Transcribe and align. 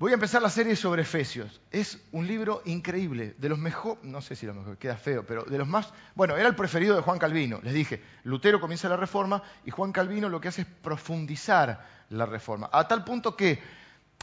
Voy 0.00 0.12
a 0.12 0.14
empezar 0.14 0.40
la 0.40 0.48
serie 0.48 0.76
sobre 0.76 1.02
Efesios. 1.02 1.60
Es 1.70 1.98
un 2.12 2.26
libro 2.26 2.62
increíble, 2.64 3.34
de 3.36 3.50
los 3.50 3.58
mejores, 3.58 4.02
no 4.02 4.22
sé 4.22 4.34
si 4.34 4.46
lo 4.46 4.54
mejor, 4.54 4.78
queda 4.78 4.96
feo, 4.96 5.26
pero 5.26 5.44
de 5.44 5.58
los 5.58 5.68
más, 5.68 5.92
bueno, 6.14 6.38
era 6.38 6.48
el 6.48 6.56
preferido 6.56 6.96
de 6.96 7.02
Juan 7.02 7.18
Calvino. 7.18 7.60
Les 7.62 7.74
dije, 7.74 8.02
Lutero 8.24 8.62
comienza 8.62 8.88
la 8.88 8.96
reforma 8.96 9.42
y 9.66 9.70
Juan 9.70 9.92
Calvino 9.92 10.30
lo 10.30 10.40
que 10.40 10.48
hace 10.48 10.62
es 10.62 10.66
profundizar 10.66 11.86
la 12.08 12.24
reforma, 12.24 12.70
a 12.72 12.88
tal 12.88 13.04
punto 13.04 13.36
que 13.36 13.62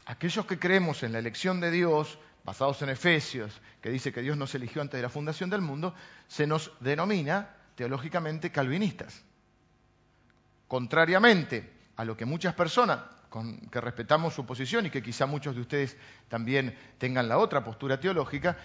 aquellos 0.08 0.48
que 0.48 0.58
creemos 0.58 1.04
en 1.04 1.12
la 1.12 1.20
elección 1.20 1.59
de 1.62 1.70
Dios, 1.70 2.18
basados 2.44 2.82
en 2.82 2.89
Efesios, 2.89 3.62
que 3.80 3.91
dice 3.91 4.12
que 4.12 4.23
Dios 4.23 4.36
nos 4.36 4.55
eligió 4.55 4.82
antes 4.82 4.98
de 4.98 5.04
la 5.04 5.09
fundación 5.09 5.52
del 5.52 5.62
mundo, 5.62 5.94
se 6.28 6.48
nos 6.48 6.71
denomina 6.80 7.50
teológicamente 7.75 8.52
calvinistas. 8.52 9.21
Contrariamente 10.68 11.71
a 11.98 12.04
lo 12.04 12.18
que 12.18 12.25
muchas 12.25 12.55
personas 12.55 13.02
que 13.71 13.82
respetamos 13.82 14.34
su 14.34 14.46
posición 14.46 14.86
y 14.86 14.89
que 14.89 15.04
quizá 15.04 15.25
muchos 15.25 15.55
de 15.55 15.62
ustedes 15.62 15.98
también 16.30 16.77
tengan 16.98 17.27
la 17.27 17.38
otra 17.38 17.63
postura 17.63 18.00
teológica, 18.00 18.58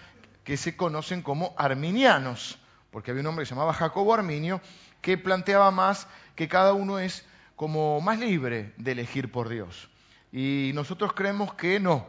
que 0.45 0.57
se 0.57 0.77
conocen 0.77 1.23
como 1.23 1.55
arminianos, 1.57 2.59
porque 2.91 3.11
había 3.11 3.21
un 3.21 3.29
hombre 3.29 3.43
que 3.43 3.49
se 3.49 3.55
llamaba 3.55 3.73
Jacobo 3.73 4.15
Arminio, 4.15 4.61
que 5.01 5.19
planteaba 5.19 5.71
más 5.71 6.07
que 6.35 6.49
cada 6.49 6.73
uno 6.73 6.99
es 6.99 7.25
como 7.57 8.01
más 8.01 8.19
libre 8.19 8.73
de 8.77 8.93
elegir 8.93 9.31
por 9.31 9.49
Dios. 9.49 9.89
Y 10.33 10.73
nosotros 10.75 11.13
creemos 11.13 11.55
que 11.55 11.79
no, 11.79 12.07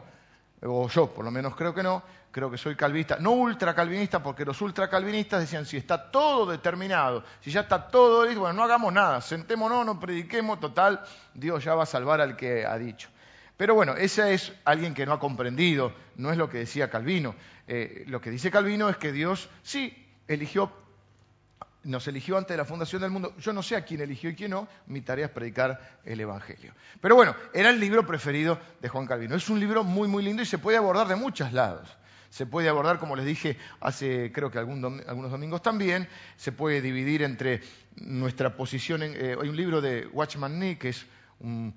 o 0.62 0.88
yo 0.88 1.12
por 1.12 1.24
lo 1.24 1.30
menos 1.30 1.54
creo 1.54 1.74
que 1.74 1.82
no, 1.82 2.02
creo 2.34 2.50
que 2.50 2.58
soy 2.58 2.74
calvinista, 2.74 3.16
no 3.20 3.30
ultracalvinista, 3.30 4.20
porque 4.20 4.44
los 4.44 4.60
ultracalvinistas 4.60 5.42
decían, 5.42 5.64
si 5.64 5.76
está 5.76 6.10
todo 6.10 6.50
determinado, 6.50 7.22
si 7.40 7.52
ya 7.52 7.60
está 7.60 7.86
todo 7.86 8.26
listo, 8.26 8.40
bueno, 8.40 8.54
no 8.54 8.64
hagamos 8.64 8.92
nada, 8.92 9.20
sentémonos, 9.20 9.86
no 9.86 10.00
prediquemos, 10.00 10.58
total, 10.58 11.00
Dios 11.32 11.62
ya 11.62 11.76
va 11.76 11.84
a 11.84 11.86
salvar 11.86 12.20
al 12.20 12.34
que 12.34 12.66
ha 12.66 12.76
dicho. 12.76 13.08
Pero 13.56 13.76
bueno, 13.76 13.94
ese 13.94 14.34
es 14.34 14.52
alguien 14.64 14.94
que 14.94 15.06
no 15.06 15.12
ha 15.12 15.20
comprendido, 15.20 15.92
no 16.16 16.32
es 16.32 16.36
lo 16.36 16.50
que 16.50 16.58
decía 16.58 16.90
Calvino. 16.90 17.36
Eh, 17.68 18.02
lo 18.08 18.20
que 18.20 18.30
dice 18.30 18.50
Calvino 18.50 18.88
es 18.88 18.96
que 18.96 19.12
Dios 19.12 19.48
sí 19.62 19.96
eligió, 20.26 20.72
nos 21.84 22.08
eligió 22.08 22.36
antes 22.36 22.54
de 22.54 22.56
la 22.56 22.64
fundación 22.64 23.00
del 23.00 23.12
mundo. 23.12 23.32
Yo 23.38 23.52
no 23.52 23.62
sé 23.62 23.76
a 23.76 23.84
quién 23.84 24.00
eligió 24.00 24.28
y 24.28 24.34
quién 24.34 24.50
no, 24.50 24.66
mi 24.88 25.02
tarea 25.02 25.26
es 25.26 25.30
predicar 25.30 26.00
el 26.04 26.18
Evangelio. 26.18 26.74
Pero 27.00 27.14
bueno, 27.14 27.36
era 27.52 27.70
el 27.70 27.78
libro 27.78 28.04
preferido 28.04 28.58
de 28.80 28.88
Juan 28.88 29.06
Calvino. 29.06 29.36
Es 29.36 29.48
un 29.48 29.60
libro 29.60 29.84
muy, 29.84 30.08
muy 30.08 30.24
lindo 30.24 30.42
y 30.42 30.46
se 30.46 30.58
puede 30.58 30.78
abordar 30.78 31.06
de 31.06 31.14
muchos 31.14 31.52
lados 31.52 31.96
se 32.34 32.46
puede 32.46 32.68
abordar, 32.68 32.98
como 32.98 33.14
les 33.14 33.24
dije 33.24 33.56
hace 33.80 34.32
creo 34.32 34.50
que 34.50 34.58
algunos 34.58 35.30
domingos 35.30 35.62
también, 35.62 36.08
se 36.36 36.50
puede 36.50 36.80
dividir 36.82 37.22
entre 37.22 37.60
nuestra 37.94 38.56
posición. 38.56 39.04
En, 39.04 39.12
eh, 39.14 39.36
hay 39.40 39.48
un 39.48 39.54
libro 39.54 39.80
de 39.80 40.08
Watchman 40.12 40.58
Nee, 40.58 40.76
que 40.76 40.88
es 40.88 41.06
un, 41.38 41.72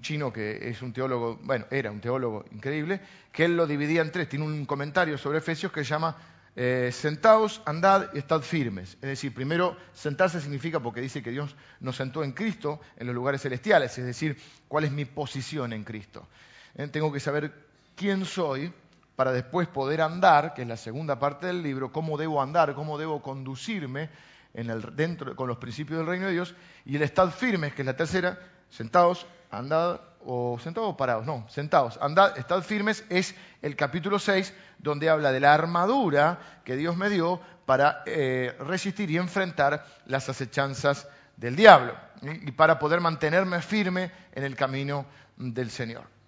chino 0.00 0.32
que 0.32 0.68
es 0.68 0.82
un 0.82 0.92
teólogo, 0.92 1.38
bueno, 1.44 1.66
era 1.70 1.92
un 1.92 2.00
teólogo 2.00 2.44
increíble, 2.50 3.00
que 3.30 3.44
él 3.44 3.56
lo 3.56 3.68
dividía 3.68 4.02
en 4.02 4.10
tres. 4.10 4.28
Tiene 4.28 4.46
un 4.46 4.66
comentario 4.66 5.16
sobre 5.16 5.38
Efesios 5.38 5.70
que 5.70 5.84
se 5.84 5.90
llama 5.90 6.16
eh, 6.56 6.90
Sentaos, 6.92 7.62
andad 7.64 8.08
y 8.12 8.18
estad 8.18 8.40
firmes. 8.40 8.94
Es 8.94 9.08
decir, 9.08 9.32
primero, 9.32 9.76
sentarse 9.92 10.40
significa 10.40 10.80
porque 10.80 11.00
dice 11.00 11.22
que 11.22 11.30
Dios 11.30 11.54
nos 11.78 11.94
sentó 11.94 12.24
en 12.24 12.32
Cristo 12.32 12.80
en 12.96 13.06
los 13.06 13.14
lugares 13.14 13.42
celestiales, 13.42 13.96
es 13.96 14.04
decir, 14.04 14.36
cuál 14.66 14.82
es 14.82 14.90
mi 14.90 15.04
posición 15.04 15.72
en 15.72 15.84
Cristo. 15.84 16.26
Eh, 16.74 16.88
tengo 16.88 17.12
que 17.12 17.20
saber 17.20 17.52
quién 17.94 18.24
soy 18.24 18.72
para 19.20 19.32
después 19.32 19.68
poder 19.68 20.00
andar, 20.00 20.54
que 20.54 20.62
es 20.62 20.68
la 20.68 20.78
segunda 20.78 21.18
parte 21.18 21.48
del 21.48 21.62
libro, 21.62 21.92
cómo 21.92 22.16
debo 22.16 22.40
andar, 22.40 22.72
cómo 22.74 22.96
debo 22.96 23.20
conducirme 23.20 24.08
en 24.54 24.70
el, 24.70 24.96
dentro, 24.96 25.36
con 25.36 25.46
los 25.46 25.58
principios 25.58 25.98
del 25.98 26.06
reino 26.06 26.24
de 26.24 26.32
Dios, 26.32 26.54
y 26.86 26.96
el 26.96 27.02
estad 27.02 27.28
firmes, 27.28 27.74
que 27.74 27.82
es 27.82 27.86
la 27.86 27.94
tercera, 27.94 28.38
sentados, 28.70 29.26
andad, 29.50 30.00
o 30.24 30.58
sentados 30.58 30.94
o 30.94 30.96
parados, 30.96 31.26
no, 31.26 31.44
sentados, 31.50 31.98
andad, 32.00 32.38
estad 32.38 32.62
firmes, 32.62 33.04
es 33.10 33.34
el 33.60 33.76
capítulo 33.76 34.18
6, 34.18 34.54
donde 34.78 35.10
habla 35.10 35.32
de 35.32 35.40
la 35.40 35.52
armadura 35.52 36.38
que 36.64 36.76
Dios 36.76 36.96
me 36.96 37.10
dio 37.10 37.42
para 37.66 38.02
eh, 38.06 38.56
resistir 38.60 39.10
y 39.10 39.18
enfrentar 39.18 39.84
las 40.06 40.30
acechanzas 40.30 41.06
del 41.36 41.56
diablo, 41.56 41.92
y 42.22 42.52
para 42.52 42.78
poder 42.78 43.02
mantenerme 43.02 43.60
firme 43.60 44.12
en 44.32 44.44
el 44.44 44.56
camino 44.56 45.04
del 45.36 45.70
Señor. 45.70 46.19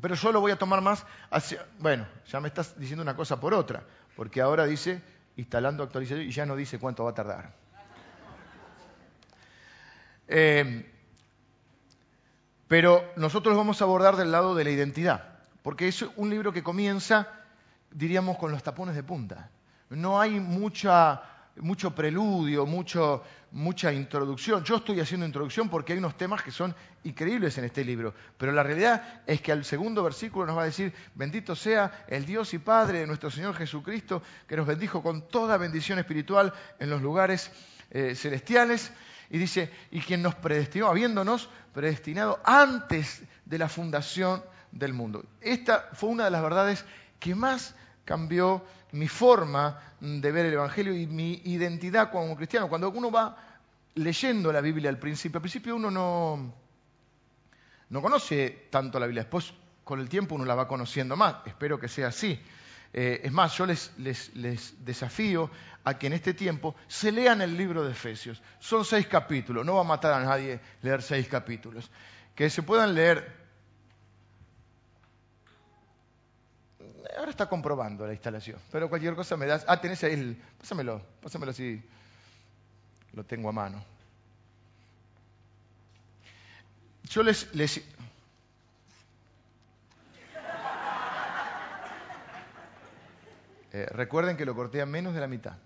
Pero 0.00 0.14
yo 0.14 0.32
lo 0.32 0.40
voy 0.40 0.52
a 0.52 0.56
tomar 0.56 0.80
más 0.80 1.04
hacia... 1.30 1.66
Bueno, 1.78 2.06
ya 2.26 2.40
me 2.40 2.48
estás 2.48 2.78
diciendo 2.78 3.02
una 3.02 3.16
cosa 3.16 3.40
por 3.40 3.54
otra, 3.54 3.82
porque 4.16 4.40
ahora 4.40 4.64
dice 4.64 5.02
instalando 5.36 5.82
actualización 5.82 6.26
y 6.26 6.30
ya 6.30 6.46
no 6.46 6.56
dice 6.56 6.78
cuánto 6.78 7.04
va 7.04 7.10
a 7.10 7.14
tardar. 7.14 7.52
Eh, 10.28 10.92
pero 12.68 13.02
nosotros 13.16 13.56
vamos 13.56 13.80
a 13.80 13.84
abordar 13.84 14.16
del 14.16 14.30
lado 14.30 14.54
de 14.54 14.64
la 14.64 14.70
identidad, 14.70 15.38
porque 15.62 15.88
es 15.88 16.02
un 16.16 16.28
libro 16.28 16.52
que 16.52 16.62
comienza, 16.62 17.28
diríamos, 17.90 18.36
con 18.36 18.52
los 18.52 18.62
tapones 18.62 18.94
de 18.94 19.02
punta. 19.02 19.50
No 19.88 20.20
hay 20.20 20.38
mucha 20.38 21.22
mucho 21.60 21.94
preludio, 21.94 22.66
mucho, 22.66 23.22
mucha 23.52 23.92
introducción. 23.92 24.64
Yo 24.64 24.76
estoy 24.76 25.00
haciendo 25.00 25.26
introducción 25.26 25.68
porque 25.68 25.92
hay 25.92 25.98
unos 25.98 26.16
temas 26.16 26.42
que 26.42 26.50
son 26.50 26.74
increíbles 27.04 27.56
en 27.58 27.64
este 27.64 27.84
libro, 27.84 28.14
pero 28.36 28.52
la 28.52 28.62
realidad 28.62 29.22
es 29.26 29.40
que 29.40 29.52
al 29.52 29.64
segundo 29.64 30.02
versículo 30.02 30.46
nos 30.46 30.56
va 30.56 30.62
a 30.62 30.66
decir, 30.66 30.92
bendito 31.14 31.54
sea 31.54 32.04
el 32.08 32.26
Dios 32.26 32.52
y 32.54 32.58
Padre 32.58 33.00
de 33.00 33.06
nuestro 33.06 33.30
Señor 33.30 33.54
Jesucristo, 33.54 34.22
que 34.46 34.56
nos 34.56 34.66
bendijo 34.66 35.02
con 35.02 35.28
toda 35.28 35.56
bendición 35.56 35.98
espiritual 35.98 36.52
en 36.78 36.90
los 36.90 37.02
lugares 37.02 37.50
eh, 37.90 38.14
celestiales. 38.14 38.92
Y 39.30 39.38
dice, 39.38 39.70
y 39.90 40.00
quien 40.00 40.22
nos 40.22 40.34
predestinó, 40.34 40.88
habiéndonos 40.88 41.50
predestinado 41.74 42.40
antes 42.44 43.22
de 43.44 43.58
la 43.58 43.68
fundación 43.68 44.42
del 44.72 44.94
mundo. 44.94 45.24
Esta 45.40 45.88
fue 45.92 46.08
una 46.10 46.24
de 46.24 46.30
las 46.30 46.42
verdades 46.42 46.84
que 47.18 47.34
más 47.34 47.74
cambió 48.04 48.64
mi 48.92 49.08
forma 49.08 49.80
de 50.00 50.32
ver 50.32 50.46
el 50.46 50.54
Evangelio 50.54 50.94
y 50.94 51.06
mi 51.06 51.42
identidad 51.44 52.10
como 52.10 52.36
cristiano. 52.36 52.68
Cuando 52.68 52.90
uno 52.90 53.10
va 53.10 53.36
leyendo 53.94 54.52
la 54.52 54.60
Biblia 54.60 54.90
al 54.90 54.98
principio, 54.98 55.38
al 55.38 55.42
principio 55.42 55.76
uno 55.76 55.90
no, 55.90 56.54
no 57.90 58.02
conoce 58.02 58.68
tanto 58.70 58.98
la 58.98 59.06
Biblia, 59.06 59.22
después 59.22 59.52
con 59.84 60.00
el 60.00 60.08
tiempo 60.08 60.34
uno 60.34 60.44
la 60.44 60.54
va 60.54 60.68
conociendo 60.68 61.16
más, 61.16 61.36
espero 61.46 61.78
que 61.78 61.88
sea 61.88 62.08
así. 62.08 62.40
Eh, 62.92 63.20
es 63.24 63.32
más, 63.32 63.56
yo 63.56 63.66
les, 63.66 63.92
les, 63.98 64.34
les, 64.34 64.84
desafío 64.84 65.50
a 65.84 65.98
que 65.98 66.06
en 66.06 66.14
este 66.14 66.32
tiempo 66.32 66.74
se 66.86 67.12
lean 67.12 67.42
el 67.42 67.56
libro 67.56 67.84
de 67.84 67.92
Efesios. 67.92 68.42
Son 68.60 68.84
seis 68.84 69.06
capítulos, 69.06 69.64
no 69.64 69.74
va 69.74 69.82
a 69.82 69.84
matar 69.84 70.14
a 70.14 70.24
nadie 70.24 70.60
leer 70.82 71.02
seis 71.02 71.28
capítulos. 71.28 71.90
Que 72.34 72.48
se 72.48 72.62
puedan 72.62 72.94
leer 72.94 73.47
ahora 77.16 77.30
está 77.30 77.48
comprobando 77.48 78.06
la 78.06 78.12
instalación, 78.12 78.58
pero 78.70 78.88
cualquier 78.88 79.14
cosa 79.14 79.36
me 79.36 79.46
das. 79.46 79.64
Ah, 79.68 79.80
tenés 79.80 80.02
ahí 80.04 80.14
el. 80.14 80.42
Pásamelo, 80.58 81.00
pásamelo 81.22 81.50
así. 81.50 81.82
Lo 83.12 83.24
tengo 83.24 83.48
a 83.48 83.52
mano. 83.52 83.82
Yo 87.04 87.22
les. 87.22 87.54
les... 87.54 87.82
Eh, 93.70 93.86
recuerden 93.90 94.36
que 94.36 94.46
lo 94.46 94.54
corté 94.54 94.80
a 94.80 94.86
menos 94.86 95.14
de 95.14 95.20
la 95.20 95.28
mitad. 95.28 95.56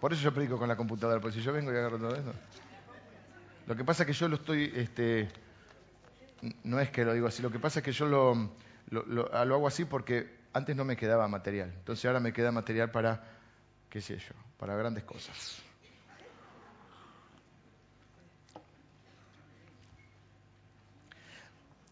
Por 0.00 0.12
eso 0.12 0.22
yo 0.22 0.34
predico 0.34 0.58
con 0.58 0.68
la 0.68 0.76
computadora, 0.76 1.20
porque 1.20 1.38
si 1.38 1.42
yo 1.42 1.52
vengo 1.52 1.72
y 1.72 1.76
agarro 1.76 1.98
todo 1.98 2.14
eso. 2.14 2.32
Lo 3.66 3.76
que 3.76 3.84
pasa 3.84 4.02
es 4.02 4.06
que 4.08 4.12
yo 4.12 4.28
lo 4.28 4.36
estoy. 4.36 4.72
Este, 4.74 5.30
no 6.62 6.80
es 6.80 6.90
que 6.90 7.04
lo 7.04 7.14
digo 7.14 7.26
así, 7.26 7.42
lo 7.42 7.50
que 7.50 7.58
pasa 7.58 7.80
es 7.80 7.84
que 7.84 7.92
yo 7.92 8.06
lo 8.06 8.50
lo, 8.90 9.34
hago 9.34 9.66
así 9.66 9.84
porque 9.84 10.44
antes 10.52 10.76
no 10.76 10.84
me 10.84 10.96
quedaba 10.96 11.26
material. 11.28 11.72
Entonces 11.76 12.04
ahora 12.04 12.20
me 12.20 12.32
queda 12.32 12.52
material 12.52 12.90
para, 12.90 13.24
qué 13.88 14.00
sé 14.00 14.18
yo, 14.18 14.34
para 14.58 14.76
grandes 14.76 15.04
cosas. 15.04 15.62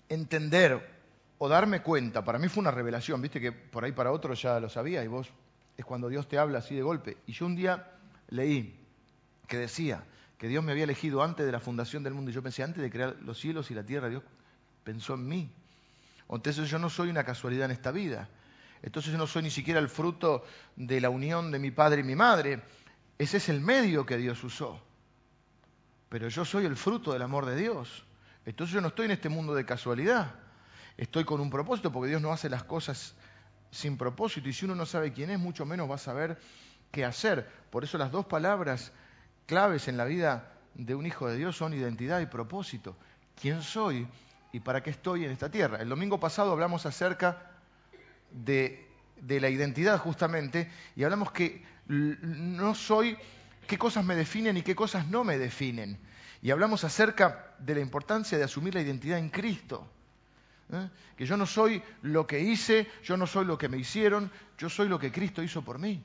Entender 0.08 0.90
o 1.38 1.48
darme 1.48 1.82
cuenta, 1.82 2.24
para 2.24 2.38
mí 2.38 2.48
fue 2.48 2.60
una 2.60 2.70
revelación, 2.70 3.20
viste 3.20 3.40
que 3.40 3.50
por 3.50 3.84
ahí 3.84 3.92
para 3.92 4.12
otros 4.12 4.40
ya 4.40 4.60
lo 4.60 4.68
sabía 4.68 5.02
y 5.02 5.08
vos 5.08 5.28
es 5.76 5.84
cuando 5.84 6.08
Dios 6.08 6.28
te 6.28 6.38
habla 6.38 6.58
así 6.58 6.74
de 6.74 6.82
golpe. 6.82 7.16
Y 7.26 7.32
yo 7.32 7.46
un 7.46 7.56
día 7.56 7.90
leí 8.28 8.78
que 9.48 9.58
decía 9.58 10.04
que 10.38 10.48
Dios 10.48 10.62
me 10.62 10.72
había 10.72 10.84
elegido 10.84 11.22
antes 11.22 11.46
de 11.46 11.52
la 11.52 11.60
fundación 11.60 12.02
del 12.02 12.14
mundo 12.14 12.30
y 12.30 12.34
yo 12.34 12.42
pensé, 12.42 12.62
antes 12.62 12.82
de 12.82 12.90
crear 12.90 13.16
los 13.22 13.38
cielos 13.38 13.70
y 13.70 13.74
la 13.74 13.84
tierra, 13.84 14.08
Dios 14.08 14.22
pensó 14.84 15.14
en 15.14 15.28
mí. 15.28 15.52
Entonces 16.28 16.68
yo 16.68 16.78
no 16.78 16.88
soy 16.88 17.10
una 17.10 17.24
casualidad 17.24 17.66
en 17.66 17.72
esta 17.72 17.90
vida. 17.90 18.28
Entonces 18.82 19.12
yo 19.12 19.18
no 19.18 19.26
soy 19.26 19.42
ni 19.42 19.50
siquiera 19.50 19.80
el 19.80 19.88
fruto 19.88 20.44
de 20.76 21.00
la 21.00 21.10
unión 21.10 21.50
de 21.50 21.58
mi 21.58 21.70
padre 21.70 22.00
y 22.00 22.04
mi 22.04 22.16
madre. 22.16 22.62
Ese 23.18 23.36
es 23.36 23.48
el 23.48 23.60
medio 23.60 24.04
que 24.04 24.16
Dios 24.16 24.42
usó. 24.42 24.80
Pero 26.08 26.28
yo 26.28 26.44
soy 26.44 26.66
el 26.66 26.76
fruto 26.76 27.12
del 27.12 27.22
amor 27.22 27.46
de 27.46 27.56
Dios. 27.56 28.04
Entonces 28.44 28.74
yo 28.74 28.80
no 28.80 28.88
estoy 28.88 29.06
en 29.06 29.12
este 29.12 29.28
mundo 29.28 29.54
de 29.54 29.64
casualidad. 29.64 30.34
Estoy 30.96 31.24
con 31.24 31.40
un 31.40 31.48
propósito 31.48 31.92
porque 31.92 32.10
Dios 32.10 32.20
no 32.20 32.32
hace 32.32 32.50
las 32.50 32.64
cosas 32.64 33.14
sin 33.70 33.96
propósito. 33.96 34.48
Y 34.48 34.52
si 34.52 34.64
uno 34.64 34.74
no 34.74 34.84
sabe 34.84 35.12
quién 35.12 35.30
es, 35.30 35.38
mucho 35.38 35.64
menos 35.64 35.90
va 35.90 35.94
a 35.94 35.98
saber 35.98 36.38
qué 36.90 37.04
hacer. 37.04 37.48
Por 37.70 37.84
eso 37.84 37.98
las 37.98 38.10
dos 38.10 38.26
palabras 38.26 38.92
claves 39.46 39.88
en 39.88 39.96
la 39.96 40.04
vida 40.04 40.52
de 40.74 40.94
un 40.94 41.06
hijo 41.06 41.28
de 41.28 41.36
Dios 41.36 41.56
son 41.56 41.72
identidad 41.72 42.20
y 42.20 42.26
propósito. 42.26 42.96
¿Quién 43.40 43.62
soy 43.62 44.06
y 44.52 44.60
para 44.60 44.82
qué 44.82 44.90
estoy 44.90 45.24
en 45.24 45.30
esta 45.30 45.50
tierra. 45.50 45.78
El 45.80 45.88
domingo 45.88 46.20
pasado 46.20 46.52
hablamos 46.52 46.84
acerca 46.84 47.50
de, 48.30 48.86
la 49.26 49.48
identidad 49.48 49.98
justamente 49.98 50.70
y 50.94 51.04
hablamos 51.04 51.32
que 51.32 51.64
no 51.86 52.74
soy 52.74 53.16
qué 53.66 53.78
cosas 53.78 54.04
me 54.04 54.14
definen 54.14 54.56
y 54.58 54.62
qué 54.62 54.76
cosas 54.76 55.08
no 55.08 55.24
me 55.24 55.38
definen. 55.38 55.98
Y 56.42 56.50
hablamos 56.50 56.84
acerca 56.84 57.54
de 57.58 57.76
la 57.76 57.80
importancia 57.80 58.36
de 58.36 58.44
asumir 58.44 58.74
la 58.74 58.82
identidad 58.82 59.18
en 59.18 59.30
Cristo. 59.30 59.86
¿eh? 60.72 60.88
Que 61.16 61.24
yo 61.24 61.36
no 61.36 61.46
soy 61.46 61.82
lo 62.02 62.26
que 62.26 62.40
hice, 62.40 62.88
yo 63.04 63.16
no 63.16 63.26
soy 63.26 63.46
lo 63.46 63.56
que 63.56 63.68
me 63.68 63.78
hicieron, 63.78 64.30
yo 64.58 64.68
soy 64.68 64.88
lo 64.88 64.98
que 64.98 65.12
Cristo 65.12 65.42
hizo 65.42 65.62
por 65.62 65.78
mí. 65.78 66.04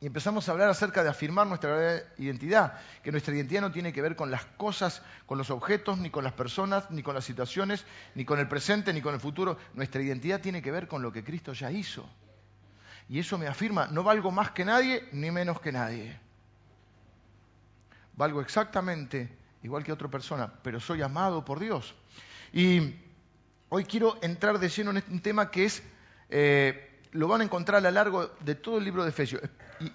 Y 0.00 0.06
empezamos 0.06 0.48
a 0.48 0.52
hablar 0.52 0.68
acerca 0.68 1.02
de 1.02 1.08
afirmar 1.08 1.48
nuestra 1.48 2.02
identidad, 2.18 2.74
que 3.02 3.10
nuestra 3.10 3.34
identidad 3.34 3.62
no 3.62 3.72
tiene 3.72 3.92
que 3.92 4.00
ver 4.00 4.14
con 4.14 4.30
las 4.30 4.44
cosas, 4.44 5.02
con 5.26 5.38
los 5.38 5.50
objetos, 5.50 5.98
ni 5.98 6.08
con 6.08 6.22
las 6.22 6.34
personas, 6.34 6.88
ni 6.90 7.02
con 7.02 7.16
las 7.16 7.24
situaciones, 7.24 7.84
ni 8.14 8.24
con 8.24 8.38
el 8.38 8.46
presente, 8.46 8.92
ni 8.92 9.02
con 9.02 9.14
el 9.14 9.20
futuro. 9.20 9.58
Nuestra 9.74 10.00
identidad 10.00 10.40
tiene 10.40 10.62
que 10.62 10.70
ver 10.70 10.86
con 10.86 11.02
lo 11.02 11.10
que 11.10 11.24
Cristo 11.24 11.52
ya 11.52 11.72
hizo. 11.72 12.08
Y 13.08 13.18
eso 13.18 13.38
me 13.38 13.48
afirma, 13.48 13.88
no 13.88 14.04
valgo 14.04 14.30
más 14.30 14.52
que 14.52 14.64
nadie, 14.64 15.08
ni 15.12 15.32
menos 15.32 15.60
que 15.60 15.72
nadie. 15.72 16.20
Valgo 18.14 18.40
exactamente 18.40 19.36
igual 19.64 19.82
que 19.82 19.92
otra 19.92 20.08
persona, 20.08 20.52
pero 20.62 20.78
soy 20.78 21.02
amado 21.02 21.44
por 21.44 21.58
Dios. 21.58 21.94
Y 22.52 22.94
hoy 23.68 23.84
quiero 23.84 24.16
entrar 24.22 24.60
de 24.60 24.68
lleno 24.68 24.92
en 24.92 25.02
un 25.10 25.20
tema 25.20 25.50
que 25.50 25.64
es... 25.64 25.82
Eh, 26.30 26.87
lo 27.12 27.28
van 27.28 27.40
a 27.40 27.44
encontrar 27.44 27.78
a 27.78 27.90
lo 27.90 27.90
largo 27.90 28.26
de 28.40 28.54
todo 28.54 28.78
el 28.78 28.84
libro 28.84 29.02
de 29.02 29.10
Efesios. 29.10 29.42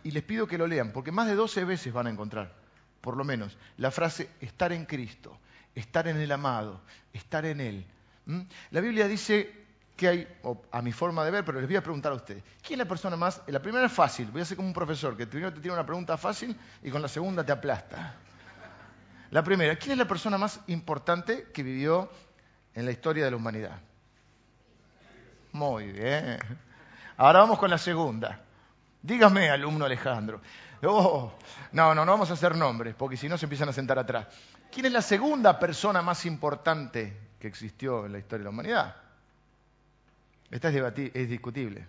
Y, 0.03 0.11
les 0.11 0.23
pido 0.23 0.47
que 0.47 0.57
lo 0.57 0.67
lean, 0.67 0.91
porque 0.91 1.11
más 1.11 1.27
de 1.27 1.35
12 1.35 1.65
veces 1.65 1.91
van 1.91 2.07
a 2.07 2.09
encontrar, 2.09 2.53
por 3.01 3.17
lo 3.17 3.23
menos, 3.23 3.57
la 3.77 3.91
frase 3.91 4.29
estar 4.39 4.71
en 4.71 4.85
Cristo, 4.85 5.37
estar 5.75 6.07
en 6.07 6.17
el 6.17 6.31
amado, 6.31 6.81
estar 7.11 7.45
en 7.45 7.59
Él. 7.59 7.85
La 8.71 8.79
Biblia 8.79 9.07
dice 9.07 9.63
que 9.97 10.07
hay, 10.07 10.27
a 10.71 10.81
mi 10.81 10.91
forma 10.91 11.25
de 11.25 11.31
ver, 11.31 11.45
pero 11.45 11.59
les 11.59 11.67
voy 11.67 11.75
a 11.75 11.83
preguntar 11.83 12.13
a 12.13 12.15
ustedes, 12.15 12.43
¿quién 12.61 12.79
es 12.79 12.85
la 12.85 12.89
persona 12.89 13.17
más? 13.17 13.41
La 13.47 13.61
primera 13.61 13.85
es 13.85 13.91
fácil, 13.91 14.27
voy 14.31 14.41
a 14.41 14.45
ser 14.45 14.55
como 14.55 14.69
un 14.69 14.73
profesor, 14.73 15.17
que 15.17 15.27
primero 15.27 15.53
te 15.53 15.59
tiene 15.59 15.73
una 15.73 15.85
pregunta 15.85 16.17
fácil 16.17 16.55
y 16.81 16.89
con 16.89 17.01
la 17.01 17.07
segunda 17.07 17.45
te 17.45 17.51
aplasta. 17.51 18.15
La 19.31 19.43
primera, 19.43 19.75
¿quién 19.75 19.93
es 19.93 19.97
la 19.97 20.07
persona 20.07 20.37
más 20.37 20.59
importante 20.67 21.47
que 21.53 21.63
vivió 21.63 22.09
en 22.73 22.85
la 22.85 22.91
historia 22.91 23.25
de 23.25 23.31
la 23.31 23.37
humanidad? 23.37 23.81
Muy 25.51 25.91
bien. 25.91 26.39
Ahora 27.17 27.39
vamos 27.39 27.59
con 27.59 27.69
la 27.69 27.77
segunda. 27.77 28.39
Dígame, 29.01 29.49
alumno 29.49 29.85
Alejandro. 29.85 30.41
Oh, 30.85 31.31
no, 31.71 31.95
no, 31.95 32.05
no 32.05 32.11
vamos 32.11 32.29
a 32.29 32.33
hacer 32.33 32.55
nombres, 32.55 32.95
porque 32.95 33.15
si 33.15 33.29
no 33.29 33.37
se 33.37 33.45
empiezan 33.45 33.69
a 33.69 33.73
sentar 33.73 33.99
atrás. 33.99 34.27
¿Quién 34.71 34.87
es 34.87 34.91
la 34.91 35.01
segunda 35.01 35.59
persona 35.59 36.01
más 36.01 36.25
importante 36.25 37.17
que 37.39 37.47
existió 37.47 38.05
en 38.05 38.13
la 38.13 38.19
historia 38.19 38.39
de 38.39 38.43
la 38.45 38.49
humanidad? 38.49 38.95
Esta 40.49 40.69
es, 40.69 40.75
es 41.13 41.29
discutible. 41.29 41.87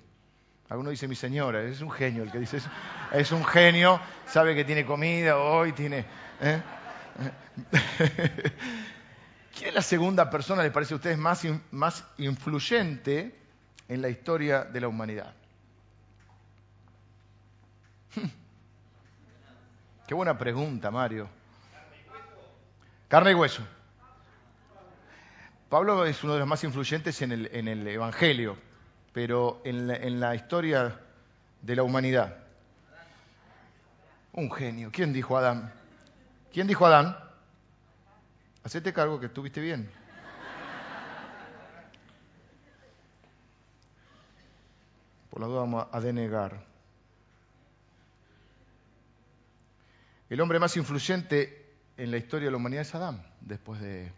Alguno 0.68 0.90
dice 0.90 1.08
mi 1.08 1.14
señora, 1.14 1.62
es 1.62 1.80
un 1.80 1.90
genio 1.90 2.22
el 2.22 2.30
que 2.30 2.38
dice 2.38 2.58
eso. 2.58 2.68
Es 3.12 3.32
un 3.32 3.44
genio, 3.44 4.00
sabe 4.26 4.54
que 4.54 4.64
tiene 4.64 4.84
comida 4.84 5.36
hoy, 5.38 5.72
tiene... 5.72 6.04
¿eh? 6.40 6.62
¿Quién 9.56 9.68
es 9.68 9.74
la 9.74 9.82
segunda 9.82 10.30
persona, 10.30 10.62
le 10.62 10.70
parece 10.70 10.94
a 10.94 10.96
ustedes, 10.96 11.16
más, 11.16 11.46
más 11.70 12.04
influyente 12.18 13.43
en 13.88 14.02
la 14.02 14.08
historia 14.08 14.64
de 14.64 14.80
la 14.80 14.88
humanidad? 14.88 15.34
Qué 20.06 20.14
buena 20.14 20.36
pregunta, 20.36 20.90
Mario. 20.90 21.28
Carne 23.08 23.30
y 23.32 23.34
hueso. 23.34 23.62
Pablo 25.68 26.04
es 26.06 26.22
uno 26.22 26.34
de 26.34 26.38
los 26.38 26.48
más 26.48 26.62
influyentes 26.62 27.20
en 27.22 27.32
el, 27.32 27.88
Evangelio, 27.88 28.56
pero 29.12 29.60
en 29.64 30.20
la, 30.20 30.34
historia 30.34 31.00
de 31.62 31.76
la 31.76 31.82
humanidad. 31.82 32.36
Un 34.32 34.52
genio. 34.52 34.90
¿Quién 34.92 35.12
dijo 35.12 35.36
Adán? 35.36 35.72
¿Quién 36.52 36.66
dijo 36.66 36.86
Adán? 36.86 37.16
Hacete 38.62 38.92
cargo 38.92 39.18
que 39.18 39.26
estuviste 39.26 39.60
bien. 39.60 39.90
Por 45.34 45.40
la 45.40 45.48
duda 45.48 45.60
vamos 45.62 45.86
a 45.90 46.00
denegar. 46.00 46.64
El 50.30 50.40
hombre 50.40 50.60
más 50.60 50.76
influyente 50.76 51.72
en 51.96 52.12
la 52.12 52.18
historia 52.18 52.46
de 52.46 52.52
la 52.52 52.56
humanidad 52.58 52.82
es 52.82 52.94
Adán, 52.94 53.26
después 53.40 53.80
de... 53.80 54.12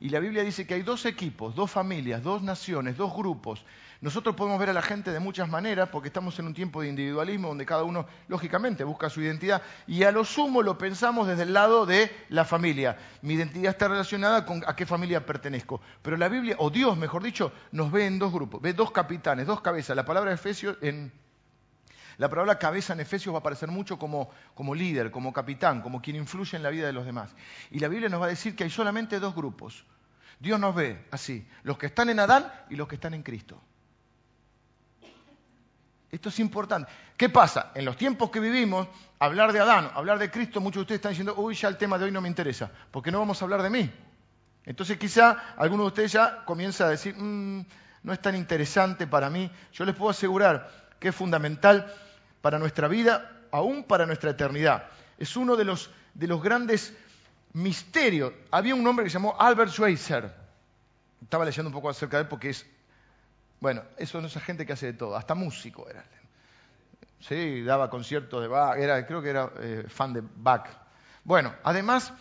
Y 0.00 0.08
la 0.08 0.18
Biblia 0.18 0.42
dice 0.42 0.66
que 0.66 0.74
hay 0.74 0.82
dos 0.82 1.06
equipos, 1.06 1.54
dos 1.54 1.70
familias, 1.70 2.20
dos 2.24 2.42
naciones, 2.42 2.96
dos 2.96 3.14
grupos. 3.14 3.64
Nosotros 4.00 4.36
podemos 4.36 4.58
ver 4.58 4.70
a 4.70 4.72
la 4.72 4.82
gente 4.82 5.10
de 5.10 5.20
muchas 5.20 5.48
maneras 5.48 5.88
porque 5.90 6.08
estamos 6.08 6.38
en 6.38 6.46
un 6.46 6.54
tiempo 6.54 6.82
de 6.82 6.88
individualismo 6.88 7.48
donde 7.48 7.64
cada 7.64 7.82
uno, 7.82 8.06
lógicamente, 8.28 8.84
busca 8.84 9.08
su 9.08 9.22
identidad 9.22 9.62
y 9.86 10.02
a 10.02 10.12
lo 10.12 10.24
sumo 10.24 10.62
lo 10.62 10.76
pensamos 10.76 11.26
desde 11.26 11.44
el 11.44 11.52
lado 11.54 11.86
de 11.86 12.10
la 12.28 12.44
familia. 12.44 12.98
Mi 13.22 13.34
identidad 13.34 13.70
está 13.70 13.88
relacionada 13.88 14.44
con 14.44 14.62
a 14.66 14.76
qué 14.76 14.84
familia 14.84 15.24
pertenezco. 15.24 15.80
Pero 16.02 16.16
la 16.16 16.28
Biblia, 16.28 16.56
o 16.58 16.70
Dios, 16.70 16.96
mejor 16.96 17.22
dicho, 17.22 17.52
nos 17.72 17.90
ve 17.90 18.06
en 18.06 18.18
dos 18.18 18.32
grupos, 18.32 18.60
ve 18.60 18.74
dos 18.74 18.90
capitanes, 18.90 19.46
dos 19.46 19.60
cabezas. 19.60 19.96
La 19.96 20.04
palabra 20.04 20.32
Efesios 20.32 20.76
en 20.82 21.12
la 22.18 22.30
palabra 22.30 22.58
cabeza 22.58 22.94
en 22.94 23.00
Efesios 23.00 23.34
va 23.34 23.38
a 23.38 23.40
aparecer 23.40 23.70
mucho 23.70 23.98
como, 23.98 24.30
como 24.54 24.74
líder, 24.74 25.10
como 25.10 25.32
capitán, 25.32 25.82
como 25.82 26.00
quien 26.00 26.16
influye 26.16 26.56
en 26.56 26.62
la 26.62 26.70
vida 26.70 26.86
de 26.86 26.92
los 26.92 27.04
demás. 27.04 27.34
Y 27.70 27.78
la 27.78 27.88
Biblia 27.88 28.08
nos 28.08 28.22
va 28.22 28.26
a 28.26 28.30
decir 28.30 28.56
que 28.56 28.64
hay 28.64 28.70
solamente 28.70 29.20
dos 29.20 29.34
grupos. 29.34 29.84
Dios 30.38 30.58
nos 30.58 30.74
ve 30.74 31.06
así, 31.10 31.46
los 31.62 31.76
que 31.78 31.86
están 31.86 32.08
en 32.08 32.20
Adán 32.20 32.50
y 32.70 32.76
los 32.76 32.88
que 32.88 32.94
están 32.94 33.14
en 33.14 33.22
Cristo. 33.22 33.60
Esto 36.10 36.28
es 36.28 36.38
importante. 36.38 36.90
¿Qué 37.16 37.28
pasa? 37.28 37.72
En 37.74 37.84
los 37.84 37.96
tiempos 37.96 38.30
que 38.30 38.40
vivimos, 38.40 38.88
hablar 39.18 39.52
de 39.52 39.60
Adán, 39.60 39.90
hablar 39.94 40.18
de 40.18 40.30
Cristo, 40.30 40.60
muchos 40.60 40.80
de 40.80 40.82
ustedes 40.82 40.98
están 40.98 41.12
diciendo, 41.12 41.34
uy, 41.36 41.54
ya 41.54 41.68
el 41.68 41.76
tema 41.76 41.98
de 41.98 42.04
hoy 42.04 42.12
no 42.12 42.20
me 42.20 42.28
interesa, 42.28 42.70
porque 42.90 43.10
no 43.10 43.18
vamos 43.18 43.40
a 43.40 43.44
hablar 43.44 43.62
de 43.62 43.70
mí. 43.70 43.90
Entonces 44.64 44.98
quizá 44.98 45.54
alguno 45.56 45.84
de 45.84 45.88
ustedes 45.88 46.12
ya 46.12 46.44
comienza 46.44 46.86
a 46.86 46.90
decir, 46.90 47.14
mm, 47.16 47.64
no 48.02 48.12
es 48.12 48.20
tan 48.20 48.36
interesante 48.36 49.06
para 49.06 49.30
mí. 49.30 49.50
Yo 49.72 49.84
les 49.84 49.94
puedo 49.94 50.10
asegurar 50.10 50.70
que 51.00 51.08
es 51.08 51.14
fundamental 51.14 51.92
para 52.40 52.58
nuestra 52.58 52.88
vida, 52.88 53.42
aún 53.50 53.84
para 53.84 54.06
nuestra 54.06 54.30
eternidad. 54.30 54.84
Es 55.18 55.36
uno 55.36 55.56
de 55.56 55.64
los, 55.64 55.90
de 56.14 56.26
los 56.26 56.42
grandes 56.42 56.94
misterios. 57.52 58.32
Había 58.50 58.74
un 58.74 58.86
hombre 58.86 59.04
que 59.04 59.10
se 59.10 59.14
llamó 59.14 59.36
Albert 59.38 59.72
Schweitzer. 59.72 60.32
Estaba 61.22 61.44
leyendo 61.44 61.68
un 61.68 61.74
poco 61.74 61.88
acerca 61.88 62.18
de 62.18 62.24
él 62.24 62.28
porque 62.28 62.50
es, 62.50 62.66
bueno, 63.60 63.82
eso 63.96 64.20
no 64.20 64.26
es 64.26 64.34
gente 64.34 64.66
que 64.66 64.72
hace 64.72 64.86
de 64.86 64.92
todo, 64.94 65.16
hasta 65.16 65.34
músico 65.34 65.88
era. 65.88 66.04
Sí, 67.20 67.62
daba 67.62 67.90
conciertos 67.90 68.42
de 68.42 68.48
Bach, 68.48 68.78
era, 68.78 69.04
creo 69.06 69.22
que 69.22 69.30
era 69.30 69.50
eh, 69.60 69.84
fan 69.88 70.12
de 70.12 70.22
Bach. 70.22 70.68
Bueno, 71.24 71.54
además 71.64 72.12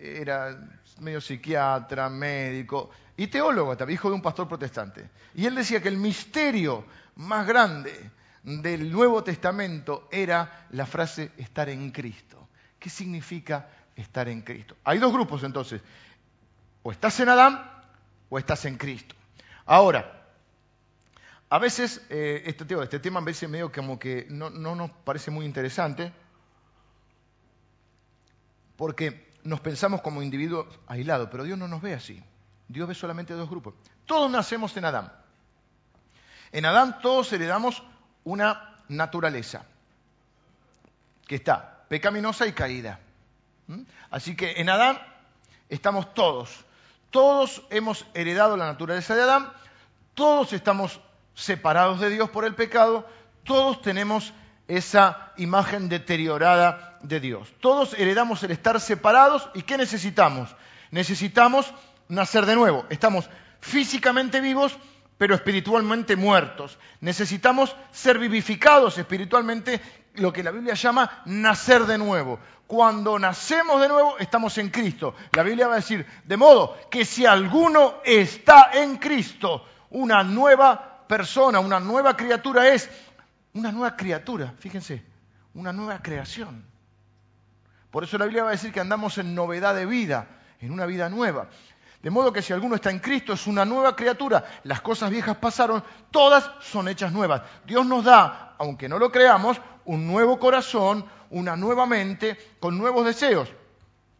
era 0.00 0.58
medio 1.00 1.20
psiquiatra, 1.20 2.08
médico 2.08 2.90
y 3.16 3.28
teólogo, 3.28 3.76
hijo 3.88 4.08
de 4.08 4.14
un 4.14 4.22
pastor 4.22 4.48
protestante. 4.48 5.08
Y 5.34 5.46
él 5.46 5.54
decía 5.54 5.80
que 5.80 5.88
el 5.88 5.96
misterio 5.96 6.84
más 7.16 7.46
grande 7.46 8.10
del 8.42 8.90
Nuevo 8.90 9.24
Testamento 9.24 10.08
era 10.10 10.66
la 10.70 10.86
frase 10.86 11.32
estar 11.36 11.68
en 11.68 11.90
Cristo. 11.90 12.48
¿Qué 12.78 12.90
significa 12.90 13.68
estar 13.94 14.28
en 14.28 14.42
Cristo? 14.42 14.76
Hay 14.84 14.98
dos 14.98 15.12
grupos 15.12 15.42
entonces. 15.42 15.80
O 16.82 16.92
estás 16.92 17.18
en 17.20 17.28
Adán 17.28 17.70
o 18.28 18.38
estás 18.38 18.64
en 18.66 18.76
Cristo. 18.76 19.14
Ahora, 19.64 20.15
a 21.56 21.58
veces 21.58 22.02
eh, 22.10 22.42
este, 22.44 22.66
este, 22.82 22.98
tema 22.98 23.20
a 23.20 23.24
veces 23.24 23.48
medio 23.48 23.72
como 23.72 23.98
que 23.98 24.26
no, 24.28 24.50
no 24.50 24.74
nos 24.74 24.90
parece 24.90 25.30
muy 25.30 25.46
interesante 25.46 26.12
porque 28.76 29.32
nos 29.42 29.60
pensamos 29.60 30.02
como 30.02 30.22
individuos 30.22 30.66
aislados, 30.86 31.30
pero 31.30 31.44
Dios 31.44 31.58
no 31.58 31.66
nos 31.66 31.80
ve 31.80 31.94
así. 31.94 32.22
Dios 32.68 32.86
ve 32.86 32.94
solamente 32.94 33.32
dos 33.32 33.48
grupos. 33.48 33.72
Todos 34.04 34.30
nacemos 34.30 34.76
en 34.76 34.84
Adán. 34.84 35.10
En 36.52 36.66
Adán 36.66 37.00
todos 37.00 37.32
heredamos 37.32 37.82
una 38.24 38.82
naturaleza 38.88 39.64
que 41.26 41.36
está 41.36 41.86
pecaminosa 41.88 42.46
y 42.46 42.52
caída. 42.52 43.00
¿Mm? 43.66 43.80
Así 44.10 44.36
que 44.36 44.60
en 44.60 44.68
Adán 44.68 44.98
estamos 45.70 46.12
todos. 46.12 46.66
Todos 47.08 47.62
hemos 47.70 48.04
heredado 48.12 48.58
la 48.58 48.66
naturaleza 48.66 49.16
de 49.16 49.22
Adán, 49.22 49.50
todos 50.12 50.52
estamos 50.52 51.00
separados 51.36 52.00
de 52.00 52.10
Dios 52.10 52.30
por 52.30 52.44
el 52.44 52.54
pecado, 52.54 53.06
todos 53.44 53.80
tenemos 53.82 54.32
esa 54.66 55.32
imagen 55.36 55.88
deteriorada 55.88 56.98
de 57.02 57.20
Dios. 57.20 57.52
Todos 57.60 57.94
heredamos 57.94 58.42
el 58.42 58.50
estar 58.50 58.80
separados 58.80 59.48
y 59.54 59.62
¿qué 59.62 59.76
necesitamos? 59.76 60.56
Necesitamos 60.90 61.72
nacer 62.08 62.46
de 62.46 62.56
nuevo. 62.56 62.86
Estamos 62.88 63.28
físicamente 63.60 64.40
vivos, 64.40 64.76
pero 65.18 65.34
espiritualmente 65.34 66.16
muertos. 66.16 66.78
Necesitamos 67.00 67.76
ser 67.92 68.18
vivificados 68.18 68.96
espiritualmente, 68.98 69.80
lo 70.14 70.32
que 70.32 70.42
la 70.42 70.50
Biblia 70.50 70.74
llama 70.74 71.22
nacer 71.26 71.84
de 71.84 71.98
nuevo. 71.98 72.40
Cuando 72.66 73.18
nacemos 73.18 73.80
de 73.80 73.88
nuevo, 73.88 74.16
estamos 74.18 74.56
en 74.58 74.70
Cristo. 74.70 75.14
La 75.32 75.42
Biblia 75.42 75.68
va 75.68 75.74
a 75.74 75.76
decir, 75.76 76.04
de 76.24 76.36
modo 76.36 76.76
que 76.90 77.04
si 77.04 77.26
alguno 77.26 77.96
está 78.04 78.70
en 78.72 78.96
Cristo, 78.96 79.64
una 79.90 80.24
nueva 80.24 80.95
persona, 81.06 81.60
una 81.60 81.80
nueva 81.80 82.16
criatura 82.16 82.68
es, 82.68 82.90
una 83.54 83.72
nueva 83.72 83.96
criatura, 83.96 84.54
fíjense, 84.58 85.02
una 85.54 85.72
nueva 85.72 86.02
creación. 86.02 86.64
Por 87.90 88.04
eso 88.04 88.18
la 88.18 88.26
Biblia 88.26 88.42
va 88.42 88.50
a 88.50 88.52
decir 88.52 88.72
que 88.72 88.80
andamos 88.80 89.16
en 89.18 89.34
novedad 89.34 89.74
de 89.74 89.86
vida, 89.86 90.28
en 90.60 90.70
una 90.70 90.86
vida 90.86 91.08
nueva. 91.08 91.48
De 92.02 92.10
modo 92.10 92.32
que 92.32 92.42
si 92.42 92.52
alguno 92.52 92.74
está 92.76 92.90
en 92.90 92.98
Cristo 92.98 93.32
es 93.32 93.46
una 93.46 93.64
nueva 93.64 93.96
criatura, 93.96 94.44
las 94.64 94.80
cosas 94.80 95.10
viejas 95.10 95.36
pasaron, 95.38 95.82
todas 96.10 96.50
son 96.60 96.88
hechas 96.88 97.12
nuevas. 97.12 97.42
Dios 97.64 97.86
nos 97.86 98.04
da, 98.04 98.54
aunque 98.58 98.88
no 98.88 98.98
lo 98.98 99.10
creamos, 99.10 99.60
un 99.86 100.06
nuevo 100.06 100.38
corazón, 100.38 101.06
una 101.30 101.56
nueva 101.56 101.86
mente, 101.86 102.36
con 102.60 102.76
nuevos 102.76 103.04
deseos. 103.06 103.48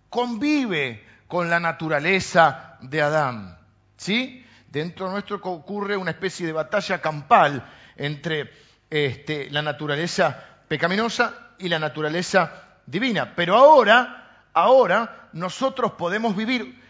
Convive 0.09 1.05
con 1.28 1.50
la 1.50 1.61
naturaleza 1.61 2.78
de 2.81 3.02
Adán. 3.02 3.59
¿Sí? 3.97 4.46
Dentro 4.69 5.11
nuestro 5.11 5.37
ocurre 5.37 5.97
una 5.97 6.11
especie 6.11 6.47
de 6.47 6.53
batalla 6.53 7.01
campal 7.01 7.67
entre 7.97 8.51
este, 8.91 9.51
la 9.51 9.63
naturaleza 9.63 10.63
pecaminosa 10.69 11.55
y 11.59 11.69
la 11.69 11.79
naturaleza 11.79 12.79
divina. 12.87 13.35
Pero 13.35 13.57
ahora, 13.57 14.49
ahora 14.53 15.29
nosotros 15.33 15.93
podemos 15.93 16.37
vivir 16.37 16.83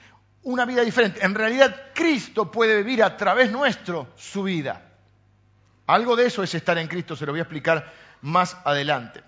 una 0.42 0.64
vida 0.64 0.82
diferente. 0.82 1.24
En 1.24 1.34
realidad, 1.34 1.92
Cristo 1.94 2.50
puede 2.50 2.76
vivir 2.78 3.02
a 3.02 3.16
través 3.16 3.50
nuestro 3.50 4.08
su 4.16 4.44
vida. 4.44 4.82
Algo 5.86 6.16
de 6.16 6.26
eso 6.26 6.42
es 6.42 6.54
estar 6.54 6.78
en 6.78 6.88
Cristo, 6.88 7.16
se 7.16 7.26
lo 7.26 7.32
voy 7.32 7.40
a 7.40 7.44
explicar 7.44 7.92
más 8.22 8.56
adelante. 8.64 9.22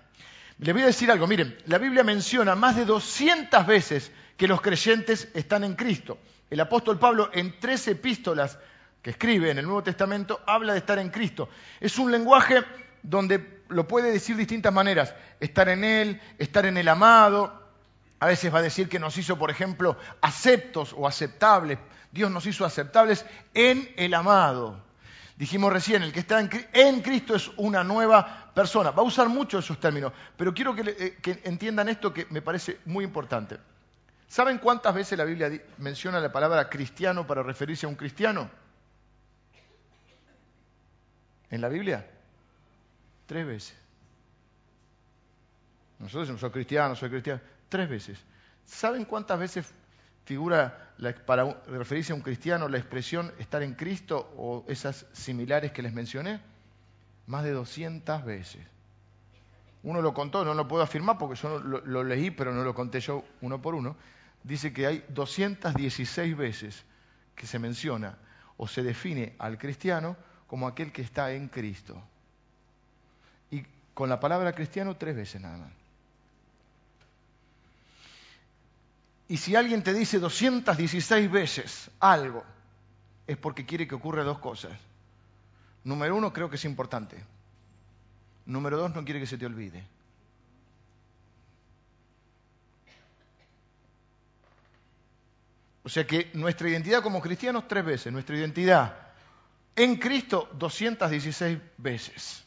Le 0.59 0.73
voy 0.73 0.81
a 0.81 0.87
decir 0.87 1.09
algo, 1.09 1.25
miren, 1.25 1.57
la 1.67 1.77
Biblia 1.77 2.03
menciona 2.03 2.55
más 2.55 2.75
de 2.75 2.83
200 2.83 3.65
veces 3.65 4.11
que 4.35 4.47
los 4.47 4.61
creyentes 4.61 5.29
están 5.33 5.63
en 5.63 5.75
Cristo. 5.75 6.17
El 6.49 6.59
apóstol 6.59 6.97
Pablo 6.97 7.29
en 7.33 7.59
tres 7.59 7.87
epístolas 7.87 8.57
que 9.01 9.11
escribe 9.11 9.51
en 9.51 9.59
el 9.59 9.65
Nuevo 9.65 9.83
Testamento 9.83 10.41
habla 10.45 10.73
de 10.73 10.79
estar 10.79 10.99
en 10.99 11.09
Cristo. 11.09 11.49
Es 11.79 11.97
un 11.99 12.11
lenguaje 12.11 12.63
donde 13.03 13.63
lo 13.69 13.87
puede 13.87 14.11
decir 14.11 14.35
de 14.35 14.41
distintas 14.41 14.73
maneras. 14.73 15.13
Estar 15.39 15.69
en 15.69 15.83
Él, 15.83 16.21
estar 16.37 16.65
en 16.65 16.77
el 16.77 16.87
amado, 16.87 17.59
a 18.19 18.27
veces 18.27 18.53
va 18.53 18.59
a 18.59 18.63
decir 18.63 18.89
que 18.89 18.99
nos 18.99 19.17
hizo, 19.17 19.37
por 19.37 19.49
ejemplo, 19.49 19.97
aceptos 20.21 20.93
o 20.97 21.07
aceptables. 21.07 21.79
Dios 22.11 22.29
nos 22.29 22.45
hizo 22.45 22.65
aceptables 22.65 23.25
en 23.53 23.93
el 23.95 24.13
amado. 24.13 24.83
Dijimos 25.37 25.71
recién, 25.71 26.03
el 26.03 26.11
que 26.11 26.19
está 26.19 26.39
en, 26.73 27.01
Cristo 27.01 27.33
es 27.33 27.49
una 27.55 27.83
nueva 27.83 28.51
persona. 28.53 28.91
Va 28.91 29.03
a 29.03 29.05
usar 29.05 29.29
mucho 29.29 29.59
esos 29.59 29.79
términos, 29.79 30.11
pero 30.35 30.53
quiero 30.53 30.75
que, 30.75 30.81
eh, 30.81 31.17
que 31.21 31.39
entiendan 31.45 31.87
esto 31.87 32.13
que 32.13 32.27
me 32.29 32.41
parece 32.41 32.79
muy 32.85 33.05
importante. 33.05 33.57
¿Saben 34.29 34.59
cuántas 34.59 34.93
veces 34.93 35.17
la 35.17 35.25
Biblia 35.25 35.51
menciona 35.79 36.19
la 36.19 36.31
palabra 36.31 36.69
cristiano 36.69 37.25
para 37.25 37.41
referirse 37.41 37.87
a 37.87 37.89
un 37.89 37.95
cristiano? 37.95 38.49
¿En 41.49 41.59
la 41.59 41.67
Biblia? 41.67 42.05
Tres 43.25 43.47
veces. 43.47 43.75
Nosotros 45.97 46.27
decimos, 46.27 46.41
soy 46.41 46.51
cristiano, 46.51 46.95
soy 46.95 47.09
cristiano 47.09 47.41
tres 47.69 47.89
veces. 47.89 48.19
¿Saben 48.65 49.05
cuántas 49.05 49.39
veces 49.39 49.73
figura, 50.25 50.93
para 51.25 51.61
referirse 51.67 52.13
a 52.13 52.15
un 52.15 52.21
cristiano, 52.21 52.69
la 52.69 52.77
expresión 52.77 53.33
estar 53.39 53.63
en 53.63 53.73
Cristo 53.73 54.31
o 54.37 54.63
esas 54.67 55.07
similares 55.11 55.71
que 55.71 55.81
les 55.81 55.91
mencioné? 55.91 56.39
Más 57.25 57.43
de 57.43 57.51
200 57.51 58.23
veces. 58.25 58.61
Uno 59.81 60.03
lo 60.03 60.13
contó, 60.13 60.45
no 60.45 60.53
lo 60.53 60.67
puedo 60.67 60.83
afirmar 60.83 61.17
porque 61.17 61.35
yo 61.35 61.57
lo, 61.57 61.83
lo 61.83 62.03
leí, 62.03 62.29
pero 62.29 62.53
no 62.53 62.63
lo 62.63 62.75
conté 62.75 62.99
yo 62.99 63.23
uno 63.41 63.59
por 63.59 63.73
uno. 63.73 63.95
Dice 64.43 64.73
que 64.73 64.87
hay 64.87 65.05
216 65.09 66.37
veces 66.37 66.83
que 67.35 67.47
se 67.47 67.59
menciona 67.59 68.17
o 68.57 68.67
se 68.67 68.83
define 68.83 69.35
al 69.39 69.57
cristiano 69.57 70.17
como 70.47 70.67
aquel 70.67 70.91
que 70.91 71.01
está 71.01 71.31
en 71.31 71.47
Cristo. 71.47 72.01
Y 73.51 73.63
con 73.93 74.09
la 74.09 74.19
palabra 74.19 74.53
cristiano 74.53 74.95
tres 74.97 75.15
veces 75.15 75.41
nada 75.41 75.57
más. 75.57 75.71
Y 79.27 79.37
si 79.37 79.55
alguien 79.55 79.83
te 79.83 79.93
dice 79.93 80.19
216 80.19 81.29
veces 81.29 81.91
algo, 81.99 82.43
es 83.27 83.37
porque 83.37 83.65
quiere 83.65 83.87
que 83.87 83.93
ocurra 83.93 84.23
dos 84.23 84.39
cosas. 84.39 84.71
Número 85.83 86.15
uno, 86.15 86.33
creo 86.33 86.49
que 86.49 86.55
es 86.55 86.65
importante. 86.65 87.23
Número 88.47 88.77
dos, 88.77 88.95
no 88.95 89.05
quiere 89.05 89.19
que 89.19 89.27
se 89.27 89.37
te 89.37 89.45
olvide. 89.45 89.85
O 95.89 95.91
sea 95.91 96.05
que 96.05 96.29
nuestra 96.35 96.69
identidad 96.69 97.01
como 97.01 97.19
cristianos 97.19 97.67
tres 97.67 97.83
veces, 97.83 98.13
nuestra 98.13 98.37
identidad 98.37 98.95
en 99.75 99.95
Cristo 99.95 100.47
216 100.53 101.57
veces. 101.77 102.45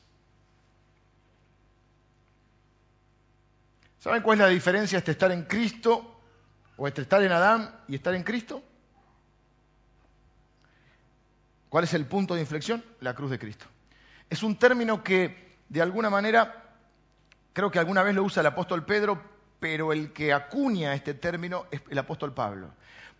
¿Saben 3.99 4.23
cuál 4.23 4.39
es 4.39 4.45
la 4.45 4.49
diferencia 4.49 4.97
entre 4.97 5.11
estar 5.11 5.33
en 5.33 5.43
Cristo 5.43 6.21
o 6.77 6.87
entre 6.87 7.03
estar 7.03 7.21
en 7.21 7.33
Adán 7.33 7.81
y 7.89 7.97
estar 7.97 8.15
en 8.15 8.23
Cristo? 8.23 8.63
¿Cuál 11.69 11.83
es 11.83 11.95
el 11.95 12.07
punto 12.07 12.37
de 12.37 12.43
inflexión? 12.43 12.85
La 13.01 13.13
cruz 13.13 13.33
de 13.33 13.41
Cristo. 13.41 13.67
Es 14.31 14.45
un 14.45 14.57
término 14.57 15.03
que, 15.03 15.57
de 15.69 15.83
alguna 15.83 16.11
manera, 16.11 16.77
creo 17.53 17.73
que 17.73 17.81
alguna 17.81 18.05
vez 18.05 18.15
lo 18.15 18.23
usa 18.23 18.41
el 18.41 18.47
apóstol 18.47 18.85
Pedro, 18.85 19.32
pero 19.62 19.92
el 19.92 20.12
que 20.12 20.33
acuña 20.33 20.92
este 20.92 21.14
término 21.14 21.66
es 21.71 21.81
el 21.88 21.97
apóstol 21.97 22.35
Pablo. 22.35 22.69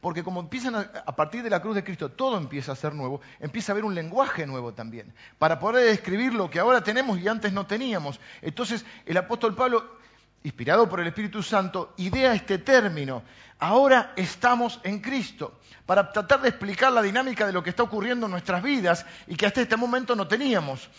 Porque 0.01 0.25
como 0.25 0.41
empiezan 0.41 0.75
a, 0.75 0.81
a, 1.07 1.15
partir 1.15 1.45
de 1.45 1.51
la 1.51 1.63
cruz 1.63 1.77
de 1.77 1.85
Cristo, 1.85 2.11
todo 2.11 2.37
empieza 2.37 2.73
a 2.73 2.75
ser 2.75 2.93
nuevo, 2.95 3.21
empieza 3.39 3.71
a 3.71 3.75
haber 3.75 3.85
un 3.85 3.95
lenguaje 3.95 4.45
nuevo 4.45 4.75
también, 4.75 5.15
para 5.39 5.61
poder 5.61 5.87
describir 5.87 6.35
lo 6.35 6.51
que 6.51 6.59
ahora 6.59 6.83
tenemos 6.83 7.21
y 7.21 7.29
antes 7.29 7.53
no 7.53 7.65
teníamos. 7.65 8.19
Entonces, 8.41 8.85
el 9.07 9.17
apóstol 9.17 9.55
Pablo 9.55 10.01
inspirado 10.43 10.89
por 10.89 10.99
el 10.99 11.07
Espíritu 11.07 11.45
Santo, 11.45 11.95
idea 11.97 12.35
este 12.35 12.59
término. 12.59 13.23
Ahora 13.61 14.13
estamos 14.17 14.81
en 14.83 14.99
Cristo, 14.99 15.61
para 15.87 16.11
tratar 16.11 16.43
de 16.43 16.49
explicar 16.49 16.91
la 16.91 17.03
dinámica 17.03 17.47
de 17.47 17.53
lo 17.53 17.63
que 17.63 17.71
está 17.71 17.85
ocurriendo 17.85 18.27
en 18.27 18.33
nuestras 18.33 18.65
vidas 18.65 19.07
y 19.29 19.37
que 19.37 19.47
hasta 19.47 19.61
este 19.61 19.77
momento 19.77 20.17
no 20.17 20.27
teníamos. 20.27 20.91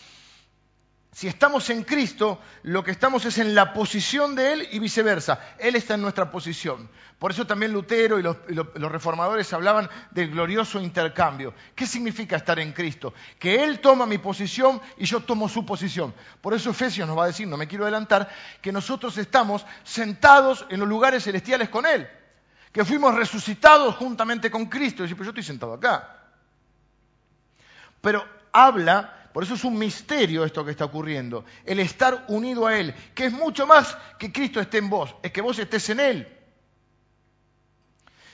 Si 1.14 1.28
estamos 1.28 1.70
en 1.70 1.84
Cristo, 1.84 2.42
lo 2.64 2.84
que 2.84 2.90
estamos 2.90 3.24
es 3.26 3.38
en 3.38 3.54
la 3.54 3.72
posición 3.72 4.34
de 4.34 4.54
Él 4.54 4.68
y 4.72 4.80
viceversa. 4.80 5.40
Él 5.60 5.76
está 5.76 5.94
en 5.94 6.02
nuestra 6.02 6.32
posición. 6.32 6.90
Por 7.20 7.30
eso 7.30 7.46
también 7.46 7.72
Lutero 7.72 8.18
y 8.18 8.24
los, 8.24 8.36
reformadores 8.76 9.54
hablaban 9.54 9.88
del 10.10 10.32
glorioso 10.32 10.82
intercambio. 10.82 11.54
¿Qué 11.76 11.86
significa 11.86 12.36
estar 12.38 12.58
en 12.58 12.74
Cristo? 12.74 13.14
Que 13.38 13.64
Él 13.64 13.80
toma 13.80 14.08
mi 14.08 14.18
posición 14.18 14.82
y 14.98 15.06
yo 15.06 15.20
tomo 15.20 15.48
su 15.48 15.64
posición. 15.64 16.16
Por 16.42 16.56
eso 16.56 16.72
Efesios 16.72 17.08
nos 17.08 17.16
va 17.16 17.26
a 17.26 17.28
decir, 17.28 17.48
no 17.48 17.58
me 17.58 17.68
quiero 17.68 17.84
adelantar, 17.84 18.28
que 18.60 18.72
nosotros 18.72 19.16
estamos 19.20 19.64
sentados 19.84 20.66
en 20.70 20.80
los 20.80 20.90
lugares 20.90 21.24
celestiales 21.24 21.70
con 21.70 21.86
Él. 21.86 22.10
Que 22.72 22.84
fuimos 22.84 23.14
resucitados 23.14 23.96
juntamente 23.98 24.50
con 24.50 24.66
Cristo. 24.66 25.04
Y 25.04 25.06
dice, 25.06 25.16
pero 25.16 25.26
yo 25.26 25.30
estoy 25.30 25.44
sentado 25.44 25.74
acá. 25.74 26.24
Pero 28.02 28.28
habla 28.52 29.23
por 29.34 29.44
eso 29.44 29.56
es 29.56 29.64
un 29.64 29.80
misterio 29.80 30.46
esto 30.46 30.64
que 30.64 30.72
está 30.72 30.86
ocurriendo. 30.86 31.44
El 31.66 31.80
estar 31.80 32.26
unido 32.28 32.68
a 32.68 32.78
Él, 32.78 32.94
que 33.16 33.26
es 33.26 33.34
mucho 33.34 33.66
más 33.66 33.98
que 34.20 34.32
Cristo 34.32 34.60
esté 34.60 34.78
en 34.78 34.92
vos, 34.92 35.16
es 35.24 35.32
que 35.32 35.42
vos 35.42 35.58
estés 35.58 35.90
en 35.90 36.00
Él. 36.00 36.28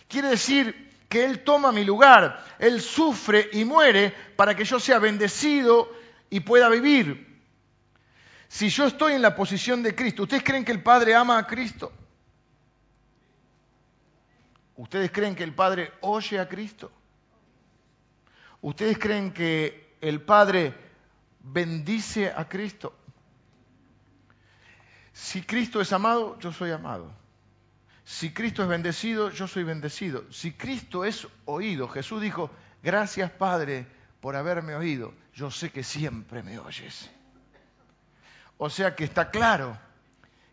Quiere 0.10 0.28
decir 0.28 0.90
que 1.08 1.24
Él 1.24 1.46
toma 1.46 1.72
mi 1.72 1.86
lugar, 1.86 2.44
Él 2.60 2.82
sufre 2.82 3.50
y 3.54 3.64
muere 3.64 4.14
para 4.36 4.56
que 4.56 4.66
yo 4.66 4.78
sea 4.78 5.00
bendecido 5.00 5.90
y 6.30 6.42
pueda 6.42 6.68
vivir. 6.68 7.42
Si 8.50 8.68
yo 8.68 8.86
estoy 8.86 9.14
en 9.14 9.22
la 9.22 9.36
posición 9.36 9.82
de 9.82 9.96
Cristo, 9.96 10.24
¿ustedes 10.24 10.44
creen 10.44 10.66
que 10.66 10.74
el 10.74 10.84
Padre 10.84 11.16
ama 11.16 11.38
a 11.38 11.48
Cristo? 11.48 11.94
¿Ustedes 14.76 15.12
creen 15.12 15.36
que 15.36 15.44
el 15.44 15.54
Padre 15.54 15.94
oye 16.02 16.40
a 16.40 16.50
Cristo? 16.50 16.92
¿Ustedes 18.62 18.98
creen 18.98 19.32
que 19.32 19.96
el 20.02 20.22
Padre 20.22 20.89
bendice 21.40 22.32
a 22.36 22.48
Cristo. 22.48 22.96
Si 25.14 25.42
Cristo 25.42 25.82
es 25.82 25.92
amado, 25.92 26.38
yo 26.40 26.52
soy 26.52 26.72
amado. 26.72 27.12
Si 28.06 28.32
Cristo 28.34 28.64
es 28.64 28.70
bendecido, 28.70 29.30
yo 29.30 29.48
soy 29.48 29.64
bendecido. 29.64 30.24
Si 30.32 30.54
Cristo 30.54 31.06
es 31.06 31.28
oído, 31.46 31.88
Jesús 31.88 32.22
dijo, 32.22 32.50
gracias 32.82 33.30
Padre 33.32 33.86
por 34.20 34.36
haberme 34.36 34.76
oído. 34.76 35.14
Yo 35.34 35.52
sé 35.52 35.72
que 35.72 35.84
siempre 35.84 36.42
me 36.42 36.58
oyes. 36.58 37.10
O 38.58 38.70
sea 38.70 38.96
que 38.96 39.04
está 39.04 39.30
claro 39.30 39.78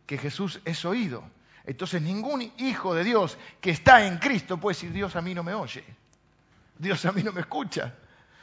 que 0.06 0.18
Jesús 0.18 0.60
es 0.64 0.84
oído. 0.84 1.24
Entonces 1.64 2.00
ningún 2.00 2.52
hijo 2.58 2.94
de 2.94 3.04
Dios 3.04 3.36
que 3.60 3.70
está 3.70 4.06
en 4.06 4.18
Cristo 4.18 4.58
puede 4.58 4.74
decir, 4.74 4.92
Dios 4.92 5.16
a 5.16 5.22
mí 5.22 5.34
no 5.34 5.42
me 5.42 5.54
oye. 5.54 5.84
Dios 6.78 7.04
a 7.04 7.12
mí 7.12 7.22
no 7.22 7.32
me 7.32 7.40
escucha. 7.40 7.94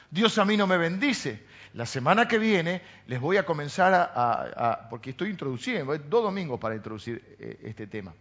Dios 0.09 0.37
a 0.37 0.45
mí 0.45 0.57
no 0.57 0.67
me 0.67 0.77
bendice. 0.77 1.45
La 1.73 1.87
semana 1.87 2.27
que 2.27 2.37
viene 2.37 2.81
les 3.07 3.19
voy 3.19 3.37
a 3.37 3.45
comenzar 3.45 3.93
a, 3.93 4.87
porque 4.89 5.11
estoy 5.11 5.31
introduciendo, 5.31 5.97
dos 5.97 6.23
domingos 6.23 6.59
para 6.59 6.75
introducir 6.75 7.35
eh, 7.39 7.59
este 7.63 7.87
tema. 7.87 8.13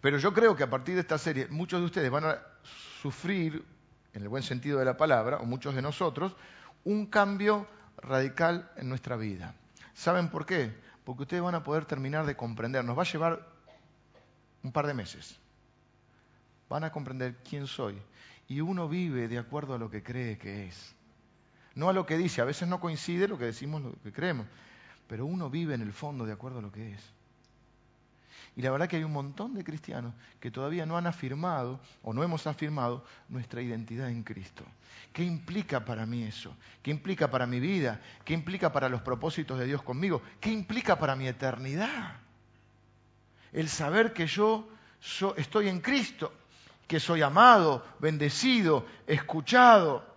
Pero 0.00 0.16
yo 0.18 0.32
creo 0.32 0.56
que 0.56 0.62
a 0.62 0.70
partir 0.70 0.94
de 0.94 1.02
esta 1.02 1.18
serie 1.18 1.48
muchos 1.48 1.80
de 1.80 1.86
ustedes 1.86 2.10
van 2.10 2.24
a 2.24 2.38
sufrir, 3.02 3.62
en 4.14 4.22
el 4.22 4.28
buen 4.28 4.42
sentido 4.42 4.78
de 4.78 4.86
la 4.86 4.96
palabra, 4.96 5.36
o 5.38 5.44
muchos 5.44 5.74
de 5.74 5.82
nosotros, 5.82 6.34
un 6.84 7.06
cambio 7.06 7.66
radical 7.98 8.70
en 8.76 8.88
nuestra 8.88 9.16
vida. 9.16 9.54
¿Saben 9.92 10.30
por 10.30 10.46
qué? 10.46 10.72
Porque 11.04 11.22
ustedes 11.22 11.42
van 11.42 11.56
a 11.56 11.64
poder 11.64 11.84
terminar 11.84 12.24
de 12.24 12.36
comprender. 12.36 12.84
Nos 12.84 12.96
va 12.96 13.02
a 13.02 13.06
llevar 13.06 13.46
un 14.62 14.72
par 14.72 14.86
de 14.86 14.94
meses. 14.94 15.38
Van 16.68 16.84
a 16.84 16.92
comprender 16.92 17.36
quién 17.48 17.66
soy. 17.66 18.00
Y 18.46 18.60
uno 18.60 18.88
vive 18.88 19.28
de 19.28 19.38
acuerdo 19.38 19.74
a 19.74 19.78
lo 19.78 19.90
que 19.90 20.02
cree 20.02 20.38
que 20.38 20.68
es. 20.68 20.94
No 21.78 21.88
a 21.88 21.92
lo 21.92 22.06
que 22.06 22.18
dice. 22.18 22.40
A 22.40 22.44
veces 22.44 22.66
no 22.66 22.80
coincide 22.80 23.28
lo 23.28 23.38
que 23.38 23.44
decimos, 23.44 23.80
lo 23.80 23.92
que 24.02 24.12
creemos. 24.12 24.48
Pero 25.06 25.26
uno 25.26 25.48
vive 25.48 25.74
en 25.74 25.80
el 25.80 25.92
fondo 25.92 26.26
de 26.26 26.32
acuerdo 26.32 26.58
a 26.58 26.62
lo 26.62 26.72
que 26.72 26.92
es. 26.92 27.00
Y 28.56 28.62
la 28.62 28.72
verdad 28.72 28.88
que 28.88 28.96
hay 28.96 29.04
un 29.04 29.12
montón 29.12 29.54
de 29.54 29.62
cristianos 29.62 30.12
que 30.40 30.50
todavía 30.50 30.86
no 30.86 30.98
han 30.98 31.06
afirmado 31.06 31.78
o 32.02 32.12
no 32.12 32.24
hemos 32.24 32.48
afirmado 32.48 33.04
nuestra 33.28 33.62
identidad 33.62 34.08
en 34.08 34.24
Cristo. 34.24 34.64
¿Qué 35.12 35.22
implica 35.22 35.84
para 35.84 36.04
mí 36.04 36.24
eso? 36.24 36.52
¿Qué 36.82 36.90
implica 36.90 37.30
para 37.30 37.46
mi 37.46 37.60
vida? 37.60 38.00
¿Qué 38.24 38.34
implica 38.34 38.72
para 38.72 38.88
los 38.88 39.02
propósitos 39.02 39.56
de 39.60 39.66
Dios 39.66 39.80
conmigo? 39.80 40.20
¿Qué 40.40 40.50
implica 40.50 40.98
para 40.98 41.14
mi 41.14 41.28
eternidad? 41.28 42.16
El 43.52 43.68
saber 43.68 44.12
que 44.12 44.26
yo 44.26 44.68
estoy 45.36 45.68
en 45.68 45.80
Cristo, 45.80 46.32
que 46.88 46.98
soy 46.98 47.22
amado, 47.22 47.86
bendecido, 48.00 48.84
escuchado, 49.06 50.07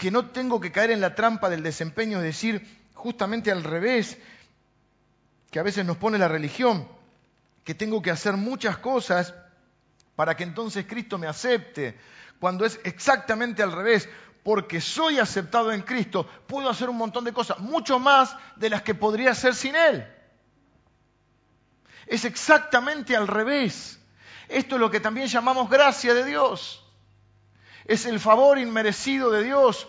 que 0.00 0.10
no 0.10 0.30
tengo 0.30 0.62
que 0.62 0.72
caer 0.72 0.92
en 0.92 1.02
la 1.02 1.14
trampa 1.14 1.50
del 1.50 1.62
desempeño, 1.62 2.16
es 2.16 2.24
decir, 2.24 2.66
justamente 2.94 3.50
al 3.50 3.62
revés, 3.62 4.16
que 5.50 5.58
a 5.58 5.62
veces 5.62 5.84
nos 5.84 5.98
pone 5.98 6.16
la 6.16 6.26
religión, 6.26 6.88
que 7.64 7.74
tengo 7.74 8.00
que 8.00 8.10
hacer 8.10 8.38
muchas 8.38 8.78
cosas 8.78 9.34
para 10.16 10.38
que 10.38 10.44
entonces 10.44 10.86
Cristo 10.88 11.18
me 11.18 11.26
acepte, 11.26 12.00
cuando 12.38 12.64
es 12.64 12.80
exactamente 12.84 13.62
al 13.62 13.72
revés, 13.72 14.08
porque 14.42 14.80
soy 14.80 15.18
aceptado 15.18 15.70
en 15.70 15.82
Cristo, 15.82 16.26
puedo 16.46 16.70
hacer 16.70 16.88
un 16.88 16.96
montón 16.96 17.24
de 17.24 17.34
cosas, 17.34 17.58
mucho 17.58 17.98
más 17.98 18.34
de 18.56 18.70
las 18.70 18.80
que 18.80 18.94
podría 18.94 19.32
hacer 19.32 19.54
sin 19.54 19.76
Él. 19.76 20.10
Es 22.06 22.24
exactamente 22.24 23.14
al 23.14 23.28
revés. 23.28 24.00
Esto 24.48 24.76
es 24.76 24.80
lo 24.80 24.90
que 24.90 25.00
también 25.00 25.26
llamamos 25.26 25.68
gracia 25.68 26.14
de 26.14 26.24
Dios. 26.24 26.79
Es 27.84 28.06
el 28.06 28.20
favor 28.20 28.58
inmerecido 28.58 29.30
de 29.30 29.44
Dios. 29.44 29.86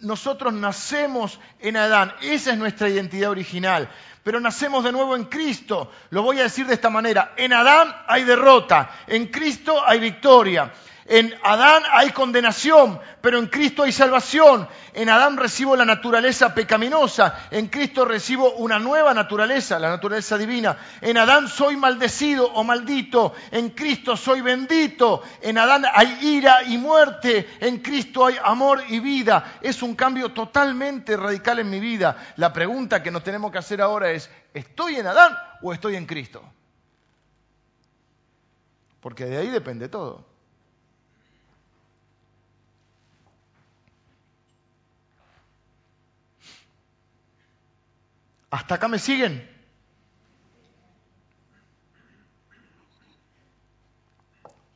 Nosotros 0.00 0.52
nacemos 0.52 1.38
en 1.60 1.76
Adán, 1.76 2.14
esa 2.22 2.52
es 2.52 2.58
nuestra 2.58 2.88
identidad 2.88 3.30
original 3.30 3.90
pero 4.24 4.40
nacemos 4.40 4.82
de 4.82 4.90
nuevo 4.90 5.14
en 5.14 5.24
Cristo. 5.24 5.92
Lo 6.10 6.22
voy 6.22 6.40
a 6.40 6.44
decir 6.44 6.66
de 6.66 6.74
esta 6.74 6.88
manera. 6.88 7.34
En 7.36 7.52
Adán 7.52 7.94
hay 8.08 8.24
derrota, 8.24 8.90
en 9.06 9.26
Cristo 9.26 9.86
hay 9.86 10.00
victoria. 10.00 10.72
En 11.06 11.34
Adán 11.42 11.82
hay 11.92 12.12
condenación, 12.12 12.98
pero 13.20 13.38
en 13.38 13.48
Cristo 13.48 13.82
hay 13.82 13.92
salvación. 13.92 14.66
En 14.94 15.10
Adán 15.10 15.36
recibo 15.36 15.76
la 15.76 15.84
naturaleza 15.84 16.54
pecaminosa, 16.54 17.46
en 17.50 17.68
Cristo 17.68 18.06
recibo 18.06 18.54
una 18.54 18.78
nueva 18.78 19.12
naturaleza, 19.12 19.78
la 19.78 19.90
naturaleza 19.90 20.38
divina. 20.38 20.78
En 21.02 21.18
Adán 21.18 21.48
soy 21.48 21.76
maldecido 21.76 22.46
o 22.46 22.64
maldito, 22.64 23.34
en 23.50 23.70
Cristo 23.70 24.16
soy 24.16 24.40
bendito. 24.40 25.22
En 25.42 25.58
Adán 25.58 25.84
hay 25.92 26.18
ira 26.22 26.62
y 26.62 26.78
muerte, 26.78 27.50
en 27.60 27.80
Cristo 27.80 28.24
hay 28.24 28.36
amor 28.42 28.82
y 28.88 29.00
vida. 29.00 29.58
Es 29.60 29.82
un 29.82 29.94
cambio 29.94 30.32
totalmente 30.32 31.18
radical 31.18 31.58
en 31.58 31.68
mi 31.68 31.80
vida. 31.80 32.32
La 32.36 32.50
pregunta 32.50 33.02
que 33.02 33.10
nos 33.10 33.22
tenemos 33.22 33.52
que 33.52 33.58
hacer 33.58 33.82
ahora 33.82 34.10
es, 34.10 34.30
¿estoy 34.54 34.96
en 34.96 35.06
Adán 35.06 35.36
o 35.60 35.74
estoy 35.74 35.96
en 35.96 36.06
Cristo? 36.06 36.42
Porque 39.00 39.26
de 39.26 39.36
ahí 39.36 39.48
depende 39.48 39.90
todo. 39.90 40.33
¿Hasta 48.54 48.76
acá 48.76 48.86
me 48.86 49.00
siguen? 49.00 49.50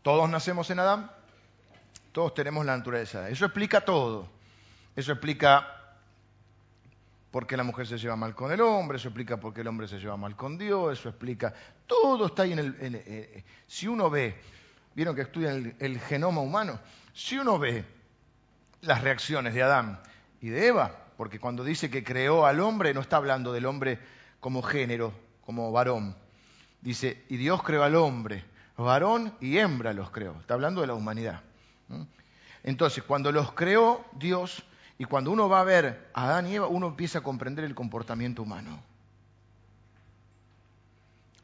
Todos 0.02 0.28
nacemos 0.28 0.68
en 0.70 0.80
Adán, 0.80 1.12
todos 2.10 2.34
tenemos 2.34 2.66
la 2.66 2.76
naturaleza. 2.76 3.28
Eso 3.28 3.44
explica 3.44 3.80
todo. 3.82 4.28
Eso 4.96 5.12
explica 5.12 5.94
por 7.30 7.46
qué 7.46 7.56
la 7.56 7.62
mujer 7.62 7.86
se 7.86 7.98
lleva 7.98 8.16
mal 8.16 8.34
con 8.34 8.50
el 8.50 8.60
hombre, 8.62 8.98
eso 8.98 9.10
explica 9.10 9.36
por 9.36 9.54
qué 9.54 9.60
el 9.60 9.68
hombre 9.68 9.86
se 9.86 10.00
lleva 10.00 10.16
mal 10.16 10.34
con 10.34 10.58
Dios, 10.58 10.98
eso 10.98 11.08
explica. 11.08 11.54
Todo 11.86 12.26
está 12.26 12.42
ahí 12.42 12.54
en 12.54 12.58
el. 12.58 13.44
Si 13.68 13.86
uno 13.86 14.10
ve, 14.10 14.40
vieron 14.96 15.14
que 15.14 15.22
estudian 15.22 15.76
el 15.78 16.00
genoma 16.00 16.40
humano, 16.40 16.80
si 17.14 17.38
uno 17.38 17.60
ve 17.60 17.84
las 18.80 19.02
reacciones 19.02 19.54
de 19.54 19.62
Adán 19.62 20.00
y 20.40 20.48
de 20.48 20.66
Eva, 20.66 21.07
porque 21.18 21.40
cuando 21.40 21.64
dice 21.64 21.90
que 21.90 22.04
creó 22.04 22.46
al 22.46 22.60
hombre 22.60 22.94
no 22.94 23.00
está 23.00 23.16
hablando 23.16 23.52
del 23.52 23.66
hombre 23.66 23.98
como 24.38 24.62
género, 24.62 25.12
como 25.44 25.72
varón. 25.72 26.14
Dice, 26.80 27.24
y 27.28 27.36
Dios 27.36 27.60
creó 27.64 27.82
al 27.82 27.96
hombre, 27.96 28.44
varón 28.76 29.34
y 29.40 29.58
hembra 29.58 29.92
los 29.92 30.12
creó. 30.12 30.36
Está 30.38 30.54
hablando 30.54 30.80
de 30.80 30.86
la 30.86 30.94
humanidad. 30.94 31.42
Entonces, 32.62 33.02
cuando 33.02 33.32
los 33.32 33.50
creó 33.50 34.04
Dios, 34.12 34.62
y 34.96 35.06
cuando 35.06 35.32
uno 35.32 35.48
va 35.48 35.60
a 35.60 35.64
ver 35.64 36.08
a 36.14 36.26
Adán 36.26 36.46
y 36.46 36.54
Eva, 36.54 36.68
uno 36.68 36.86
empieza 36.86 37.18
a 37.18 37.22
comprender 37.22 37.64
el 37.64 37.74
comportamiento 37.74 38.44
humano. 38.44 38.80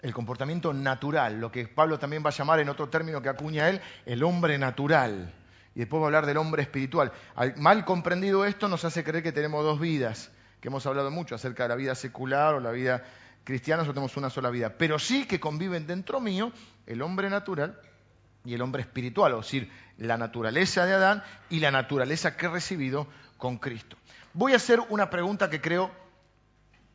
El 0.03 0.15
comportamiento 0.15 0.73
natural, 0.73 1.41
lo 1.41 1.51
que 1.51 1.67
Pablo 1.67 1.99
también 1.99 2.23
va 2.25 2.29
a 2.29 2.33
llamar 2.33 2.61
en 2.61 2.69
otro 2.69 2.89
término 2.89 3.21
que 3.21 3.29
acuña 3.29 3.69
él, 3.69 3.81
el 4.07 4.23
hombre 4.23 4.57
natural 4.57 5.35
y 5.75 5.81
después 5.81 6.01
va 6.01 6.07
a 6.07 6.09
hablar 6.09 6.27
del 6.27 6.37
hombre 6.37 6.63
espiritual. 6.63 7.13
mal 7.57 7.85
comprendido 7.85 8.45
esto 8.45 8.69
nos 8.69 8.85
hace 8.85 9.03
creer 9.03 9.23
que 9.23 9.33
tenemos 9.33 9.65
dos 9.65 9.81
vidas, 9.81 10.31
que 10.61 10.69
hemos 10.69 10.87
hablado 10.87 11.11
mucho 11.11 11.35
acerca 11.35 11.65
de 11.65 11.71
la 11.71 11.75
vida 11.75 11.95
secular 11.95 12.55
o 12.55 12.61
la 12.61 12.71
vida 12.71 13.05
cristiana, 13.43 13.83
nosotros 13.83 13.95
tenemos 13.97 14.17
una 14.17 14.31
sola 14.31 14.51
vida, 14.51 14.75
pero 14.79 14.99
sí 14.99 15.27
que 15.27 15.41
conviven 15.41 15.87
dentro 15.87 16.21
mío 16.21 16.53
el 16.87 17.03
hombre 17.03 17.29
natural 17.29 17.79
y 18.45 18.55
el 18.55 18.63
hombre 18.63 18.83
espiritual, 18.83 19.33
es 19.33 19.39
decir, 19.39 19.71
la 19.99 20.17
naturaleza 20.17 20.87
de 20.87 20.95
Adán 20.95 21.23
y 21.51 21.61
la 21.61 21.71
naturaleza 21.71 22.37
que 22.37 22.47
he 22.47 22.51
recibido 22.51 23.07
con 23.37 23.59
Cristo. 23.59 23.97
Voy 24.33 24.53
a 24.53 24.57
hacer 24.57 24.81
una 24.89 25.11
pregunta 25.11 25.51
que 25.51 25.61
creo 25.61 25.91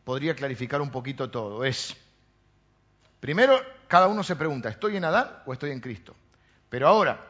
podría 0.04 0.36
clarificar 0.36 0.82
un 0.82 0.90
poquito 0.90 1.30
todo. 1.30 1.64
Es, 1.64 1.96
primero, 3.20 3.60
cada 3.88 4.08
uno 4.08 4.24
se 4.24 4.36
pregunta, 4.36 4.70
¿estoy 4.70 4.98
en 4.98 5.06
Adán 5.06 5.28
o 5.46 5.54
estoy 5.54 5.72
en 5.72 5.80
Cristo? 5.80 6.16
Pero 6.70 6.88
ahora, 6.88 7.29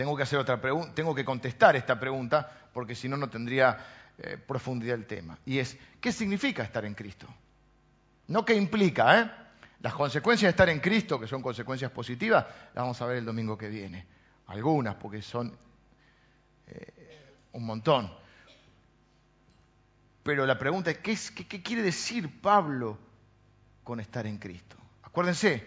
tengo 0.00 0.16
que 0.16 0.22
hacer 0.22 0.38
otra 0.38 0.58
tengo 0.94 1.14
que 1.14 1.26
contestar 1.26 1.76
esta 1.76 2.00
pregunta 2.00 2.50
porque 2.72 2.94
si 2.94 3.06
no 3.06 3.18
no 3.18 3.28
tendría 3.28 3.76
eh, 4.16 4.38
profundidad 4.38 4.94
el 4.94 5.04
tema. 5.04 5.38
Y 5.44 5.58
es, 5.58 5.76
¿qué 6.00 6.10
significa 6.10 6.62
estar 6.62 6.86
en 6.86 6.94
Cristo? 6.94 7.26
No 8.28 8.42
qué 8.42 8.54
implica, 8.54 9.20
¿eh? 9.20 9.30
Las 9.80 9.92
consecuencias 9.92 10.46
de 10.46 10.50
estar 10.52 10.70
en 10.70 10.80
Cristo, 10.80 11.20
que 11.20 11.26
son 11.26 11.42
consecuencias 11.42 11.90
positivas, 11.90 12.46
las 12.72 12.76
vamos 12.76 13.02
a 13.02 13.04
ver 13.04 13.18
el 13.18 13.26
domingo 13.26 13.58
que 13.58 13.68
viene. 13.68 14.06
Algunas, 14.46 14.94
porque 14.94 15.20
son 15.20 15.54
eh, 16.68 17.34
un 17.52 17.66
montón. 17.66 18.10
Pero 20.22 20.46
la 20.46 20.58
pregunta 20.58 20.90
es, 20.90 21.30
¿qué, 21.30 21.62
quiere 21.62 21.82
decir 21.82 22.40
Pablo 22.40 22.96
con 23.84 24.00
estar 24.00 24.26
en 24.26 24.38
Cristo? 24.38 24.76
Acuérdense, 25.02 25.66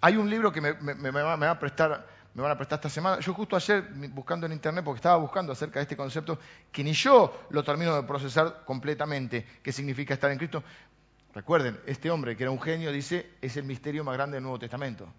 hay 0.00 0.16
un 0.16 0.30
libro 0.30 0.50
que 0.50 0.62
me 0.62 1.10
va 1.10 1.50
a 1.50 1.58
prestar 1.58 2.19
me 2.34 2.42
van 2.42 2.52
a 2.52 2.56
prestar 2.56 2.78
esta 2.78 2.88
semana. 2.88 3.20
Yo 3.20 3.34
justo 3.34 3.56
ayer, 3.56 3.82
buscando 4.12 4.46
en 4.46 4.52
internet, 4.52 4.84
porque 4.84 4.98
estaba 4.98 5.16
buscando 5.16 5.52
acerca 5.52 5.80
de 5.80 5.82
este 5.82 5.96
concepto, 5.96 6.38
que 6.70 6.84
ni 6.84 6.92
yo 6.92 7.46
lo 7.50 7.64
termino 7.64 7.94
de 7.96 8.02
procesar 8.04 8.64
completamente, 8.64 9.46
qué 9.62 9.72
significa 9.72 10.14
estar 10.14 10.30
en 10.30 10.38
Cristo. 10.38 10.62
Recuerden, 11.34 11.80
este 11.86 12.10
hombre, 12.10 12.36
que 12.36 12.44
era 12.44 12.50
un 12.50 12.60
genio, 12.60 12.92
dice, 12.92 13.34
es 13.40 13.56
el 13.56 13.64
misterio 13.64 14.04
más 14.04 14.14
grande 14.14 14.36
del 14.36 14.42
Nuevo 14.42 14.58
Testamento. 14.58 15.12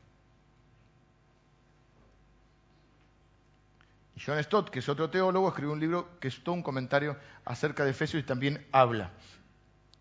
John 4.24 4.42
Stott, 4.44 4.70
que 4.70 4.80
es 4.80 4.90
otro 4.90 5.10
teólogo, 5.10 5.50
escribió 5.50 5.74
un 5.74 5.80
libro 5.80 6.20
que 6.20 6.28
es 6.28 6.44
todo 6.44 6.54
un 6.54 6.62
comentario 6.62 7.18
acerca 7.44 7.84
de 7.84 7.92
Efesios 7.92 8.22
y 8.22 8.26
también 8.26 8.66
habla 8.72 9.12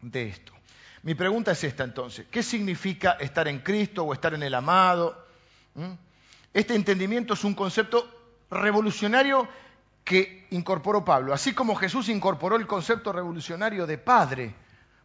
de 0.00 0.28
esto. 0.28 0.52
Mi 1.02 1.14
pregunta 1.14 1.52
es 1.52 1.64
esta 1.64 1.84
entonces, 1.84 2.26
¿qué 2.30 2.42
significa 2.42 3.12
estar 3.12 3.48
en 3.48 3.60
Cristo 3.60 4.04
o 4.04 4.12
estar 4.12 4.34
en 4.34 4.42
el 4.42 4.54
amado? 4.54 5.26
¿Mm? 5.74 5.92
Este 6.52 6.74
entendimiento 6.74 7.34
es 7.34 7.44
un 7.44 7.54
concepto 7.54 8.08
revolucionario 8.50 9.48
que 10.02 10.48
incorporó 10.50 11.04
Pablo, 11.04 11.32
así 11.32 11.54
como 11.54 11.76
Jesús 11.76 12.08
incorporó 12.08 12.56
el 12.56 12.66
concepto 12.66 13.12
revolucionario 13.12 13.86
de 13.86 13.98
Padre, 13.98 14.54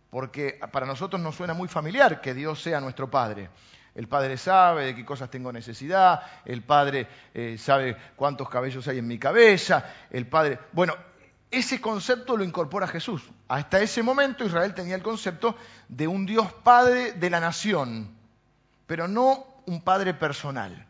porque 0.10 0.60
para 0.72 0.88
nosotros 0.88 1.22
nos 1.22 1.36
suena 1.36 1.54
muy 1.54 1.68
familiar 1.68 2.22
que 2.22 2.34
Dios 2.34 2.62
sea 2.62 2.80
nuestro 2.80 3.12
Padre. 3.12 3.50
El 3.94 4.08
Padre 4.08 4.38
sabe 4.38 4.86
de 4.86 4.96
qué 4.96 5.06
cosas 5.06 5.30
tengo 5.30 5.54
necesidad, 5.54 6.22
el 6.46 6.64
Padre 6.64 7.08
eh, 7.34 7.58
sabe 7.60 7.96
cuántos 8.16 8.50
cabellos 8.50 8.88
hay 8.88 8.98
en 8.98 9.08
mi 9.08 9.20
cabeza, 9.20 9.86
el 10.10 10.28
Padre... 10.28 10.60
Bueno, 10.72 10.96
ese 11.52 11.80
concepto 11.80 12.36
lo 12.36 12.44
incorpora 12.44 12.88
Jesús. 12.88 13.22
Hasta 13.48 13.80
ese 13.80 14.02
momento 14.02 14.44
Israel 14.44 14.74
tenía 14.74 14.96
el 14.96 15.04
concepto 15.04 15.56
de 15.88 16.08
un 16.08 16.26
Dios 16.26 16.52
Padre 16.52 17.14
de 17.14 17.30
la 17.30 17.40
nación, 17.40 18.10
pero 18.88 19.08
no 19.08 19.46
un 19.66 19.82
Padre 19.82 20.14
personal. 20.14 20.88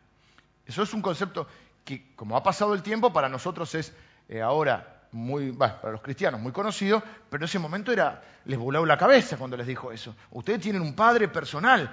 Eso 0.66 0.84
es 0.84 0.94
un 0.94 1.02
concepto 1.02 1.48
que, 1.84 2.16
como 2.16 2.36
ha 2.36 2.44
pasado 2.44 2.74
el 2.74 2.82
tiempo, 2.82 3.14
para 3.14 3.30
nosotros 3.30 3.74
es 3.76 3.94
eh, 4.28 4.42
ahora 4.42 5.04
muy, 5.12 5.52
para 5.54 5.92
los 5.92 6.02
cristianos 6.02 6.42
muy 6.42 6.52
conocido, 6.52 7.02
pero 7.30 7.44
en 7.44 7.46
ese 7.46 7.60
momento 7.60 7.92
era, 7.92 8.22
les 8.46 8.60
voló 8.60 8.86
la 8.86 8.98
cabeza 8.98 9.38
cuando 9.38 9.56
les 9.56 9.68
dijo 9.68 9.92
eso. 9.92 10.16
Ustedes 10.32 10.62
tienen 10.62 10.82
un 10.82 10.96
Padre 10.96 11.28
personal 11.28 11.90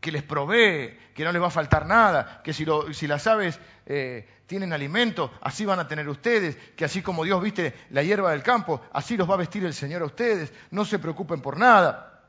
que 0.00 0.10
les 0.10 0.22
provee, 0.22 0.96
que 1.14 1.24
no 1.24 1.32
les 1.32 1.42
va 1.42 1.48
a 1.48 1.50
faltar 1.50 1.86
nada, 1.86 2.40
que 2.42 2.54
si, 2.54 2.64
si 2.92 3.06
las 3.06 3.26
aves 3.26 3.60
eh, 3.84 4.26
tienen 4.46 4.72
alimento, 4.72 5.30
así 5.42 5.66
van 5.66 5.78
a 5.78 5.86
tener 5.86 6.08
ustedes, 6.08 6.56
que 6.74 6.86
así 6.86 7.02
como 7.02 7.24
Dios 7.24 7.42
viste 7.42 7.74
la 7.90 8.02
hierba 8.02 8.30
del 8.30 8.42
campo, 8.42 8.80
así 8.92 9.16
los 9.16 9.28
va 9.28 9.34
a 9.34 9.38
vestir 9.38 9.64
el 9.64 9.74
Señor 9.74 10.02
a 10.02 10.06
ustedes, 10.06 10.52
no 10.70 10.86
se 10.86 10.98
preocupen 10.98 11.42
por 11.42 11.58
nada. 11.58 12.22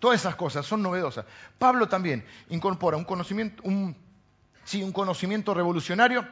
Todas 0.00 0.18
esas 0.18 0.34
cosas 0.34 0.66
son 0.66 0.82
novedosas. 0.82 1.24
Pablo 1.58 1.88
también 1.88 2.26
incorpora 2.48 2.96
un 2.96 3.04
conocimiento, 3.04 3.62
un, 3.62 3.96
sí, 4.72 4.82
un 4.82 4.92
conocimiento 4.92 5.52
revolucionario 5.52 6.26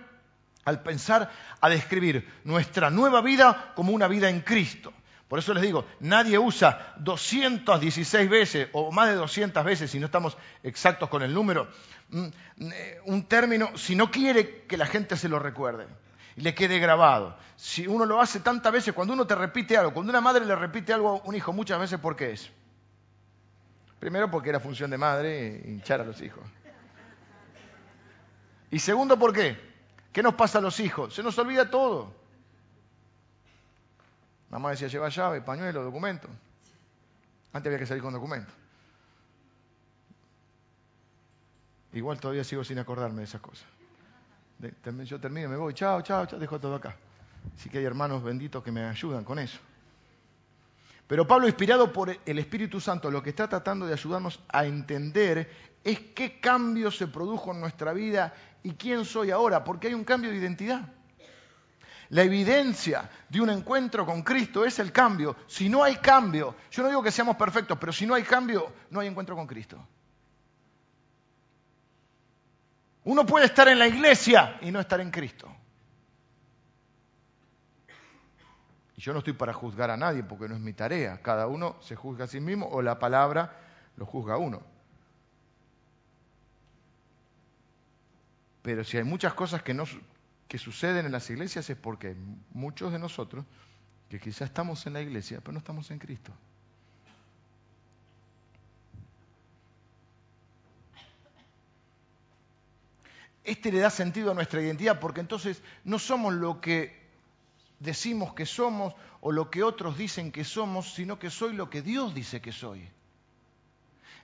al 0.64 0.82
pensar, 0.82 1.30
a 1.60 1.68
describir 1.68 2.26
nuestra 2.44 2.90
nueva 2.90 3.20
vida 3.20 3.72
como 3.74 3.92
una 3.92 4.08
vida 4.08 4.28
en 4.28 4.40
Cristo. 4.40 4.92
Por 5.28 5.38
eso 5.38 5.54
les 5.54 5.62
digo, 5.62 5.86
nadie 6.00 6.38
usa 6.38 6.94
216 6.98 8.28
veces 8.28 8.68
o 8.72 8.90
más 8.90 9.08
de 9.08 9.14
200 9.14 9.64
veces, 9.64 9.90
si 9.90 10.00
no 10.00 10.06
estamos 10.06 10.36
exactos 10.62 11.08
con 11.08 11.22
el 11.22 11.32
número, 11.32 11.68
mm, 12.08 12.26
eh, 12.72 13.00
un 13.04 13.24
término 13.24 13.76
si 13.76 13.94
no 13.94 14.10
quiere 14.10 14.64
que 14.66 14.76
la 14.76 14.86
gente 14.86 15.16
se 15.16 15.28
lo 15.28 15.38
recuerde 15.38 15.86
y 16.36 16.40
le 16.40 16.54
quede 16.54 16.78
grabado. 16.78 17.36
Si 17.56 17.86
uno 17.86 18.06
lo 18.06 18.20
hace 18.20 18.40
tantas 18.40 18.72
veces, 18.72 18.92
cuando 18.92 19.14
uno 19.14 19.26
te 19.26 19.34
repite 19.34 19.76
algo, 19.76 19.92
cuando 19.92 20.10
una 20.10 20.20
madre 20.20 20.44
le 20.44 20.56
repite 20.56 20.92
algo 20.92 21.20
a 21.24 21.28
un 21.28 21.34
hijo 21.34 21.52
muchas 21.52 21.78
veces, 21.78 22.00
¿por 22.00 22.16
qué 22.16 22.32
es? 22.32 22.50
Primero 23.98 24.30
porque 24.30 24.48
era 24.48 24.60
función 24.60 24.90
de 24.90 24.98
madre 24.98 25.62
hinchar 25.64 26.00
a 26.00 26.04
los 26.04 26.20
hijos. 26.22 26.44
Y 28.70 28.78
segundo, 28.78 29.18
¿por 29.18 29.32
qué? 29.32 29.58
¿Qué 30.12 30.22
nos 30.22 30.34
pasa 30.34 30.58
a 30.58 30.60
los 30.60 30.78
hijos? 30.80 31.14
Se 31.14 31.22
nos 31.22 31.38
olvida 31.38 31.70
todo. 31.70 32.12
Mamá 34.50 34.70
decía, 34.70 34.88
lleva 34.88 35.08
llave, 35.08 35.40
pañuelo, 35.40 35.82
documento. 35.82 36.28
Antes 37.52 37.68
había 37.68 37.78
que 37.78 37.86
salir 37.86 38.02
con 38.02 38.12
documento. 38.12 38.52
Igual 41.92 42.20
todavía 42.20 42.44
sigo 42.44 42.62
sin 42.64 42.78
acordarme 42.78 43.18
de 43.18 43.24
esas 43.24 43.40
cosas. 43.40 43.66
Yo 45.04 45.20
termino, 45.20 45.48
me 45.48 45.56
voy, 45.56 45.74
chao, 45.74 46.02
chao, 46.02 46.26
chao, 46.26 46.38
dejo 46.38 46.60
todo 46.60 46.76
acá. 46.76 46.94
Así 47.56 47.68
que 47.70 47.78
hay 47.78 47.84
hermanos 47.84 48.22
benditos 48.22 48.62
que 48.62 48.70
me 48.70 48.84
ayudan 48.84 49.24
con 49.24 49.38
eso. 49.38 49.58
Pero 51.10 51.26
Pablo, 51.26 51.48
inspirado 51.48 51.92
por 51.92 52.16
el 52.24 52.38
Espíritu 52.38 52.80
Santo, 52.80 53.10
lo 53.10 53.20
que 53.20 53.30
está 53.30 53.48
tratando 53.48 53.84
de 53.84 53.94
ayudarnos 53.94 54.38
a 54.48 54.64
entender 54.64 55.50
es 55.82 55.98
qué 56.14 56.38
cambio 56.38 56.88
se 56.92 57.08
produjo 57.08 57.50
en 57.50 57.60
nuestra 57.60 57.92
vida 57.92 58.32
y 58.62 58.74
quién 58.74 59.04
soy 59.04 59.32
ahora, 59.32 59.64
porque 59.64 59.88
hay 59.88 59.94
un 59.94 60.04
cambio 60.04 60.30
de 60.30 60.36
identidad. 60.36 60.82
La 62.10 62.22
evidencia 62.22 63.10
de 63.28 63.40
un 63.40 63.50
encuentro 63.50 64.06
con 64.06 64.22
Cristo 64.22 64.64
es 64.64 64.78
el 64.78 64.92
cambio. 64.92 65.34
Si 65.48 65.68
no 65.68 65.82
hay 65.82 65.96
cambio, 65.96 66.54
yo 66.70 66.84
no 66.84 66.88
digo 66.88 67.02
que 67.02 67.10
seamos 67.10 67.34
perfectos, 67.34 67.76
pero 67.80 67.92
si 67.92 68.06
no 68.06 68.14
hay 68.14 68.22
cambio, 68.22 68.72
no 68.90 69.00
hay 69.00 69.08
encuentro 69.08 69.34
con 69.34 69.48
Cristo. 69.48 69.84
Uno 73.02 73.26
puede 73.26 73.46
estar 73.46 73.66
en 73.66 73.80
la 73.80 73.88
iglesia 73.88 74.60
y 74.60 74.70
no 74.70 74.78
estar 74.78 75.00
en 75.00 75.10
Cristo. 75.10 75.52
Yo 79.00 79.14
no 79.14 79.20
estoy 79.20 79.32
para 79.32 79.54
juzgar 79.54 79.90
a 79.90 79.96
nadie 79.96 80.22
porque 80.22 80.46
no 80.46 80.54
es 80.54 80.60
mi 80.60 80.74
tarea. 80.74 81.22
Cada 81.22 81.46
uno 81.46 81.76
se 81.80 81.96
juzga 81.96 82.24
a 82.24 82.28
sí 82.28 82.38
mismo 82.38 82.68
o 82.68 82.82
la 82.82 82.98
palabra 82.98 83.58
lo 83.96 84.04
juzga 84.04 84.34
a 84.34 84.36
uno. 84.36 84.60
Pero 88.60 88.84
si 88.84 88.98
hay 88.98 89.04
muchas 89.04 89.32
cosas 89.32 89.62
que 89.62 89.72
no, 89.72 89.84
que 90.46 90.58
suceden 90.58 91.06
en 91.06 91.12
las 91.12 91.30
iglesias 91.30 91.70
es 91.70 91.78
porque 91.78 92.14
muchos 92.50 92.92
de 92.92 92.98
nosotros, 92.98 93.46
que 94.10 94.20
quizás 94.20 94.42
estamos 94.50 94.86
en 94.86 94.92
la 94.92 95.00
iglesia, 95.00 95.38
pero 95.40 95.52
no 95.52 95.60
estamos 95.60 95.90
en 95.90 95.98
Cristo. 95.98 96.32
Este 103.44 103.72
le 103.72 103.78
da 103.78 103.88
sentido 103.88 104.32
a 104.32 104.34
nuestra 104.34 104.60
identidad 104.60 105.00
porque 105.00 105.20
entonces 105.20 105.62
no 105.84 105.98
somos 105.98 106.34
lo 106.34 106.60
que 106.60 107.00
decimos 107.80 108.34
que 108.34 108.46
somos 108.46 108.94
o 109.20 109.32
lo 109.32 109.50
que 109.50 109.64
otros 109.64 109.98
dicen 109.98 110.30
que 110.30 110.44
somos, 110.44 110.94
sino 110.94 111.18
que 111.18 111.30
soy 111.30 111.54
lo 111.54 111.68
que 111.68 111.82
Dios 111.82 112.14
dice 112.14 112.40
que 112.40 112.52
soy. 112.52 112.88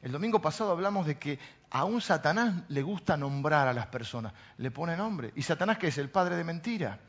El 0.02 0.12
domingo 0.12 0.40
pasado 0.40 0.70
hablamos 0.70 1.06
de 1.06 1.18
que 1.18 1.38
a 1.70 1.84
un 1.84 2.00
Satanás 2.00 2.54
le 2.68 2.82
gusta 2.82 3.16
nombrar 3.16 3.66
a 3.66 3.72
las 3.72 3.86
personas, 3.86 4.32
le 4.58 4.70
pone 4.70 4.96
nombre. 4.96 5.32
¿Y 5.34 5.42
Satanás 5.42 5.78
qué 5.78 5.88
es? 5.88 5.98
El 5.98 6.10
padre 6.10 6.36
de 6.36 6.44
mentira. 6.44 7.00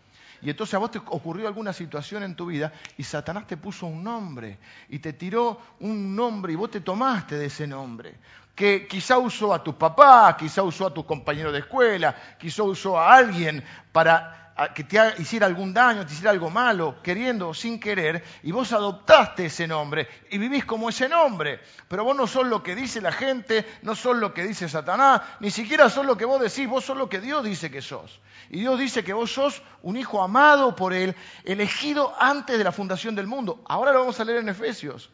Y 0.41 0.49
entonces 0.49 0.73
a 0.75 0.77
vos 0.77 0.91
te 0.91 0.99
ocurrió 0.99 1.47
alguna 1.47 1.73
situación 1.73 2.23
en 2.23 2.35
tu 2.35 2.47
vida 2.47 2.71
y 2.97 3.03
Satanás 3.03 3.47
te 3.47 3.57
puso 3.57 3.87
un 3.87 4.03
nombre 4.03 4.57
y 4.89 4.99
te 4.99 5.13
tiró 5.13 5.59
un 5.79 6.15
nombre 6.15 6.53
y 6.53 6.55
vos 6.55 6.71
te 6.71 6.81
tomaste 6.81 7.37
de 7.37 7.47
ese 7.47 7.67
nombre. 7.67 8.15
Que 8.55 8.87
quizá 8.87 9.17
usó 9.17 9.53
a 9.53 9.63
tu 9.63 9.77
papá, 9.77 10.35
quizá 10.37 10.63
usó 10.63 10.87
a 10.87 10.93
tu 10.93 11.05
compañero 11.05 11.51
de 11.51 11.59
escuela, 11.59 12.15
quizá 12.39 12.63
usó 12.63 12.99
a 12.99 13.15
alguien 13.15 13.63
para 13.91 14.46
que 14.73 14.83
te 14.83 14.99
hiciera 15.19 15.45
algún 15.45 15.73
daño, 15.73 16.05
te 16.05 16.13
hiciera 16.13 16.31
algo 16.31 16.49
malo, 16.49 17.01
queriendo 17.03 17.49
o 17.49 17.53
sin 17.53 17.79
querer, 17.79 18.23
y 18.43 18.51
vos 18.51 18.73
adoptaste 18.73 19.45
ese 19.45 19.67
nombre 19.67 20.07
y 20.31 20.37
vivís 20.37 20.65
como 20.65 20.89
ese 20.89 21.07
nombre. 21.07 21.59
Pero 21.87 22.03
vos 22.03 22.15
no 22.15 22.25
sos 22.25 22.47
lo 22.47 22.63
que 22.63 22.75
dice 22.75 22.99
la 22.99 23.11
gente, 23.11 23.65
no 23.83 23.95
sos 23.95 24.17
lo 24.17 24.33
que 24.33 24.43
dice 24.43 24.67
Satanás, 24.67 25.21
ni 25.39 25.51
siquiera 25.51 25.89
sos 25.89 26.05
lo 26.05 26.17
que 26.17 26.25
vos 26.25 26.41
decís, 26.41 26.67
vos 26.67 26.85
sos 26.85 26.97
lo 26.97 27.07
que 27.07 27.21
Dios 27.21 27.43
dice 27.43 27.69
que 27.69 27.81
sos. 27.81 28.19
Y 28.49 28.59
Dios 28.61 28.79
dice 28.79 29.03
que 29.03 29.13
vos 29.13 29.31
sos 29.31 29.61
un 29.83 29.97
hijo 29.97 30.23
amado 30.23 30.75
por 30.75 30.93
Él, 30.93 31.15
elegido 31.43 32.15
antes 32.19 32.57
de 32.57 32.63
la 32.63 32.71
fundación 32.71 33.13
del 33.15 33.27
mundo. 33.27 33.63
Ahora 33.67 33.91
lo 33.91 33.99
vamos 33.99 34.19
a 34.19 34.25
leer 34.25 34.39
en 34.39 34.49
Efesios 34.49 35.11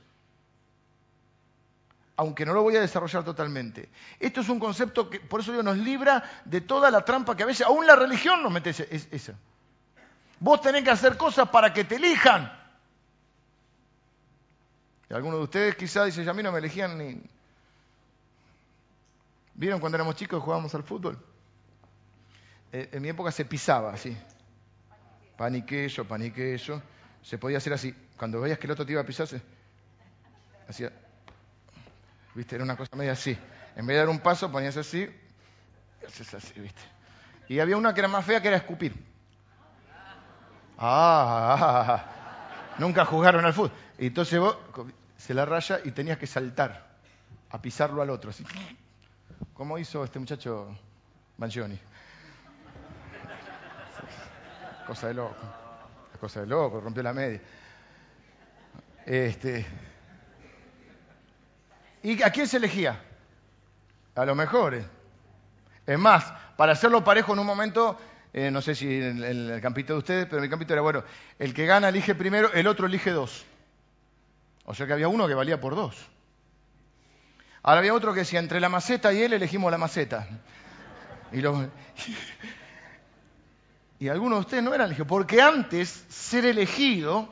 aunque 2.15 2.45
no 2.45 2.53
lo 2.53 2.61
voy 2.61 2.75
a 2.75 2.81
desarrollar 2.81 3.23
totalmente. 3.23 3.89
Esto 4.19 4.41
es 4.41 4.49
un 4.49 4.59
concepto 4.59 5.09
que, 5.09 5.19
por 5.19 5.41
eso 5.41 5.51
Dios 5.51 5.63
nos 5.63 5.77
libra 5.77 6.23
de 6.45 6.61
toda 6.61 6.91
la 6.91 7.03
trampa 7.03 7.35
que 7.35 7.43
a 7.43 7.47
veces, 7.47 7.65
aún 7.65 7.87
la 7.87 7.95
religión 7.95 8.43
nos 8.43 8.51
mete 8.51 8.69
esa. 8.69 9.33
Vos 10.39 10.61
tenés 10.61 10.83
que 10.83 10.91
hacer 10.91 11.17
cosas 11.17 11.49
para 11.49 11.73
que 11.73 11.83
te 11.83 11.95
elijan. 11.95 12.51
Y 15.09 15.13
algunos 15.13 15.39
de 15.39 15.43
ustedes 15.43 15.75
quizás 15.75 16.05
dicen, 16.07 16.27
a 16.27 16.33
mí 16.33 16.43
no 16.43 16.51
me 16.51 16.59
elegían 16.59 16.97
ni... 16.97 17.21
¿Vieron 19.55 19.79
cuando 19.79 19.97
éramos 19.97 20.15
chicos 20.15 20.39
y 20.39 20.41
jugábamos 20.41 20.73
al 20.75 20.83
fútbol? 20.83 21.17
Eh, 22.71 22.89
en 22.91 23.01
mi 23.01 23.09
época 23.09 23.31
se 23.31 23.45
pisaba 23.45 23.93
así. 23.93 24.15
Pan 25.37 25.55
y 25.55 25.63
queso, 25.63 26.05
pan 26.05 26.23
y 26.23 26.31
queso. 26.31 26.81
Se 27.21 27.37
podía 27.37 27.57
hacer 27.57 27.73
así. 27.73 27.95
Cuando 28.17 28.41
veías 28.41 28.57
que 28.57 28.67
el 28.67 28.71
otro 28.71 28.85
te 28.85 28.91
iba 28.91 29.01
a 29.01 29.05
pisarse, 29.05 29.41
hacía 30.67 30.91
¿Viste? 32.35 32.55
Era 32.55 32.63
una 32.63 32.75
cosa 32.75 32.95
media 32.95 33.11
así. 33.13 33.37
En 33.75 33.85
vez 33.85 33.95
de 33.95 33.99
dar 33.99 34.09
un 34.09 34.19
paso, 34.19 34.51
ponías 34.51 34.77
así, 34.77 35.09
haces 36.07 36.33
así, 36.33 36.59
¿viste? 36.59 36.81
Y 37.47 37.59
había 37.59 37.77
una 37.77 37.93
que 37.93 38.01
era 38.01 38.07
más 38.07 38.25
fea 38.25 38.41
que 38.41 38.47
era 38.47 38.57
escupir. 38.57 38.93
Ah, 40.77 42.05
nunca 42.77 43.05
jugaron 43.05 43.45
al 43.45 43.53
fútbol. 43.53 43.71
Y 43.97 44.07
entonces 44.07 44.39
vos 44.39 44.57
se 45.17 45.33
la 45.33 45.45
raya 45.45 45.79
y 45.83 45.91
tenías 45.91 46.17
que 46.17 46.27
saltar 46.27 46.93
a 47.49 47.61
pisarlo 47.61 48.01
al 48.01 48.09
otro, 48.09 48.31
así. 48.31 48.45
¿Cómo 49.53 49.77
hizo 49.77 50.03
este 50.03 50.19
muchacho 50.19 50.75
Mangioni? 51.37 51.79
Cosa 54.87 55.07
de 55.07 55.13
loco. 55.13 55.35
Cosa 56.19 56.41
de 56.41 56.47
loco, 56.47 56.81
rompió 56.81 57.03
la 57.03 57.13
media. 57.13 57.41
Este, 59.05 59.65
¿Y 62.03 62.21
a 62.21 62.29
quién 62.31 62.47
se 62.47 62.57
elegía? 62.57 63.01
A 64.15 64.25
los 64.25 64.35
mejores. 64.35 64.85
Es 65.87 65.97
más, 65.97 66.31
para 66.57 66.73
hacerlo 66.73 67.03
parejo 67.03 67.33
en 67.33 67.39
un 67.39 67.45
momento, 67.45 67.97
eh, 68.33 68.51
no 68.51 68.61
sé 68.61 68.75
si 68.75 69.01
en, 69.01 69.23
el 69.23 69.59
campito 69.61 69.93
de 69.93 69.99
ustedes, 69.99 70.25
pero 70.25 70.37
en 70.39 70.43
el 70.43 70.49
campito 70.49 70.73
era 70.73 70.81
bueno, 70.81 71.03
el 71.39 71.53
que 71.53 71.65
gana 71.65 71.89
elige 71.89 72.13
primero, 72.13 72.51
el 72.53 72.67
otro 72.67 72.87
elige 72.87 73.11
dos. 73.11 73.45
O 74.65 74.73
sea 74.73 74.85
que 74.85 74.93
había 74.93 75.07
uno 75.07 75.27
que 75.27 75.33
valía 75.33 75.59
por 75.59 75.75
dos. 75.75 75.95
Ahora 77.63 77.79
había 77.79 77.93
otro 77.93 78.13
que 78.13 78.21
decía, 78.21 78.39
entre 78.39 78.59
la 78.59 78.69
maceta 78.69 79.13
y 79.13 79.21
él 79.23 79.33
elegimos 79.33 79.71
la 79.71 79.77
maceta. 79.77 80.27
Y, 81.31 81.39
y 84.03 84.09
algunos 84.09 84.39
de 84.39 84.41
ustedes 84.41 84.63
no 84.63 84.73
eran 84.73 84.87
elegidos, 84.87 85.07
porque 85.07 85.41
antes 85.41 86.05
ser 86.09 86.45
elegido 86.45 87.29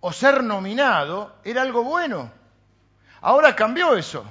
o 0.00 0.12
ser 0.12 0.44
nominado 0.44 1.36
era 1.44 1.62
algo 1.62 1.82
bueno. 1.82 2.43
Ahora 3.24 3.56
cambió 3.56 3.96
eso. 3.96 4.22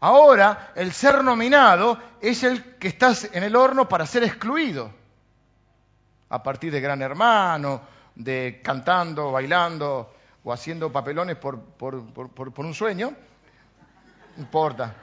Ahora, 0.00 0.72
el 0.76 0.92
ser 0.92 1.22
nominado 1.22 1.98
es 2.22 2.42
el 2.42 2.76
que 2.76 2.88
estás 2.88 3.28
en 3.34 3.42
el 3.42 3.54
horno 3.54 3.86
para 3.86 4.06
ser 4.06 4.24
excluido. 4.24 4.90
A 6.30 6.42
partir 6.42 6.72
de 6.72 6.80
Gran 6.80 7.02
Hermano, 7.02 7.82
de 8.14 8.62
cantando, 8.64 9.30
bailando 9.30 10.14
o 10.42 10.52
haciendo 10.54 10.90
papelones 10.90 11.36
por, 11.36 11.58
un 12.56 12.74
sueño. 12.74 13.12
No 14.36 14.42
importa. 14.42 14.94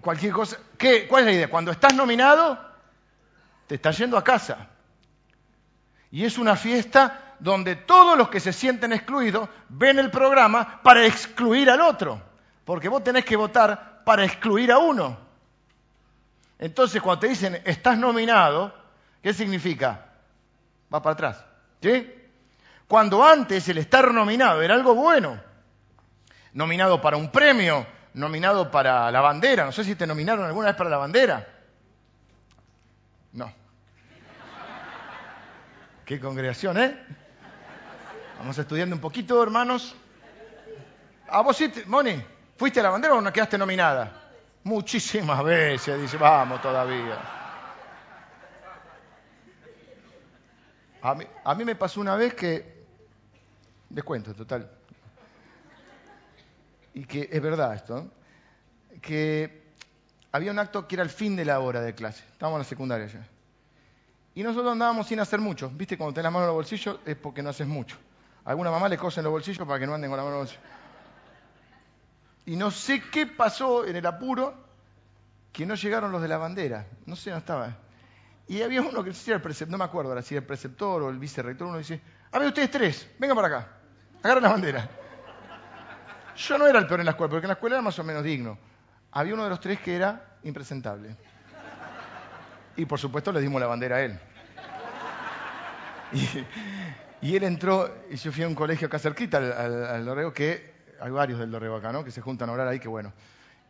Cualquier 0.00 0.32
cosa. 0.32 0.56
¿Qué? 0.78 1.08
¿Cuál 1.08 1.22
es 1.22 1.26
la 1.26 1.32
idea? 1.32 1.50
Cuando 1.50 1.72
estás 1.72 1.94
nominado, 1.94 2.60
te 3.66 3.74
estás 3.74 3.98
yendo 3.98 4.16
a 4.16 4.22
casa. 4.22 4.68
Y 6.12 6.24
es 6.24 6.38
una 6.38 6.54
fiesta 6.54 7.34
donde 7.40 7.74
todos 7.74 8.16
los 8.16 8.28
que 8.28 8.38
se 8.38 8.52
sienten 8.52 8.92
excluidos 8.92 9.48
ven 9.68 9.98
el 9.98 10.12
programa 10.12 10.80
para 10.84 11.04
excluir 11.04 11.68
al 11.68 11.80
otro. 11.80 12.35
Porque 12.66 12.88
vos 12.88 13.02
tenés 13.04 13.24
que 13.24 13.36
votar 13.36 14.02
para 14.04 14.24
excluir 14.24 14.72
a 14.72 14.78
uno. 14.78 15.16
Entonces, 16.58 17.00
cuando 17.00 17.20
te 17.20 17.28
dicen 17.28 17.62
estás 17.64 17.96
nominado, 17.96 18.74
¿qué 19.22 19.32
significa? 19.32 20.06
Va 20.92 21.00
para 21.00 21.12
atrás. 21.14 21.44
¿Sí? 21.80 22.12
Cuando 22.88 23.24
antes 23.24 23.68
el 23.68 23.78
estar 23.78 24.12
nominado 24.12 24.62
era 24.62 24.74
algo 24.74 24.96
bueno, 24.96 25.40
nominado 26.54 27.00
para 27.00 27.16
un 27.16 27.30
premio, 27.30 27.86
nominado 28.14 28.68
para 28.68 29.12
la 29.12 29.20
bandera, 29.20 29.64
no 29.64 29.72
sé 29.72 29.84
si 29.84 29.94
te 29.94 30.06
nominaron 30.06 30.44
alguna 30.44 30.66
vez 30.66 30.76
para 30.76 30.90
la 30.90 30.96
bandera. 30.96 31.46
No. 33.32 33.52
Qué 36.04 36.18
congregación, 36.18 36.78
¿eh? 36.78 36.98
Vamos 38.38 38.58
estudiando 38.58 38.96
un 38.96 39.00
poquito, 39.00 39.40
hermanos. 39.40 39.94
¿A 41.28 41.42
vos 41.42 41.56
sí, 41.56 41.72
Moni? 41.86 42.35
¿Fuiste 42.56 42.80
a 42.80 42.84
la 42.84 42.90
bandera 42.90 43.14
o 43.14 43.20
no 43.20 43.32
quedaste 43.32 43.58
nominada? 43.58 44.10
Muchísimas 44.64 45.44
veces, 45.44 46.00
dice, 46.00 46.16
vamos 46.16 46.60
todavía. 46.62 47.18
A 51.02 51.54
mí, 51.54 51.64
me 51.64 51.76
pasó 51.76 52.00
una 52.00 52.16
vez 52.16 52.34
que, 52.34 52.84
descuento 53.88 54.34
total, 54.34 54.68
y 56.94 57.04
que 57.04 57.28
es 57.30 57.40
verdad 57.40 57.74
esto, 57.74 58.10
que 59.00 59.66
había 60.32 60.50
un 60.50 60.58
acto 60.58 60.88
que 60.88 60.96
era 60.96 61.04
el 61.04 61.10
fin 61.10 61.36
de 61.36 61.44
la 61.44 61.60
hora 61.60 61.80
de 61.80 61.94
clase, 61.94 62.24
estábamos 62.32 62.56
en 62.56 62.60
la 62.60 62.68
secundaria 62.68 63.06
ya. 63.06 63.24
Y 64.34 64.42
nosotros 64.42 64.72
andábamos 64.72 65.06
sin 65.06 65.20
hacer 65.20 65.40
mucho, 65.40 65.70
viste, 65.70 65.96
cuando 65.96 66.14
tenés 66.14 66.24
la 66.24 66.30
mano 66.30 66.44
en 66.46 66.48
los 66.48 66.56
bolsillos 66.56 66.98
es 67.04 67.16
porque 67.16 67.42
no 67.42 67.50
haces 67.50 67.66
mucho. 67.66 67.98
alguna 68.44 68.70
mamá 68.70 68.88
le 68.88 68.98
cosen 68.98 69.22
los 69.22 69.30
bolsillos 69.30 69.66
para 69.66 69.78
que 69.78 69.86
no 69.86 69.94
anden 69.94 70.10
con 70.10 70.16
la 70.16 70.24
mano 70.24 70.36
en 70.36 70.40
los 70.40 70.50
bolsillos. 70.50 70.75
Y 72.46 72.56
no 72.56 72.70
sé 72.70 73.02
qué 73.10 73.26
pasó 73.26 73.84
en 73.84 73.96
el 73.96 74.06
apuro, 74.06 74.54
que 75.52 75.66
no 75.66 75.74
llegaron 75.74 76.12
los 76.12 76.22
de 76.22 76.28
la 76.28 76.38
bandera. 76.38 76.86
No 77.04 77.16
sé, 77.16 77.30
no 77.30 77.38
estaba. 77.38 77.76
Y 78.46 78.62
había 78.62 78.80
uno 78.80 79.02
que 79.02 79.10
decía 79.10 79.34
el 79.34 79.42
preceptor, 79.42 79.72
no 79.72 79.78
me 79.78 79.84
acuerdo 79.84 80.10
ahora 80.10 80.22
si 80.22 80.34
era 80.34 80.40
el 80.40 80.46
preceptor 80.46 81.02
o 81.02 81.10
el 81.10 81.18
vicerrector, 81.18 81.66
uno 81.66 81.78
dice, 81.78 82.00
a 82.30 82.38
ver 82.38 82.48
ustedes 82.48 82.70
tres, 82.70 83.10
vengan 83.18 83.36
para 83.36 83.48
acá, 83.48 83.68
agarren 84.22 84.44
la 84.44 84.50
bandera. 84.50 84.88
Yo 86.36 86.58
no 86.58 86.66
era 86.66 86.78
el 86.78 86.86
peor 86.86 87.00
en 87.00 87.06
la 87.06 87.12
escuela, 87.12 87.30
porque 87.30 87.46
en 87.46 87.48
la 87.48 87.54
escuela 87.54 87.76
era 87.76 87.82
más 87.82 87.98
o 87.98 88.04
menos 88.04 88.22
digno. 88.22 88.58
Había 89.10 89.34
uno 89.34 89.44
de 89.44 89.50
los 89.50 89.58
tres 89.58 89.80
que 89.80 89.96
era 89.96 90.36
impresentable. 90.44 91.16
Y 92.76 92.84
por 92.84 93.00
supuesto 93.00 93.32
le 93.32 93.40
dimos 93.40 93.60
la 93.60 93.66
bandera 93.66 93.96
a 93.96 94.02
él. 94.02 94.20
Y, 97.22 97.34
él 97.34 97.42
entró, 97.42 98.04
y 98.10 98.16
yo 98.16 98.30
fui 98.30 98.44
a 98.44 98.48
un 98.48 98.54
colegio 98.54 98.86
acá 98.86 98.98
cerquita, 98.98 99.38
al, 99.38 100.08
al, 100.08 100.32
que 100.32 100.75
hay 101.00 101.10
varios 101.10 101.38
del 101.38 101.50
Dorrego 101.50 101.76
acá. 101.76 102.04
Que 102.04 102.10
se 102.10 102.20
juntan 102.20 102.48
a 102.48 102.52
orar 102.52 102.68
ahí, 102.68 102.78
que 102.78 102.88
bueno. 102.88 103.12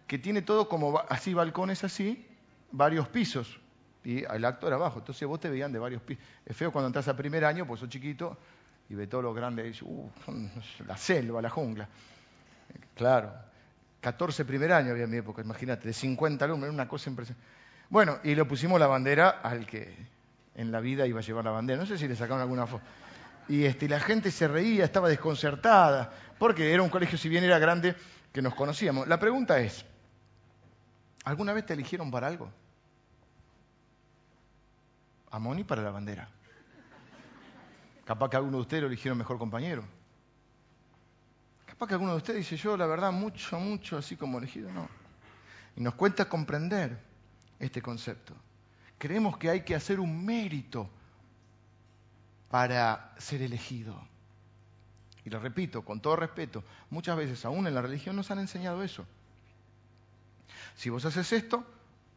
Que 0.07 0.19
tiene 0.19 0.43
todo 0.43 0.69
como 0.69 0.99
así, 1.09 1.35
balcones 1.35 1.85
así, 1.85 2.27
varios 2.73 3.09
pisos. 3.09 3.61
Y 4.05 4.25
el 4.25 4.45
acto 4.45 4.67
era 4.67 4.77
abajo. 4.77 5.01
Entonces 5.01 5.27
vos 5.27 5.41
te 5.41 5.51
veían 5.51 5.73
de 5.73 5.79
varios 5.79 6.03
pisos. 6.03 6.25
Es 6.45 6.57
feo 6.57 6.73
cuando 6.73 6.87
entras 6.87 7.09
a 7.09 7.17
primer 7.17 7.45
año, 7.45 7.67
pues 7.67 7.81
sos 7.81 7.89
chiquito, 7.89 8.39
y 8.89 8.95
ve 8.95 9.07
todo 9.07 9.23
lo 9.23 9.35
grande, 9.35 9.69
y 9.69 9.85
uh, 9.85 10.11
la 10.87 10.97
selva, 10.97 11.43
la 11.43 11.51
jungla. 11.51 11.89
Claro. 12.95 13.33
14 14.01 14.45
primer 14.45 14.73
año 14.73 14.93
había 14.93 15.05
en 15.05 15.11
mi 15.11 15.17
época, 15.17 15.43
imagínate, 15.43 15.89
de 15.89 15.93
50 15.93 16.45
alumnos, 16.45 16.67
era 16.67 16.73
una 16.73 16.87
cosa 16.87 17.11
impresionante. 17.11 17.45
Bueno, 17.89 18.19
y 18.23 18.35
le 18.35 18.45
pusimos 18.45 18.79
la 18.79 18.87
bandera 18.87 19.41
al 19.43 19.67
que 19.67 19.97
en 20.55 20.71
la 20.71 20.81
vida 20.81 21.07
iba 21.07 21.19
a 21.19 21.23
llevar 21.23 21.45
la 21.45 21.51
bandera. 21.51 21.81
No 21.81 21.87
sé 21.87 21.99
si 21.99 22.07
le 22.07 22.15
sacaron 22.15 22.41
alguna 22.41 22.67
foto 22.67 22.85
y 23.49 23.65
este, 23.65 23.89
la 23.89 24.01
gente 24.01 24.31
se 24.31 24.49
reía, 24.49 24.85
estaba 24.85 25.09
desconcertada, 25.09 26.13
porque 26.39 26.73
era 26.73 26.83
un 26.83 26.89
colegio, 26.89 27.17
si 27.17 27.29
bien 27.29 27.45
era 27.45 27.59
grande, 27.59 27.95
que 28.33 28.43
nos 28.43 28.55
conocíamos. 28.55 29.07
La 29.07 29.19
pregunta 29.19 29.61
es, 29.61 29.85
¿alguna 31.25 31.53
vez 31.53 31.65
te 31.67 31.75
eligieron 31.75 32.11
para 32.11 32.27
algo? 32.27 32.51
A 35.31 35.39
Moni 35.39 35.65
para 35.65 35.83
la 35.83 35.91
bandera. 35.91 36.29
Capaz 38.05 38.31
que 38.31 38.37
alguno 38.37 38.59
de 38.59 38.63
ustedes 38.63 38.83
lo 38.83 38.89
eligieron 38.89 39.19
mejor 39.19 39.39
compañero. 39.39 39.85
Capaz 41.67 41.89
que 41.89 41.95
alguno 41.95 42.13
de 42.13 42.19
ustedes 42.19 42.39
dice, 42.39 42.57
yo 42.57 42.77
la 42.77 42.87
verdad, 42.87 43.13
mucho, 43.13 43.59
mucho, 43.59 43.99
así 43.99 44.17
como 44.17 44.39
elegido, 44.39 44.73
no. 44.73 44.89
Y 45.77 45.81
nos 45.81 45.95
cuenta 45.95 46.29
comprender 46.29 46.99
este 47.59 47.83
concepto. 47.83 48.35
Creemos 48.99 49.37
que 49.37 49.51
hay 49.51 49.61
que 49.63 49.75
hacer 49.75 50.01
un 50.01 50.25
mérito 50.25 50.89
para 52.51 53.15
ser 53.19 53.43
elegido. 53.43 54.01
Y 55.25 55.31
lo 55.31 55.41
repito, 55.41 55.85
con 55.85 56.01
todo 56.01 56.17
respeto, 56.17 56.63
muchas 56.91 57.17
veces 57.17 57.45
aún 57.45 57.67
en 57.67 57.75
la 57.75 57.83
religión 57.83 58.15
nos 58.15 58.31
han 58.31 58.39
enseñado 58.39 58.83
eso. 58.83 59.05
Si 60.77 60.89
vos 60.89 61.05
haces 61.05 61.33
esto, 61.33 61.65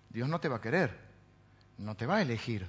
Dios 0.10 0.30
no 0.30 0.40
te 0.40 0.48
va 0.48 0.58
a 0.58 0.62
querer, 0.62 0.96
no 1.78 1.96
te 1.96 2.06
va 2.06 2.18
a 2.18 2.22
elegir. 2.22 2.68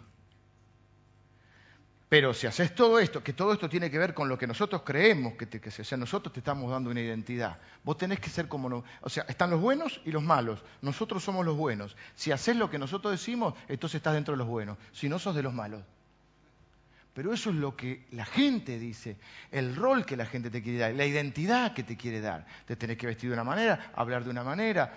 Pero 2.08 2.34
si 2.34 2.46
haces 2.48 2.74
todo 2.74 2.98
esto, 2.98 3.22
que 3.22 3.32
todo 3.32 3.52
esto 3.52 3.68
tiene 3.68 3.88
que 3.88 3.98
ver 3.98 4.14
con 4.14 4.28
lo 4.28 4.36
que 4.36 4.46
nosotros 4.46 4.82
creemos, 4.84 5.34
que, 5.34 5.46
te, 5.46 5.60
que 5.60 5.70
sea, 5.70 5.96
nosotros 5.96 6.32
te 6.32 6.40
estamos 6.40 6.68
dando 6.70 6.90
una 6.90 7.00
identidad. 7.00 7.58
Vos 7.84 7.98
tenés 7.98 8.18
que 8.18 8.30
ser 8.30 8.48
como... 8.48 8.68
No, 8.68 8.82
o 9.00 9.08
sea, 9.08 9.24
están 9.28 9.50
los 9.50 9.60
buenos 9.60 10.00
y 10.04 10.10
los 10.10 10.22
malos. 10.22 10.64
Nosotros 10.82 11.22
somos 11.22 11.46
los 11.46 11.56
buenos. 11.56 11.96
Si 12.16 12.32
haces 12.32 12.56
lo 12.56 12.68
que 12.68 12.80
nosotros 12.80 13.12
decimos, 13.12 13.54
entonces 13.68 13.98
estás 13.98 14.14
dentro 14.14 14.32
de 14.32 14.38
los 14.38 14.48
buenos. 14.48 14.76
Si 14.90 15.08
no, 15.08 15.20
sos 15.20 15.36
de 15.36 15.42
los 15.42 15.54
malos. 15.54 15.84
Pero 17.14 17.32
eso 17.32 17.50
es 17.50 17.56
lo 17.56 17.76
que 17.76 18.06
la 18.12 18.24
gente 18.24 18.78
dice, 18.78 19.16
el 19.50 19.74
rol 19.74 20.06
que 20.06 20.16
la 20.16 20.26
gente 20.26 20.48
te 20.48 20.62
quiere 20.62 20.78
dar, 20.78 20.94
la 20.94 21.04
identidad 21.04 21.74
que 21.74 21.82
te 21.82 21.96
quiere 21.96 22.20
dar. 22.20 22.46
Te 22.66 22.76
tenés 22.76 22.96
que 22.96 23.06
vestir 23.06 23.30
de 23.30 23.34
una 23.34 23.44
manera, 23.44 23.92
hablar 23.96 24.22
de 24.22 24.30
una 24.30 24.44
manera. 24.44 24.94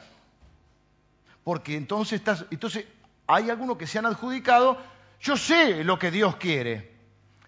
Porque 1.43 1.76
entonces 1.76 2.19
estás, 2.19 2.45
entonces 2.52 2.86
hay 3.26 3.49
algunos 3.49 3.78
que 3.78 3.88
se 3.88 3.97
han 3.97 4.06
adjudicado, 4.06 4.78
yo 5.21 5.36
sé 5.38 5.84
lo 5.84 5.97
que 5.97 6.12
Dios 6.12 6.36
quiere. 6.36 6.91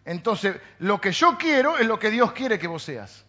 Entonces, 0.03 0.57
lo 0.79 0.99
que 1.01 1.11
yo 1.11 1.37
quiero 1.37 1.77
es 1.77 1.87
lo 1.87 1.99
que 1.99 2.11
Dios 2.11 2.31
quiere 2.31 2.59
que 2.59 2.67
vos 2.67 2.83
seas. 2.83 3.25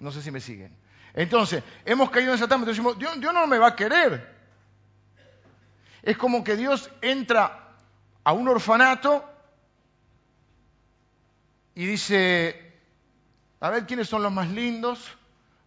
No 0.00 0.10
sé 0.10 0.22
si 0.22 0.30
me 0.30 0.40
siguen. 0.40 0.76
Entonces, 1.14 1.62
hemos 1.84 2.10
caído 2.10 2.32
en 2.32 2.38
trampa 2.38 2.64
y 2.64 2.68
decimos, 2.68 2.98
Dios 2.98 3.16
no 3.18 3.46
me 3.46 3.58
va 3.58 3.68
a 3.68 3.76
querer. 3.76 4.34
Es 6.02 6.16
como 6.16 6.44
que 6.44 6.56
Dios 6.56 6.90
entra 7.00 7.72
a 8.22 8.32
un 8.32 8.46
orfanato 8.48 9.24
y 11.76 11.84
dice, 11.84 12.72
a 13.60 13.68
ver 13.68 13.86
quiénes 13.86 14.08
son 14.08 14.22
los 14.22 14.32
más 14.32 14.50
lindos, 14.50 15.06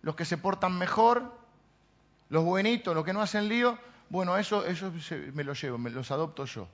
los 0.02 0.15
que 0.15 0.26
se 0.26 0.38
portan 0.38 0.76
mejor, 0.78 1.32
los 2.30 2.43
buenitos, 2.43 2.95
los 2.95 3.06
que 3.06 3.13
no 3.13 3.22
hacen 3.22 3.48
lío. 3.48 3.78
Bueno, 4.10 4.36
eso, 4.36 4.65
eso 4.65 4.91
me 5.34 5.43
lo 5.43 5.54
llevo, 5.54 5.78
me 5.78 5.91
los 5.91 6.10
adopto 6.10 6.45
yo. 6.45 6.67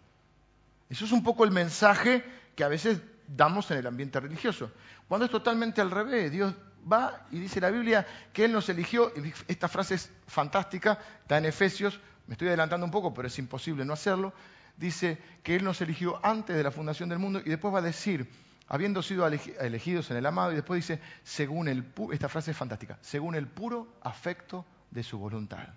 Eso 0.90 1.04
es 1.04 1.12
un 1.12 1.22
poco 1.22 1.44
el 1.44 1.52
mensaje 1.52 2.24
que 2.56 2.64
a 2.64 2.70
veces 2.70 3.02
damos 3.28 3.70
en 3.72 3.78
el 3.78 3.88
ambiente 3.88 4.22
religioso. 4.22 4.72
Cuando 5.10 5.26
es 5.26 5.32
totalmente 5.32 5.82
al 5.82 5.92
revés, 5.92 6.32
Dios 6.32 6.54
va 6.90 7.26
y 7.30 7.40
dice 7.40 7.60
la 7.60 7.72
Biblia 7.72 8.08
que 8.32 8.46
Él 8.46 8.54
nos 8.54 8.70
eligió, 8.70 9.12
esta 9.50 9.68
frase 9.68 9.96
es 9.96 10.12
fantástica, 10.28 10.98
está 11.22 11.40
en 11.40 11.46
Efesios, 11.46 12.00
me 12.28 12.36
estoy 12.36 12.48
adelantando 12.48 12.86
un 12.86 12.92
poco, 12.92 13.14
pero 13.14 13.28
es 13.28 13.38
imposible 13.38 13.84
no 13.84 13.92
hacerlo, 13.92 14.32
dice 14.78 15.18
que 15.44 15.58
Él 15.58 15.66
nos 15.66 15.82
eligió 15.82 16.22
antes 16.24 16.56
de 16.56 16.64
la 16.64 16.72
fundación 16.72 17.10
del 17.10 17.20
mundo 17.20 17.42
y 17.44 17.50
después 17.50 17.74
va 17.74 17.80
a 17.80 17.82
decir, 17.82 18.30
habiendo 18.68 19.02
sido 19.02 19.28
elegidos 19.28 20.10
en 20.12 20.18
el 20.18 20.26
amado, 20.26 20.52
y 20.52 20.56
después 20.56 20.88
dice, 20.88 21.02
según 21.24 21.68
el, 21.68 21.86
esta 22.12 22.30
frase 22.30 22.52
es 22.52 22.58
fantástica, 22.58 22.98
según 23.02 23.36
el 23.36 23.48
puro 23.48 23.88
afecto 24.02 24.66
de 24.92 25.04
su 25.04 25.20
voluntad. 25.20 25.68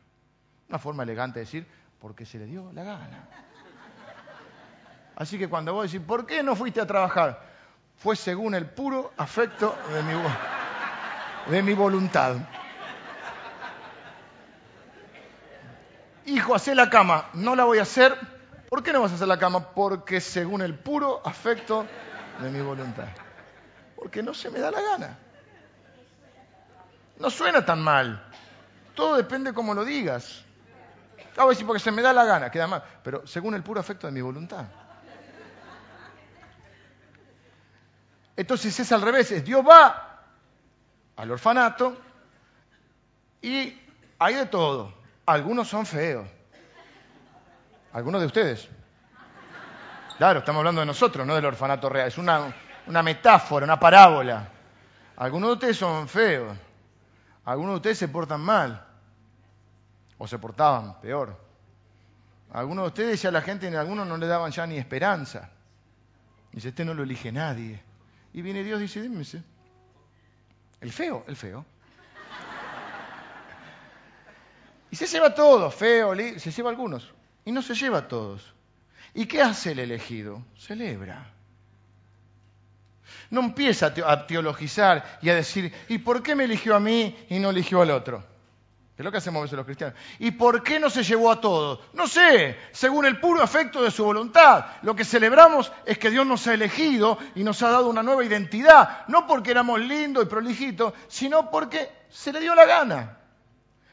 Una 0.69 0.79
forma 0.79 1.03
elegante 1.03 1.39
de 1.39 1.45
decir, 1.45 1.67
porque 2.01 2.25
se 2.25 2.39
le 2.39 2.47
dio 2.47 2.73
la 2.73 2.85
gana. 2.85 3.29
Así 5.17 5.39
que 5.39 5.49
cuando 5.49 5.73
vos 5.75 5.91
decís, 5.91 6.07
¿por 6.07 6.27
qué 6.27 6.43
no 6.43 6.55
fuiste 6.55 6.81
a 6.81 6.87
trabajar? 6.87 7.43
Fue 7.97 8.15
según 8.15 8.55
el 8.55 8.67
puro 8.67 9.13
afecto 9.17 9.77
de 9.93 10.03
mi, 10.05 10.13
de 11.51 11.63
mi 11.63 11.75
voluntad. 11.75 12.37
Hijo, 16.27 16.55
hacé 16.55 16.75
la 16.75 16.89
cama. 16.89 17.31
No 17.35 17.57
la 17.57 17.65
voy 17.65 17.79
a 17.79 17.83
hacer. 17.83 18.17
¿Por 18.69 18.83
qué 18.83 18.93
no 18.93 19.01
vas 19.01 19.11
a 19.13 19.15
hacer 19.17 19.27
la 19.27 19.39
cama? 19.39 19.71
Porque 19.71 20.21
según 20.21 20.63
el 20.63 20.75
puro 20.75 21.21
afecto 21.25 21.87
de 22.41 22.51
mi 22.51 22.61
voluntad. 22.61 23.09
Porque 23.97 24.23
no 24.23 24.35
se 24.35 24.51
me 24.51 24.59
da 24.59 24.71
la 24.71 24.81
gana. 24.81 25.19
No 27.19 27.31
suena 27.31 27.65
tan 27.65 27.83
mal. 27.83 28.25
Todo 28.95 29.17
depende 29.17 29.53
cómo 29.53 29.75
lo 29.75 29.85
digas. 29.85 30.45
A 31.37 31.45
ver 31.45 31.57
si 31.57 31.65
porque 31.65 31.81
se 31.81 31.91
me 31.91 32.03
da 32.03 32.13
la 32.13 32.25
gana, 32.25 32.51
queda 32.51 32.67
mal. 32.67 32.83
Pero 33.03 33.27
según 33.27 33.55
el 33.55 33.63
puro 33.63 33.81
afecto 33.81 34.07
de 34.07 34.13
mi 34.13 34.21
voluntad. 34.21 34.67
Entonces 38.37 38.79
es 38.79 38.93
al 38.93 39.03
revés, 39.03 39.33
es 39.33 39.45
Dios 39.45 39.67
va 39.67 40.23
al 41.17 41.31
orfanato 41.31 41.97
y 43.43 43.77
hay 44.19 44.35
de 44.35 44.47
todo. 44.47 44.95
Algunos 45.27 45.69
son 45.69 45.85
feos. 45.85 46.29
Algunos 47.93 48.21
de 48.21 48.27
ustedes. 48.29 48.69
Claro, 50.19 50.41
estamos 50.41 50.59
hablando 50.59 50.81
de 50.81 50.87
nosotros, 50.87 51.25
no 51.25 51.37
del 51.37 51.45
orfanato 51.45 51.89
real. 51.89 52.09
Es 52.09 52.19
una, 52.19 52.53
una 52.89 53.05
metáfora, 53.05 53.65
una 53.65 53.79
parábola. 53.79 54.49
Algunos 55.17 55.51
de 55.51 55.55
ustedes 55.55 55.77
son 55.77 56.09
feos. 56.09 56.59
Algunos 57.45 57.75
de 57.75 57.77
ustedes 57.77 57.99
se 57.99 58.09
portan 58.09 58.41
mal. 58.41 58.85
O 60.19 60.27
se 60.27 60.37
portaban 60.41 61.01
peor. 61.01 61.39
Algunos 62.53 62.83
de 62.83 62.89
ustedes 62.89 63.23
ya 63.23 63.31
la 63.31 63.43
gente, 63.43 63.75
algunos 63.79 64.09
no 64.09 64.17
le 64.17 64.27
daban 64.27 64.51
ya 64.51 64.67
ni 64.67 64.77
esperanza. 64.77 65.51
Dice, 66.51 66.71
este 66.71 66.85
no 66.85 66.95
lo 66.95 67.05
elige 67.05 67.31
nadie. 67.31 67.81
Y 68.33 68.43
viene 68.43 68.65
Dios 68.65 68.81
y 68.81 68.83
dice, 68.83 69.01
dime, 69.01 69.23
el 70.81 70.93
feo, 70.93 71.25
el 71.29 71.37
feo. 71.37 71.65
Y 74.91 74.97
se 74.97 75.07
lleva 75.07 75.33
todo, 75.33 75.71
feo, 75.71 76.13
se 76.17 76.51
lleva 76.51 76.71
algunos. 76.71 77.15
Y 77.45 77.53
no 77.53 77.63
se 77.63 77.77
lleva 77.77 77.99
a 77.99 78.09
todos. 78.09 78.58
¿Y 79.19 79.27
qué 79.27 79.43
hace 79.43 79.73
el 79.73 79.81
elegido? 79.81 80.45
Celebra. 80.57 81.29
No 83.31 83.41
empieza 83.41 83.93
a 84.07 84.27
teologizar 84.29 85.19
y 85.21 85.29
a 85.29 85.35
decir, 85.35 85.75
¿y 85.89 85.99
por 85.99 86.23
qué 86.23 86.37
me 86.37 86.45
eligió 86.45 86.77
a 86.77 86.79
mí 86.79 87.27
y 87.29 87.41
no 87.41 87.51
eligió 87.51 87.83
al 87.83 87.91
otro? 87.91 88.25
es 88.97 89.05
lo 89.05 89.11
que 89.11 89.19
hacemos 89.19 89.41
a 89.41 89.43
veces 89.43 89.57
los 89.57 89.67
cristianos. 89.67 89.99
¿Y 90.21 90.31
por 90.31 90.63
qué 90.63 90.79
no 90.79 90.89
se 90.89 91.03
llevó 91.03 91.33
a 91.33 91.41
todos? 91.41 91.81
No 91.95 92.07
sé, 92.07 92.59
según 92.71 93.07
el 93.07 93.19
puro 93.19 93.43
afecto 93.43 93.83
de 93.83 93.91
su 93.91 94.05
voluntad. 94.05 94.67
Lo 94.83 94.95
que 94.95 95.05
celebramos 95.05 95.73
es 95.85 95.99
que 95.99 96.11
Dios 96.13 96.25
nos 96.25 96.47
ha 96.47 96.55
elegido 96.55 97.19
y 97.35 97.43
nos 97.43 97.61
ha 97.65 97.71
dado 97.71 97.89
una 97.89 98.05
nueva 98.05 98.25
identidad, 98.25 99.05
no 99.09 99.27
porque 99.27 99.51
éramos 99.51 99.81
lindos 99.81 100.23
y 100.23 100.29
prolijitos, 100.29 100.95
sino 101.09 101.51
porque 101.51 101.91
se 102.09 102.33
le 102.33 102.39
dio 102.39 102.55
la 102.55 102.67
gana. 102.67 103.19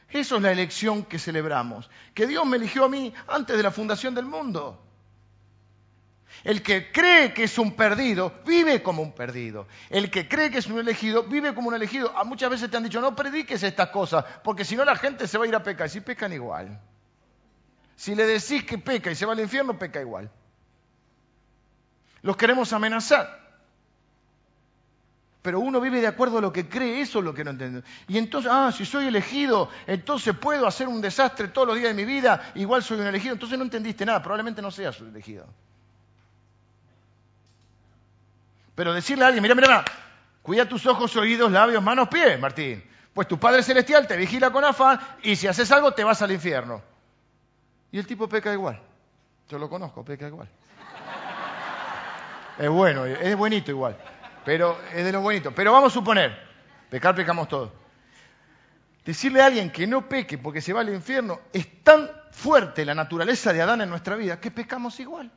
Eso 0.07 0.35
es 0.35 0.41
la 0.43 0.51
elección 0.51 1.03
que 1.03 1.17
celebramos, 1.17 1.89
que 2.13 2.27
Dios 2.27 2.45
me 2.45 2.57
eligió 2.57 2.85
a 2.85 2.89
mí 2.89 3.11
antes 3.27 3.57
de 3.57 3.63
la 3.63 3.71
fundación 3.71 4.13
del 4.13 4.25
mundo. 4.25 4.84
El 6.43 6.61
que 6.61 6.91
cree 6.91 7.33
que 7.33 7.45
es 7.45 7.57
un 7.57 7.75
perdido, 7.75 8.33
vive 8.45 8.83
como 8.83 9.01
un 9.01 9.13
perdido. 9.13 9.67
El 9.89 10.11
que 10.11 10.27
cree 10.27 10.51
que 10.51 10.59
es 10.59 10.67
un 10.67 10.79
elegido, 10.79 11.23
vive 11.23 11.55
como 11.55 11.69
un 11.69 11.75
elegido. 11.75 12.11
Ah, 12.15 12.23
muchas 12.23 12.49
veces 12.49 12.69
te 12.69 12.77
han 12.77 12.83
dicho, 12.83 13.01
no 13.01 13.15
prediques 13.15 13.63
estas 13.63 13.89
cosas, 13.89 14.25
porque 14.43 14.65
si 14.65 14.75
no 14.75 14.85
la 14.85 14.95
gente 14.95 15.27
se 15.27 15.37
va 15.37 15.45
a 15.45 15.47
ir 15.47 15.55
a 15.55 15.63
pecar. 15.63 15.89
Si 15.89 16.01
pecan 16.01 16.33
igual. 16.33 16.79
Si 17.95 18.13
le 18.13 18.25
decís 18.25 18.63
que 18.63 18.77
peca 18.77 19.09
y 19.09 19.15
se 19.15 19.25
va 19.25 19.33
al 19.33 19.39
infierno, 19.39 19.79
peca 19.79 20.01
igual. 20.01 20.29
Los 22.21 22.35
queremos 22.37 22.73
amenazar. 22.73 23.45
Pero 25.45 25.59
uno 25.59 25.79
vive 25.79 26.01
de 26.01 26.07
acuerdo 26.07 26.39
a 26.39 26.41
lo 26.41 26.51
que 26.51 26.67
cree, 26.67 27.01
eso 27.01 27.19
es 27.19 27.25
lo 27.25 27.31
que 27.33 27.43
no 27.43 27.51
entiendo. 27.51 27.83
Y 28.07 28.17
entonces, 28.17 28.51
ah, 28.51 28.71
si 28.71 28.83
soy 28.83 29.05
elegido, 29.05 29.69
entonces 29.85 30.35
puedo 30.35 30.65
hacer 30.65 30.87
un 30.87 31.01
desastre 31.01 31.49
todos 31.49 31.67
los 31.67 31.77
días 31.77 31.89
de 31.89 31.93
mi 31.93 32.03
vida, 32.03 32.51
igual 32.55 32.81
soy 32.81 32.99
un 32.99 33.05
elegido. 33.05 33.33
Entonces 33.33 33.55
no 33.55 33.63
entendiste 33.63 34.07
nada, 34.07 34.23
probablemente 34.23 34.59
no 34.63 34.71
seas 34.71 34.99
un 35.01 35.09
elegido. 35.09 35.45
Pero 38.75 38.93
decirle 38.93 39.23
a 39.23 39.27
alguien, 39.27 39.41
mira, 39.41 39.55
mira, 39.55 39.67
mira, 39.67 39.85
cuida 40.41 40.67
tus 40.67 40.85
ojos, 40.85 41.15
oídos, 41.15 41.51
labios, 41.51 41.81
manos, 41.81 42.09
pies, 42.09 42.39
Martín. 42.39 42.83
Pues 43.13 43.27
tu 43.27 43.39
Padre 43.39 43.63
Celestial 43.63 44.05
te 44.07 44.17
vigila 44.17 44.51
con 44.51 44.65
afán 44.65 44.99
y 45.23 45.37
si 45.37 45.47
haces 45.47 45.71
algo 45.71 45.93
te 45.93 46.03
vas 46.03 46.21
al 46.21 46.31
infierno. 46.31 46.81
Y 47.91 47.97
el 47.97 48.05
tipo 48.05 48.27
peca 48.27 48.51
igual. 48.51 48.81
Yo 49.47 49.57
lo 49.57 49.69
conozco, 49.69 50.03
peca 50.03 50.27
igual. 50.27 50.49
Es 52.57 52.69
bueno, 52.69 53.05
es 53.05 53.35
buenito 53.35 53.71
igual. 53.71 53.97
Pero 54.43 54.77
es 54.93 55.03
de 55.03 55.11
lo 55.11 55.21
bonito. 55.21 55.53
Pero 55.53 55.71
vamos 55.71 55.91
a 55.91 55.93
suponer, 55.93 56.37
pecar 56.89 57.15
pecamos 57.15 57.47
todos. 57.47 57.71
Decirle 59.05 59.41
a 59.41 59.45
alguien 59.45 59.71
que 59.71 59.87
no 59.87 60.09
peque 60.09 60.37
porque 60.37 60.61
se 60.61 60.73
va 60.73 60.81
al 60.81 60.93
infierno 60.93 61.39
es 61.53 61.83
tan 61.83 62.09
fuerte 62.31 62.83
la 62.85 62.95
naturaleza 62.95 63.53
de 63.53 63.61
Adán 63.61 63.81
en 63.81 63.89
nuestra 63.89 64.15
vida 64.15 64.39
que 64.39 64.51
pecamos 64.51 64.99
igual. 64.99 65.31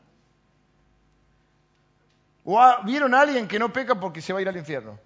¿O 2.50 2.82
vieron 2.82 3.12
a 3.12 3.20
alguien 3.20 3.46
que 3.46 3.58
no 3.58 3.70
peca 3.70 4.00
porque 4.00 4.22
se 4.22 4.32
va 4.32 4.38
a 4.38 4.42
ir 4.42 4.48
al 4.48 4.56
infierno? 4.56 4.98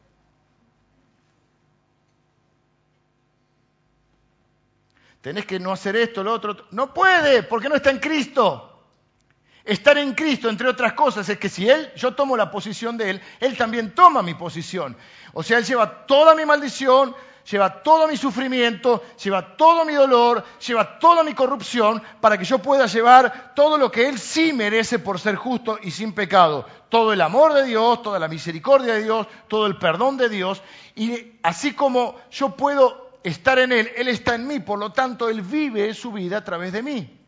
Tenés 5.20 5.44
que 5.44 5.58
no 5.58 5.72
hacer 5.72 5.96
esto, 5.96 6.22
lo 6.22 6.34
otro. 6.34 6.68
No 6.70 6.94
puede, 6.94 7.42
porque 7.42 7.68
no 7.68 7.74
está 7.74 7.90
en 7.90 7.98
Cristo. 7.98 8.84
Estar 9.64 9.98
en 9.98 10.14
Cristo, 10.14 10.48
entre 10.48 10.68
otras 10.68 10.92
cosas, 10.92 11.28
es 11.28 11.36
que 11.36 11.48
si 11.48 11.68
Él, 11.68 11.90
yo 11.96 12.14
tomo 12.14 12.36
la 12.36 12.48
posición 12.48 12.96
de 12.96 13.10
Él, 13.10 13.22
Él 13.40 13.56
también 13.56 13.92
toma 13.92 14.22
mi 14.22 14.34
posición. 14.34 14.96
O 15.32 15.42
sea, 15.42 15.58
Él 15.58 15.64
lleva 15.64 16.06
toda 16.06 16.36
mi 16.36 16.46
maldición, 16.46 17.12
lleva 17.50 17.82
todo 17.82 18.08
mi 18.08 18.16
sufrimiento, 18.16 19.02
lleva 19.22 19.56
todo 19.56 19.84
mi 19.84 19.94
dolor, 19.94 20.44
lleva 20.66 20.98
toda 20.98 21.22
mi 21.22 21.34
corrupción, 21.34 22.02
para 22.20 22.38
que 22.38 22.44
yo 22.44 22.58
pueda 22.58 22.86
llevar 22.86 23.52
todo 23.54 23.78
lo 23.78 23.90
que 23.90 24.08
Él 24.08 24.18
sí 24.18 24.52
merece 24.52 24.98
por 24.98 25.18
ser 25.18 25.36
justo 25.36 25.78
y 25.82 25.90
sin 25.90 26.12
pecado. 26.12 26.66
Todo 26.88 27.12
el 27.12 27.20
amor 27.20 27.54
de 27.54 27.64
Dios, 27.64 28.02
toda 28.02 28.18
la 28.18 28.28
misericordia 28.28 28.94
de 28.94 29.04
Dios, 29.04 29.26
todo 29.48 29.66
el 29.66 29.78
perdón 29.78 30.16
de 30.16 30.28
Dios. 30.28 30.62
Y 30.94 31.38
así 31.42 31.74
como 31.74 32.16
yo 32.30 32.50
puedo 32.50 33.18
estar 33.22 33.58
en 33.58 33.72
Él, 33.72 33.90
Él 33.96 34.08
está 34.08 34.34
en 34.34 34.46
mí, 34.46 34.60
por 34.60 34.78
lo 34.78 34.92
tanto 34.92 35.28
Él 35.28 35.42
vive 35.42 35.94
su 35.94 36.12
vida 36.12 36.38
a 36.38 36.44
través 36.44 36.72
de 36.72 36.82
mí. 36.82 37.21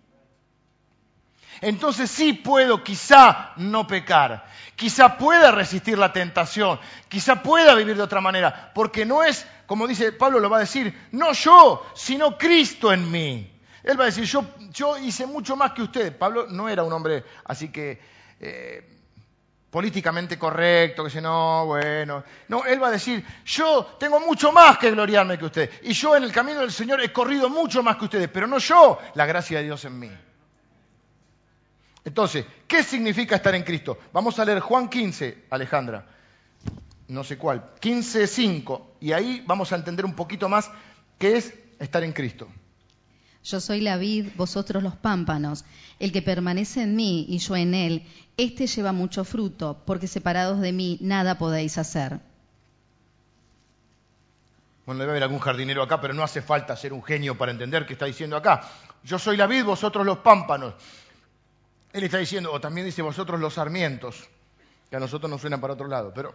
Entonces 1.60 2.10
sí 2.10 2.32
puedo 2.32 2.82
quizá 2.82 3.52
no 3.56 3.86
pecar, 3.86 4.46
quizá 4.76 5.16
pueda 5.16 5.50
resistir 5.50 5.98
la 5.98 6.12
tentación, 6.12 6.78
quizá 7.08 7.42
pueda 7.42 7.74
vivir 7.74 7.96
de 7.96 8.02
otra 8.02 8.20
manera, 8.20 8.72
porque 8.74 9.04
no 9.04 9.22
es 9.22 9.46
como 9.66 9.86
dice 9.86 10.12
Pablo 10.12 10.40
lo 10.40 10.50
va 10.50 10.58
a 10.58 10.60
decir, 10.60 11.08
no 11.12 11.32
yo, 11.32 11.86
sino 11.94 12.36
Cristo 12.36 12.92
en 12.92 13.10
mí. 13.10 13.50
Él 13.82 13.98
va 13.98 14.04
a 14.04 14.06
decir, 14.06 14.24
yo, 14.24 14.98
hice 14.98 15.26
mucho 15.26 15.56
más 15.56 15.72
que 15.72 15.82
usted. 15.82 16.16
Pablo 16.16 16.46
no 16.48 16.68
era 16.68 16.82
un 16.82 16.92
hombre 16.92 17.22
así 17.44 17.68
que 17.68 18.00
eh, 18.40 18.90
políticamente 19.70 20.38
correcto, 20.38 21.02
que 21.02 21.08
dice, 21.08 21.20
no, 21.20 21.66
bueno. 21.66 22.24
No, 22.48 22.64
él 22.64 22.82
va 22.82 22.88
a 22.88 22.92
decir, 22.92 23.24
yo 23.44 23.96
tengo 23.98 24.20
mucho 24.20 24.52
más 24.52 24.78
que 24.78 24.90
gloriarme 24.90 25.38
que 25.38 25.44
usted. 25.44 25.70
Y 25.82 25.92
yo 25.92 26.16
en 26.16 26.24
el 26.24 26.32
camino 26.32 26.60
del 26.60 26.72
Señor 26.72 27.02
he 27.02 27.12
corrido 27.12 27.50
mucho 27.50 27.82
más 27.82 27.96
que 27.96 28.06
ustedes, 28.06 28.28
pero 28.28 28.46
no 28.46 28.58
yo, 28.58 28.98
la 29.14 29.26
gracia 29.26 29.58
de 29.58 29.64
Dios 29.64 29.84
en 29.84 29.98
mí. 29.98 30.10
Entonces, 32.04 32.44
¿qué 32.66 32.82
significa 32.82 33.36
estar 33.36 33.54
en 33.54 33.62
Cristo? 33.62 33.98
Vamos 34.12 34.38
a 34.38 34.44
leer 34.44 34.60
Juan 34.60 34.88
15, 34.88 35.44
Alejandra 35.50 36.06
no 37.08 37.24
sé 37.24 37.36
cuál, 37.36 37.74
15.5, 37.80 38.82
y 39.00 39.12
ahí 39.12 39.42
vamos 39.46 39.72
a 39.72 39.76
entender 39.76 40.04
un 40.04 40.14
poquito 40.14 40.48
más 40.48 40.70
qué 41.18 41.36
es 41.36 41.54
estar 41.78 42.02
en 42.02 42.12
Cristo. 42.12 42.48
Yo 43.42 43.60
soy 43.60 43.80
la 43.80 43.98
vid, 43.98 44.28
vosotros 44.36 44.82
los 44.82 44.96
pámpanos. 44.96 45.66
El 45.98 46.12
que 46.12 46.22
permanece 46.22 46.82
en 46.82 46.96
mí 46.96 47.26
y 47.28 47.38
yo 47.38 47.56
en 47.56 47.74
él, 47.74 48.06
éste 48.38 48.66
lleva 48.66 48.92
mucho 48.92 49.24
fruto, 49.24 49.82
porque 49.84 50.06
separados 50.06 50.60
de 50.60 50.72
mí 50.72 50.96
nada 51.02 51.36
podéis 51.36 51.76
hacer. 51.76 52.20
Bueno, 54.86 55.00
debe 55.00 55.12
haber 55.12 55.22
algún 55.24 55.40
jardinero 55.40 55.82
acá, 55.82 56.00
pero 56.00 56.14
no 56.14 56.22
hace 56.22 56.40
falta 56.40 56.74
ser 56.76 56.94
un 56.94 57.02
genio 57.02 57.36
para 57.36 57.52
entender 57.52 57.84
qué 57.86 57.94
está 57.94 58.06
diciendo 58.06 58.36
acá. 58.36 58.62
Yo 59.02 59.18
soy 59.18 59.36
la 59.36 59.46
vid, 59.46 59.64
vosotros 59.64 60.06
los 60.06 60.18
pámpanos. 60.18 60.74
Él 61.94 62.02
está 62.02 62.18
diciendo, 62.18 62.52
o 62.52 62.60
también 62.60 62.84
dice 62.84 63.02
vosotros 63.02 63.38
los 63.38 63.54
sarmientos, 63.54 64.28
que 64.90 64.96
a 64.96 64.98
nosotros 64.98 65.30
nos 65.30 65.40
suena 65.40 65.60
para 65.60 65.74
otro 65.74 65.86
lado, 65.86 66.12
pero 66.12 66.34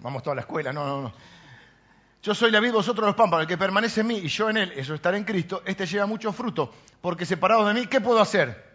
vamos 0.00 0.22
toda 0.22 0.36
la 0.36 0.42
escuela, 0.42 0.70
no, 0.70 0.86
no, 0.86 1.00
no. 1.00 1.14
Yo 2.22 2.34
soy 2.34 2.50
la 2.50 2.60
vid, 2.60 2.72
vosotros 2.72 3.06
los 3.06 3.16
pámpanos, 3.16 3.44
el 3.44 3.48
que 3.48 3.56
permanece 3.56 4.02
en 4.02 4.06
mí 4.06 4.18
y 4.18 4.28
yo 4.28 4.50
en 4.50 4.58
él, 4.58 4.72
eso 4.76 4.92
estar 4.92 5.14
en 5.14 5.24
Cristo, 5.24 5.62
este 5.64 5.86
lleva 5.86 6.04
mucho 6.04 6.30
fruto, 6.30 6.74
porque 7.00 7.24
separados 7.24 7.66
de 7.68 7.80
mí, 7.80 7.86
¿qué 7.86 8.02
puedo 8.02 8.20
hacer? 8.20 8.70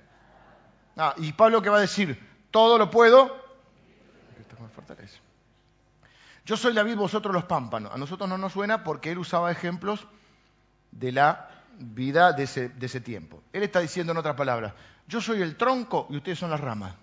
Ah, 0.97 1.13
y 1.17 1.33
Pablo 1.33 1.61
que 1.61 1.69
va 1.69 1.77
a 1.77 1.81
decir, 1.81 2.19
todo 2.49 2.79
lo 2.79 2.89
puedo. 2.89 3.39
Yo 6.47 6.57
soy 6.57 6.73
la 6.73 6.81
vid, 6.81 6.95
vosotros 6.95 7.31
los 7.31 7.45
pámpanos. 7.45 7.93
A 7.93 7.97
nosotros 7.99 8.27
no 8.27 8.39
nos 8.39 8.53
suena 8.53 8.83
porque 8.83 9.11
él 9.11 9.19
usaba 9.19 9.51
ejemplos 9.51 10.07
de 10.91 11.11
la 11.11 11.52
vida 11.77 12.33
de 12.33 12.43
ese, 12.43 13.01
tiempo. 13.01 13.43
Él 13.51 13.63
está 13.63 13.79
diciendo 13.79 14.11
en 14.11 14.17
otras 14.17 14.35
palabras, 14.35 14.73
yo 15.07 15.21
soy 15.21 15.41
el 15.41 15.55
tronco 15.55 16.07
y 16.09 16.17
ustedes 16.17 16.39
son 16.39 16.49
las 16.49 16.59
ramas. 16.59 16.95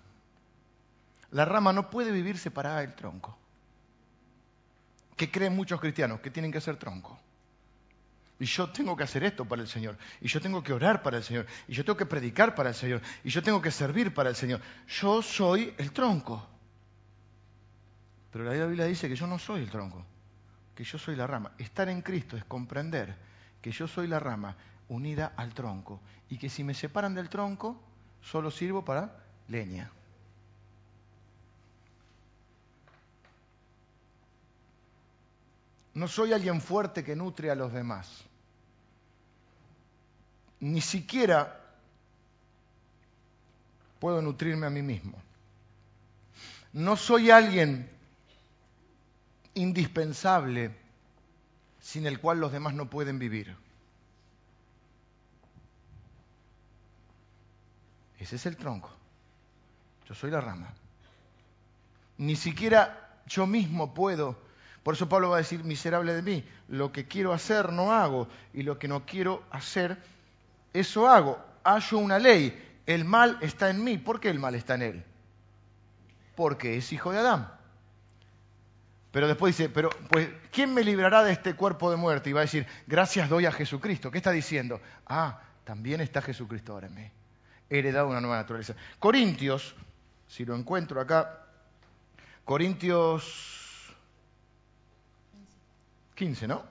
La 1.31 1.45
rama 1.45 1.71
no 1.71 1.89
puede 1.89 2.11
vivir 2.11 2.37
separada 2.37 2.81
del 2.81 2.93
tronco 2.93 3.37
que 5.21 5.29
creen 5.29 5.55
muchos 5.55 5.79
cristianos, 5.79 6.19
que 6.19 6.31
tienen 6.31 6.51
que 6.51 6.59
ser 6.59 6.77
tronco. 6.77 7.19
Y 8.39 8.45
yo 8.45 8.71
tengo 8.71 8.97
que 8.97 9.03
hacer 9.03 9.23
esto 9.23 9.45
para 9.45 9.61
el 9.61 9.67
Señor. 9.67 9.95
Y 10.19 10.27
yo 10.27 10.41
tengo 10.41 10.63
que 10.63 10.73
orar 10.73 11.03
para 11.03 11.17
el 11.17 11.23
Señor. 11.23 11.45
Y 11.67 11.73
yo 11.73 11.85
tengo 11.85 11.95
que 11.95 12.07
predicar 12.07 12.55
para 12.55 12.69
el 12.69 12.75
Señor. 12.75 13.01
Y 13.23 13.29
yo 13.29 13.43
tengo 13.43 13.61
que 13.61 13.69
servir 13.69 14.15
para 14.15 14.29
el 14.29 14.35
Señor. 14.35 14.61
Yo 14.87 15.21
soy 15.21 15.75
el 15.77 15.91
tronco. 15.91 16.43
Pero 18.31 18.45
la 18.45 18.65
Biblia 18.65 18.85
dice 18.85 19.07
que 19.07 19.15
yo 19.15 19.27
no 19.27 19.37
soy 19.37 19.61
el 19.61 19.69
tronco, 19.69 20.03
que 20.73 20.83
yo 20.83 20.97
soy 20.97 21.15
la 21.15 21.27
rama. 21.27 21.51
Estar 21.59 21.87
en 21.89 22.01
Cristo 22.01 22.35
es 22.35 22.43
comprender 22.45 23.15
que 23.61 23.71
yo 23.71 23.87
soy 23.87 24.07
la 24.07 24.19
rama, 24.19 24.55
unida 24.89 25.33
al 25.35 25.53
tronco. 25.53 25.99
Y 26.29 26.37
que 26.37 26.49
si 26.49 26.63
me 26.63 26.73
separan 26.73 27.13
del 27.13 27.29
tronco, 27.29 27.79
solo 28.21 28.51
sirvo 28.51 28.83
para 28.83 29.23
leña. 29.47 29.91
No 35.93 36.07
soy 36.07 36.33
alguien 36.33 36.61
fuerte 36.61 37.03
que 37.03 37.15
nutre 37.15 37.51
a 37.51 37.55
los 37.55 37.73
demás. 37.73 38.23
Ni 40.61 40.79
siquiera 40.79 41.59
puedo 43.99 44.21
nutrirme 44.21 44.67
a 44.67 44.69
mí 44.69 44.81
mismo. 44.81 45.21
No 46.73 46.95
soy 46.95 47.29
alguien 47.29 47.89
indispensable 49.53 50.80
sin 51.81 52.05
el 52.05 52.19
cual 52.19 52.39
los 52.39 52.51
demás 52.51 52.73
no 52.73 52.89
pueden 52.89 53.19
vivir. 53.19 53.55
Ese 58.19 58.35
es 58.35 58.45
el 58.45 58.55
tronco. 58.55 58.91
Yo 60.07 60.13
soy 60.13 60.29
la 60.29 60.41
rama. 60.41 60.71
Ni 62.19 62.35
siquiera 62.35 63.19
yo 63.25 63.47
mismo 63.47 63.93
puedo. 63.95 64.37
Por 64.83 64.93
eso 64.93 65.09
Pablo 65.09 65.29
va 65.29 65.37
a 65.37 65.39
decir, 65.39 65.63
miserable 65.63 66.13
de 66.13 66.21
mí, 66.21 66.43
lo 66.67 66.91
que 66.91 67.07
quiero 67.07 67.33
hacer 67.33 67.71
no 67.73 67.91
hago 67.91 68.27
y 68.53 68.61
lo 68.61 68.77
que 68.77 68.87
no 68.87 69.05
quiero 69.05 69.43
hacer, 69.51 69.97
eso 70.73 71.09
hago. 71.09 71.43
Hallo 71.63 71.97
una 71.97 72.19
ley, 72.19 72.81
el 72.85 73.05
mal 73.05 73.37
está 73.41 73.69
en 73.69 73.83
mí. 73.83 73.97
¿Por 73.97 74.19
qué 74.19 74.29
el 74.29 74.39
mal 74.39 74.53
está 74.53 74.75
en 74.75 74.81
él? 74.83 75.03
Porque 76.35 76.77
es 76.77 76.93
hijo 76.93 77.11
de 77.11 77.19
Adán. 77.19 77.60
Pero 79.11 79.27
después 79.27 79.57
dice, 79.57 79.69
pero 79.69 79.89
pues, 80.09 80.29
¿quién 80.51 80.73
me 80.73 80.83
librará 80.83 81.23
de 81.23 81.33
este 81.33 81.53
cuerpo 81.53 81.91
de 81.91 81.97
muerte? 81.97 82.29
Y 82.29 82.33
va 82.33 82.39
a 82.41 82.43
decir, 82.43 82.65
gracias 82.87 83.29
doy 83.29 83.45
a 83.45 83.51
Jesucristo. 83.51 84.09
¿Qué 84.09 84.17
está 84.17 84.31
diciendo? 84.31 84.79
Ah, 85.05 85.41
también 85.65 85.99
está 85.99 86.21
Jesucristo 86.21 86.73
ahora 86.73 86.87
en 86.87 86.95
mí. 86.95 87.11
He 87.69 87.79
heredado 87.79 88.07
una 88.07 88.21
nueva 88.21 88.37
naturaleza. 88.37 88.75
Corintios, 88.99 89.75
si 90.27 90.45
lo 90.45 90.55
encuentro 90.55 91.01
acá, 91.01 91.45
Corintios 92.45 93.93
15, 96.15 96.47
¿no? 96.47 96.63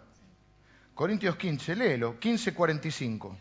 Corintios 0.95 1.36
15, 1.36 1.76
léelo, 1.76 2.18
15:45. 2.20 3.36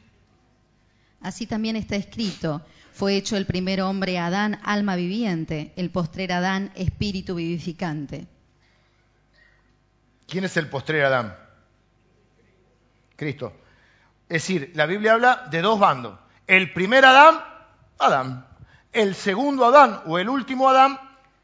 Así 1.21 1.47
también 1.47 1.75
está 1.75 1.95
escrito, 1.97 2.65
fue 2.93 3.15
hecho 3.15 3.35
el 3.35 3.45
primer 3.45 3.81
hombre 3.81 4.17
Adán, 4.17 4.59
alma 4.63 4.95
viviente, 4.95 5.73
el 5.75 5.89
postrer 5.89 6.31
Adán, 6.31 6.71
espíritu 6.75 7.35
vivificante. 7.35 8.27
¿Quién 10.29 10.43
es 10.43 10.55
el 10.57 10.69
postrer 10.69 11.05
Adán? 11.05 11.35
Cristo. 13.15 13.51
Es 14.29 14.43
decir, 14.43 14.71
la 14.75 14.85
Biblia 14.85 15.13
habla 15.13 15.47
de 15.49 15.61
dos 15.61 15.79
bandos. 15.79 16.19
El 16.45 16.71
primer 16.71 17.03
Adán, 17.03 17.43
Adán. 17.97 18.45
El 18.93 19.15
segundo 19.15 19.65
Adán 19.65 20.03
o 20.05 20.19
el 20.19 20.29
último 20.29 20.69
Adán, 20.69 20.99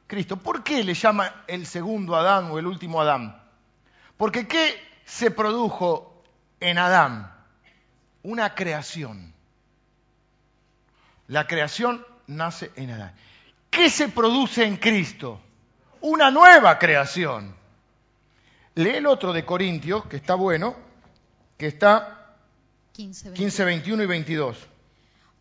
Cristo. 0.07 0.37
¿Por 0.37 0.63
qué 0.63 0.83
le 0.83 0.93
llama 0.93 1.43
el 1.47 1.65
segundo 1.65 2.15
Adán 2.15 2.51
o 2.51 2.59
el 2.59 2.67
último 2.67 3.01
Adán? 3.01 3.41
Porque 4.17 4.47
¿qué 4.47 4.79
se 5.03 5.31
produjo 5.31 6.23
en 6.59 6.77
Adán? 6.77 7.33
Una 8.23 8.55
creación. 8.55 9.33
La 11.27 11.47
creación 11.47 12.05
nace 12.27 12.71
en 12.75 12.91
Adán. 12.91 13.15
¿Qué 13.69 13.89
se 13.89 14.09
produce 14.09 14.63
en 14.63 14.77
Cristo? 14.77 15.41
Una 16.01 16.31
nueva 16.31 16.79
creación. 16.79 17.55
Lee 18.75 18.89
el 18.97 19.07
otro 19.07 19.31
de 19.31 19.45
Corintios, 19.45 20.05
que 20.05 20.17
está 20.17 20.35
bueno, 20.35 20.75
que 21.57 21.67
está 21.67 22.35
15, 22.91 23.63
21 23.65 24.03
y 24.03 24.05
22. 24.05 24.57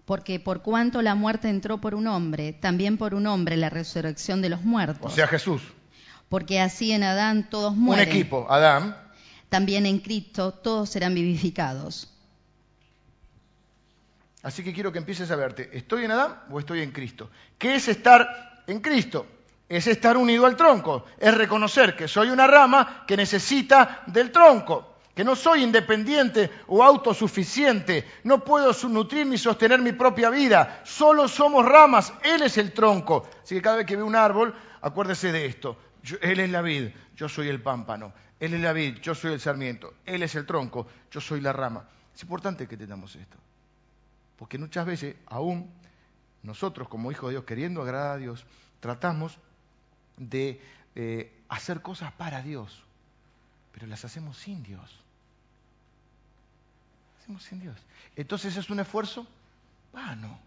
Porque 0.05 0.39
por 0.39 0.63
cuanto 0.63 1.03
la 1.03 1.15
muerte 1.15 1.49
entró 1.49 1.79
por 1.79 1.95
un 1.95 2.07
hombre, 2.07 2.53
también 2.53 2.97
por 2.97 3.15
un 3.15 3.27
hombre 3.27 3.57
la 3.57 3.71
resurrección 3.71 4.41
de 4.41 4.51
los 4.51 4.63
muertos. 4.63 5.13
O 5.13 5.15
sea, 5.15 5.27
Jesús. 5.27 5.63
Porque 6.29 6.61
así 6.61 6.93
en 6.93 7.03
Adán 7.03 7.49
todos 7.51 7.75
mueren. 7.77 8.09
Un 8.09 8.15
equipo, 8.15 8.47
Adán. 8.51 8.97
También 9.49 9.87
en 9.87 9.99
Cristo 9.99 10.53
todos 10.53 10.91
serán 10.91 11.15
vivificados. 11.15 12.11
Así 14.43 14.63
que 14.63 14.73
quiero 14.75 14.93
que 14.93 14.99
empieces 14.99 15.31
a 15.31 15.37
verte, 15.37 15.71
¿estoy 15.73 16.05
en 16.05 16.11
Adán 16.11 16.39
o 16.51 16.61
estoy 16.61 16.83
en 16.83 16.93
Cristo? 16.93 17.31
¿Qué 17.57 17.77
es 17.77 17.89
estar 17.89 18.63
en 18.67 18.81
Cristo? 18.81 19.27
Es 19.69 19.87
estar 19.87 20.17
unido 20.17 20.47
al 20.47 20.57
tronco, 20.57 21.07
es 21.19 21.35
reconocer 21.35 21.97
que 21.97 22.07
soy 22.07 22.29
una 22.29 22.47
rama 22.47 23.05
que 23.07 23.17
necesita 23.17 24.03
del 24.07 24.31
tronco, 24.31 24.97
que 25.15 25.25
no 25.25 25.35
soy 25.37 25.63
independiente 25.63 26.51
o 26.67 26.83
autosuficiente, 26.83 28.05
no 28.25 28.45
puedo 28.45 28.73
nutrir 28.89 29.27
ni 29.27 29.39
sostener 29.39 29.81
mi 29.81 29.93
propia 29.93 30.29
vida, 30.29 30.81
solo 30.85 31.29
somos 31.29 31.65
ramas, 31.65 32.13
Él 32.23 32.43
es 32.43 32.59
el 32.59 32.73
tronco. 32.73 33.29
Así 33.43 33.55
que 33.55 33.63
cada 33.63 33.77
vez 33.77 33.87
que 33.87 33.97
ve 33.97 34.03
un 34.03 34.17
árbol, 34.17 34.55
acuérdese 34.83 35.33
de 35.33 35.47
esto, 35.47 35.79
Él 36.21 36.41
es 36.41 36.51
la 36.51 36.61
vid, 36.61 36.89
yo 37.17 37.29
soy 37.29 37.49
el 37.49 37.63
pámpano, 37.63 38.13
Él 38.41 38.55
es 38.55 38.61
la 38.61 38.73
vid, 38.73 38.99
yo 38.99 39.15
soy 39.15 39.33
el 39.33 39.41
sarmiento, 39.41 39.95
Él 40.05 40.23
es 40.23 40.35
el 40.35 40.45
tronco, 40.45 40.87
yo 41.11 41.21
soy 41.21 41.41
la 41.41 41.53
rama. 41.53 41.89
Es 42.15 42.23
importante 42.23 42.69
que 42.69 42.77
tengamos 42.77 43.17
esto. 43.17 43.39
Porque 44.37 44.59
muchas 44.59 44.85
veces, 44.85 45.17
aún 45.27 45.71
nosotros 46.43 46.89
como 46.89 47.11
hijos 47.11 47.29
de 47.29 47.35
Dios, 47.35 47.45
queriendo 47.45 47.83
agradar 47.83 48.17
a 48.17 48.19
Dios, 48.19 48.45
tratamos 48.81 49.39
de 50.17 50.61
eh, 50.95 51.33
hacer 51.49 51.83
cosas 51.83 52.13
para 52.13 52.43
Dios, 52.43 52.83
pero 53.73 53.87
las 53.87 54.05
hacemos 54.05 54.37
sin 54.39 54.63
Dios. 54.63 55.01
Hacemos 57.21 57.43
sin 57.43 57.61
Dios. 57.61 57.77
Entonces 58.17 58.57
es 58.57 58.71
un 58.71 58.81
esfuerzo 58.81 59.27
vano. 59.93 60.39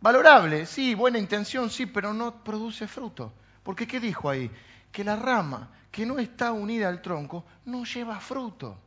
Valorable, 0.00 0.66
sí, 0.66 0.94
buena 0.94 1.18
intención, 1.18 1.70
sí, 1.70 1.86
pero 1.86 2.14
no 2.14 2.42
produce 2.42 2.86
fruto. 2.86 3.32
Porque 3.62 3.86
¿qué 3.86 4.00
dijo 4.00 4.30
ahí? 4.30 4.50
Que 4.90 5.04
la 5.04 5.16
rama 5.16 5.68
que 5.90 6.06
no 6.06 6.18
está 6.18 6.52
unida 6.52 6.88
al 6.88 7.02
tronco 7.02 7.44
no 7.66 7.84
lleva 7.84 8.18
fruto. 8.20 8.78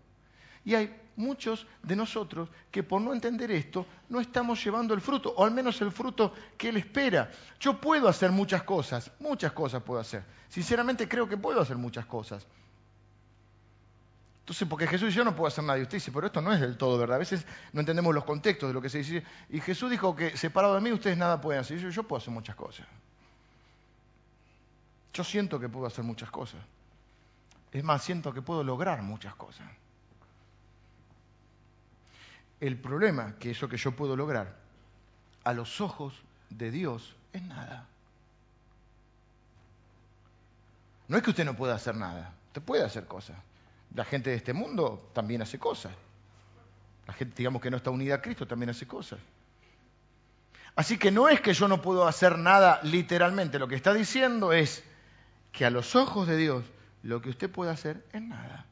Y 0.66 0.76
hay 0.76 1.03
muchos 1.16 1.66
de 1.82 1.96
nosotros 1.96 2.50
que 2.72 2.84
por 2.84 3.02
no 3.02 3.14
entender 3.14 3.52
esto 3.52 3.86
no 4.10 4.20
estamos 4.20 4.64
llevando 4.64 4.94
el 4.94 5.02
fruto, 5.02 5.34
o 5.36 5.44
al 5.44 5.52
menos 5.52 5.82
el 5.82 5.92
fruto 5.92 6.34
que 6.58 6.70
Él 6.70 6.78
espera. 6.78 7.32
Yo 7.60 7.80
puedo 7.80 8.08
hacer 8.08 8.32
muchas 8.32 8.64
cosas, 8.64 9.12
muchas 9.20 9.52
cosas 9.52 9.84
puedo 9.84 10.00
hacer. 10.00 10.24
Sinceramente 10.50 11.08
creo 11.08 11.28
que 11.28 11.38
puedo 11.38 11.62
hacer 11.62 11.78
muchas 11.78 12.06
cosas. 12.06 12.46
Entonces, 14.44 14.68
porque 14.68 14.88
Jesús 14.88 15.14
y 15.14 15.16
yo 15.16 15.24
no 15.24 15.34
puedo 15.34 15.48
hacer 15.48 15.64
nada. 15.64 15.80
Y 15.80 15.84
usted 15.84 15.98
dice, 15.98 16.12
pero 16.12 16.28
esto 16.28 16.42
no 16.42 16.52
es 16.52 16.60
del 16.60 16.76
todo 16.76 16.98
verdad. 16.98 17.16
A 17.16 17.20
veces 17.20 17.46
no 17.72 17.80
entendemos 17.80 18.14
los 18.14 18.26
contextos 18.26 18.70
de 18.70 18.74
lo 18.74 18.82
que 18.82 18.90
se 18.90 18.98
dice. 18.98 19.24
Y 19.50 19.62
Jesús 19.62 19.90
dijo 19.90 20.14
que 20.16 20.36
separado 20.36 20.76
de 20.76 20.82
mí 20.82 20.92
ustedes 20.92 21.18
nada 21.18 21.40
pueden 21.40 21.62
hacer. 21.62 21.80
yo, 21.80 21.90
yo 21.90 22.04
puedo 22.04 22.22
hacer 22.22 22.34
muchas 22.34 22.56
cosas. 22.56 22.86
Yo 25.14 25.24
siento 25.24 25.60
que 25.62 25.70
puedo 25.70 25.86
hacer 25.86 26.04
muchas 26.04 26.30
cosas. 26.30 26.60
Es 27.72 27.84
más, 27.86 28.04
siento 28.04 28.34
que 28.34 28.42
puedo 28.42 28.66
lograr 28.66 29.02
muchas 29.02 29.34
cosas. 29.36 29.66
El 32.64 32.78
problema, 32.78 33.36
que 33.40 33.52
eso 33.52 33.68
que 33.68 33.76
yo 33.76 33.92
puedo 33.92 34.16
lograr, 34.16 34.56
a 35.44 35.52
los 35.52 35.82
ojos 35.82 36.14
de 36.50 36.72
Dios 36.72 37.14
es 37.34 37.42
nada. 37.42 37.90
No 41.10 41.18
es 41.18 41.24
que 41.24 41.32
usted 41.32 41.44
no 41.44 41.58
pueda 41.58 41.76
hacer 41.76 41.98
nada, 41.98 42.34
usted 42.48 42.62
puede 42.62 42.86
hacer 42.86 43.06
cosas. 43.06 43.36
La 43.94 44.06
gente 44.06 44.30
de 44.30 44.38
este 44.38 44.54
mundo 44.54 45.10
también 45.12 45.42
hace 45.42 45.60
cosas. 45.60 45.92
La 47.06 47.12
gente, 47.12 47.36
digamos, 47.36 47.62
que 47.62 47.70
no 47.70 47.76
está 47.76 47.90
unida 47.90 48.16
a 48.16 48.22
Cristo 48.22 48.48
también 48.48 48.70
hace 48.70 48.88
cosas. 48.88 49.20
Así 50.78 50.98
que 50.98 51.12
no 51.12 51.28
es 51.28 51.42
que 51.42 51.54
yo 51.54 51.68
no 51.68 51.82
puedo 51.82 52.08
hacer 52.08 52.38
nada 52.40 52.80
literalmente, 52.84 53.60
lo 53.60 53.68
que 53.68 53.76
está 53.76 53.94
diciendo 53.94 54.54
es 54.54 54.86
que 55.52 55.66
a 55.66 55.70
los 55.70 55.98
ojos 55.98 56.30
de 56.30 56.38
Dios 56.38 56.64
lo 57.02 57.22
que 57.22 57.30
usted 57.30 57.52
puede 57.52 57.72
hacer 57.72 58.06
es 58.14 58.22
nada. 58.22 58.66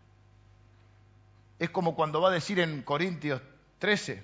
Es 1.59 1.69
como 1.71 1.93
cuando 1.93 2.21
va 2.21 2.29
a 2.29 2.33
decir 2.33 2.57
en 2.61 2.83
Corintios 2.83 3.41
13. 3.81 4.23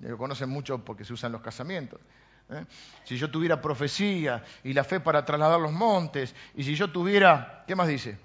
Lo 0.00 0.16
conocen 0.16 0.48
mucho 0.48 0.82
porque 0.84 1.04
se 1.04 1.12
usan 1.12 1.32
los 1.32 1.42
casamientos. 1.42 2.00
¿eh? 2.48 2.64
Si 3.02 3.18
yo 3.18 3.28
tuviera 3.28 3.60
profecía 3.60 4.44
y 4.62 4.72
la 4.72 4.84
fe 4.84 5.00
para 5.00 5.24
trasladar 5.24 5.58
los 5.60 5.72
montes, 5.72 6.32
y 6.54 6.62
si 6.62 6.76
yo 6.76 6.90
tuviera, 6.90 7.64
¿qué 7.66 7.74
más 7.74 7.88
dice? 7.88 8.16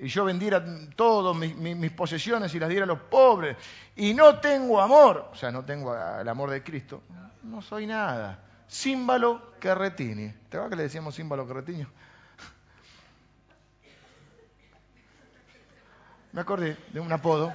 Y 0.00 0.06
yo 0.06 0.24
vendiera 0.24 0.64
todas 0.94 1.36
mis, 1.36 1.90
posesiones 1.90 2.54
y 2.54 2.60
las 2.60 2.70
diera 2.70 2.84
a 2.84 2.86
los 2.86 3.00
pobres, 3.00 3.56
y 3.96 4.14
no 4.14 4.38
tengo 4.38 4.80
amor, 4.80 5.30
o 5.32 5.34
sea, 5.34 5.50
no 5.50 5.64
tengo 5.64 5.94
el 5.94 6.28
amor 6.28 6.50
de 6.50 6.62
Cristo, 6.62 7.02
no 7.42 7.60
soy 7.60 7.86
nada. 7.86 8.44
Símbolo 8.68 9.54
Carretini. 9.58 10.32
¿Te 10.48 10.56
acuerdas 10.56 10.70
que 10.70 10.76
le 10.76 10.84
decíamos 10.84 11.16
símbolo 11.16 11.44
Carretini? 11.46 11.84
Me 16.32 16.40
acordé 16.40 16.76
de 16.92 17.00
un 17.00 17.12
apodo. 17.12 17.52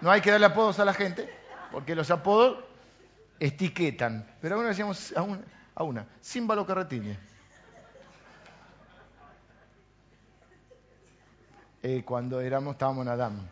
No 0.00 0.10
hay 0.10 0.20
que 0.20 0.30
darle 0.30 0.46
apodos 0.46 0.78
a 0.78 0.84
la 0.84 0.94
gente, 0.94 1.32
porque 1.70 1.94
los 1.94 2.10
apodos 2.10 2.64
etiquetan. 3.40 4.26
Pero 4.40 4.56
ahora 4.56 4.68
decíamos 4.68 5.12
a 5.16 5.22
una, 5.22 5.40
a 5.74 5.82
una 5.82 6.06
Símbolo 6.20 6.66
Carretiñe. 6.66 7.18
Eh, 11.82 12.02
cuando 12.04 12.40
éramos, 12.40 12.72
estábamos 12.72 13.06
en. 13.06 13.48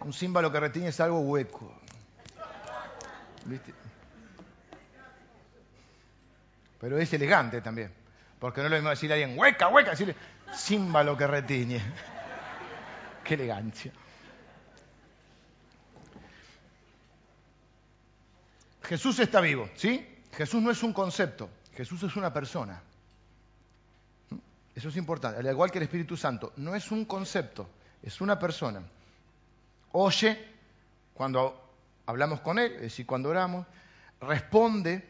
Un 0.00 0.12
címbalo 0.12 0.50
que 0.50 0.88
es 0.88 1.00
algo 1.00 1.20
hueco. 1.20 1.72
¿Viste? 3.44 3.72
Pero 6.80 6.98
es 6.98 7.12
elegante 7.12 7.60
también. 7.60 7.94
Porque 8.40 8.60
no 8.60 8.66
es 8.66 8.70
lo 8.72 8.76
mismo 8.78 8.90
decirle 8.90 9.14
a 9.14 9.18
alguien, 9.18 9.38
hueca, 9.38 9.68
hueca, 9.68 9.90
decirle, 9.90 10.16
címbalo 10.54 11.16
que 11.16 11.26
retiñe. 11.26 11.80
Qué 13.24 13.34
elegancia. 13.34 13.92
Jesús 18.82 19.18
está 19.20 19.40
vivo, 19.40 19.68
¿sí? 19.76 20.06
Jesús 20.32 20.62
no 20.62 20.70
es 20.70 20.82
un 20.82 20.92
concepto, 20.92 21.48
Jesús 21.74 22.02
es 22.02 22.16
una 22.16 22.32
persona. 22.32 22.82
Eso 24.74 24.88
es 24.88 24.96
importante, 24.96 25.38
al 25.38 25.46
igual 25.46 25.70
que 25.70 25.78
el 25.78 25.84
Espíritu 25.84 26.16
Santo, 26.16 26.52
no 26.56 26.74
es 26.74 26.90
un 26.90 27.04
concepto, 27.04 27.68
es 28.02 28.20
una 28.20 28.38
persona. 28.38 28.82
Oye 29.92 30.52
cuando 31.14 31.72
hablamos 32.06 32.40
con 32.40 32.58
Él, 32.58 32.72
es 32.76 32.80
decir, 32.82 33.06
cuando 33.06 33.28
oramos, 33.28 33.66
responde 34.20 35.08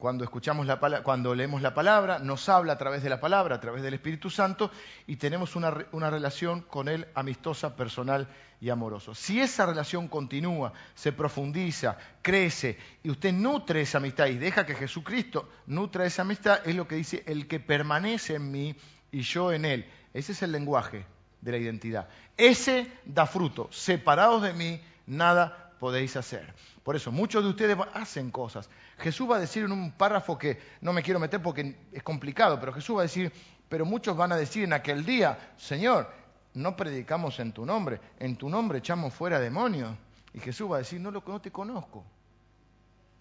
cuando 0.00 0.24
escuchamos 0.24 0.66
la 0.66 0.80
cuando 1.02 1.34
leemos 1.34 1.60
la 1.60 1.74
palabra, 1.74 2.18
nos 2.18 2.48
habla 2.48 2.72
a 2.72 2.78
través 2.78 3.02
de 3.02 3.10
la 3.10 3.20
palabra, 3.20 3.56
a 3.56 3.60
través 3.60 3.82
del 3.82 3.94
Espíritu 3.94 4.30
Santo, 4.30 4.70
y 5.06 5.16
tenemos 5.16 5.54
una, 5.54 5.86
una, 5.92 6.08
relación 6.08 6.62
con 6.62 6.88
Él 6.88 7.06
amistosa, 7.14 7.76
personal 7.76 8.26
y 8.62 8.70
amorosa. 8.70 9.14
Si 9.14 9.38
esa 9.38 9.66
relación 9.66 10.08
continúa, 10.08 10.72
se 10.94 11.12
profundiza, 11.12 11.98
crece, 12.22 12.78
y 13.02 13.10
usted 13.10 13.32
nutre 13.34 13.82
esa 13.82 13.98
amistad 13.98 14.26
y 14.26 14.38
deja 14.38 14.64
que 14.64 14.74
Jesucristo 14.74 15.50
nutra 15.66 16.06
esa 16.06 16.22
amistad, 16.22 16.66
es 16.66 16.74
lo 16.74 16.88
que 16.88 16.96
dice 16.96 17.22
el 17.26 17.46
que 17.46 17.60
permanece 17.60 18.36
en 18.36 18.50
mí 18.50 18.74
y 19.12 19.20
yo 19.20 19.52
en 19.52 19.66
Él. 19.66 19.86
Ese 20.14 20.32
es 20.32 20.42
el 20.42 20.50
lenguaje 20.50 21.04
de 21.42 21.52
la 21.52 21.58
identidad. 21.58 22.08
Ese 22.38 22.90
da 23.04 23.26
fruto. 23.26 23.68
Separados 23.70 24.42
de 24.42 24.54
mí, 24.54 24.80
nada 25.06 25.59
podéis 25.80 26.14
hacer. 26.16 26.54
Por 26.84 26.94
eso, 26.94 27.10
muchos 27.10 27.42
de 27.42 27.48
ustedes 27.48 27.76
hacen 27.94 28.30
cosas. 28.30 28.68
Jesús 28.98 29.28
va 29.28 29.36
a 29.36 29.40
decir 29.40 29.64
en 29.64 29.72
un 29.72 29.92
párrafo 29.92 30.36
que 30.36 30.60
no 30.82 30.92
me 30.92 31.02
quiero 31.02 31.18
meter 31.18 31.42
porque 31.42 31.74
es 31.90 32.02
complicado, 32.02 32.60
pero 32.60 32.74
Jesús 32.74 32.98
va 32.98 33.00
a 33.00 33.04
decir, 33.04 33.32
pero 33.66 33.86
muchos 33.86 34.14
van 34.14 34.30
a 34.30 34.36
decir 34.36 34.64
en 34.64 34.74
aquel 34.74 35.06
día, 35.06 35.54
Señor, 35.56 36.12
no 36.52 36.76
predicamos 36.76 37.40
en 37.40 37.52
tu 37.52 37.64
nombre, 37.64 37.98
en 38.18 38.36
tu 38.36 38.50
nombre 38.50 38.78
echamos 38.78 39.14
fuera 39.14 39.40
demonios. 39.40 39.96
Y 40.34 40.40
Jesús 40.40 40.70
va 40.70 40.76
a 40.76 40.78
decir, 40.80 41.00
no, 41.00 41.10
te 41.40 41.50
conozco, 41.50 42.04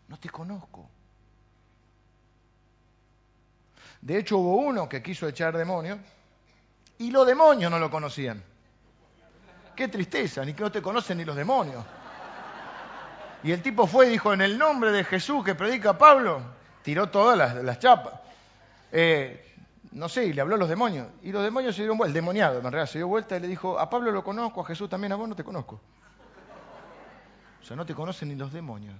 no 0.09 0.19
te 0.19 0.29
conozco. 0.29 0.89
De 4.01 4.17
hecho, 4.17 4.37
hubo 4.37 4.55
uno 4.57 4.89
que 4.89 5.01
quiso 5.01 5.27
echar 5.29 5.57
demonios 5.57 5.97
y 6.97 7.09
los 7.09 7.25
demonios 7.25 7.71
no 7.71 7.79
lo 7.79 7.89
conocían. 7.89 8.43
Qué 9.77 9.87
tristeza, 9.87 10.43
ni 10.43 10.53
que 10.53 10.61
no 10.61 10.71
te 10.71 10.81
conocen 10.81 11.19
ni 11.19 11.23
los 11.23 11.37
demonios. 11.37 11.85
Y 13.43 13.51
el 13.51 13.61
tipo 13.61 13.87
fue 13.87 14.07
y 14.07 14.09
dijo, 14.09 14.33
en 14.33 14.41
el 14.41 14.57
nombre 14.57 14.91
de 14.91 15.03
Jesús 15.03 15.43
que 15.43 15.55
predica 15.55 15.97
Pablo, 15.97 16.41
tiró 16.83 17.09
todas 17.09 17.37
las, 17.63 17.79
chapas. 17.79 18.13
Eh, 18.91 19.55
no 19.91 20.09
sé, 20.09 20.25
y 20.25 20.33
le 20.33 20.41
habló 20.41 20.55
a 20.55 20.57
los 20.57 20.69
demonios. 20.69 21.07
Y 21.23 21.31
los 21.31 21.43
demonios 21.43 21.75
se 21.75 21.81
dieron 21.81 21.97
vuelta, 21.97 22.09
el 22.09 22.13
demoniado 22.13 22.87
se 22.87 22.99
dio 22.99 23.07
vuelta 23.07 23.37
y 23.37 23.39
le 23.39 23.47
dijo, 23.47 23.79
a 23.79 23.89
Pablo 23.89 24.11
lo 24.11 24.23
conozco, 24.23 24.61
a 24.61 24.65
Jesús 24.65 24.89
también, 24.89 25.13
a 25.13 25.15
vos 25.15 25.29
no 25.29 25.35
te 25.35 25.43
conozco. 25.43 25.79
O 27.61 27.65
sea, 27.65 27.77
no 27.77 27.85
te 27.85 27.93
conocen 27.95 28.29
ni 28.29 28.35
los 28.35 28.51
demonios. 28.51 28.95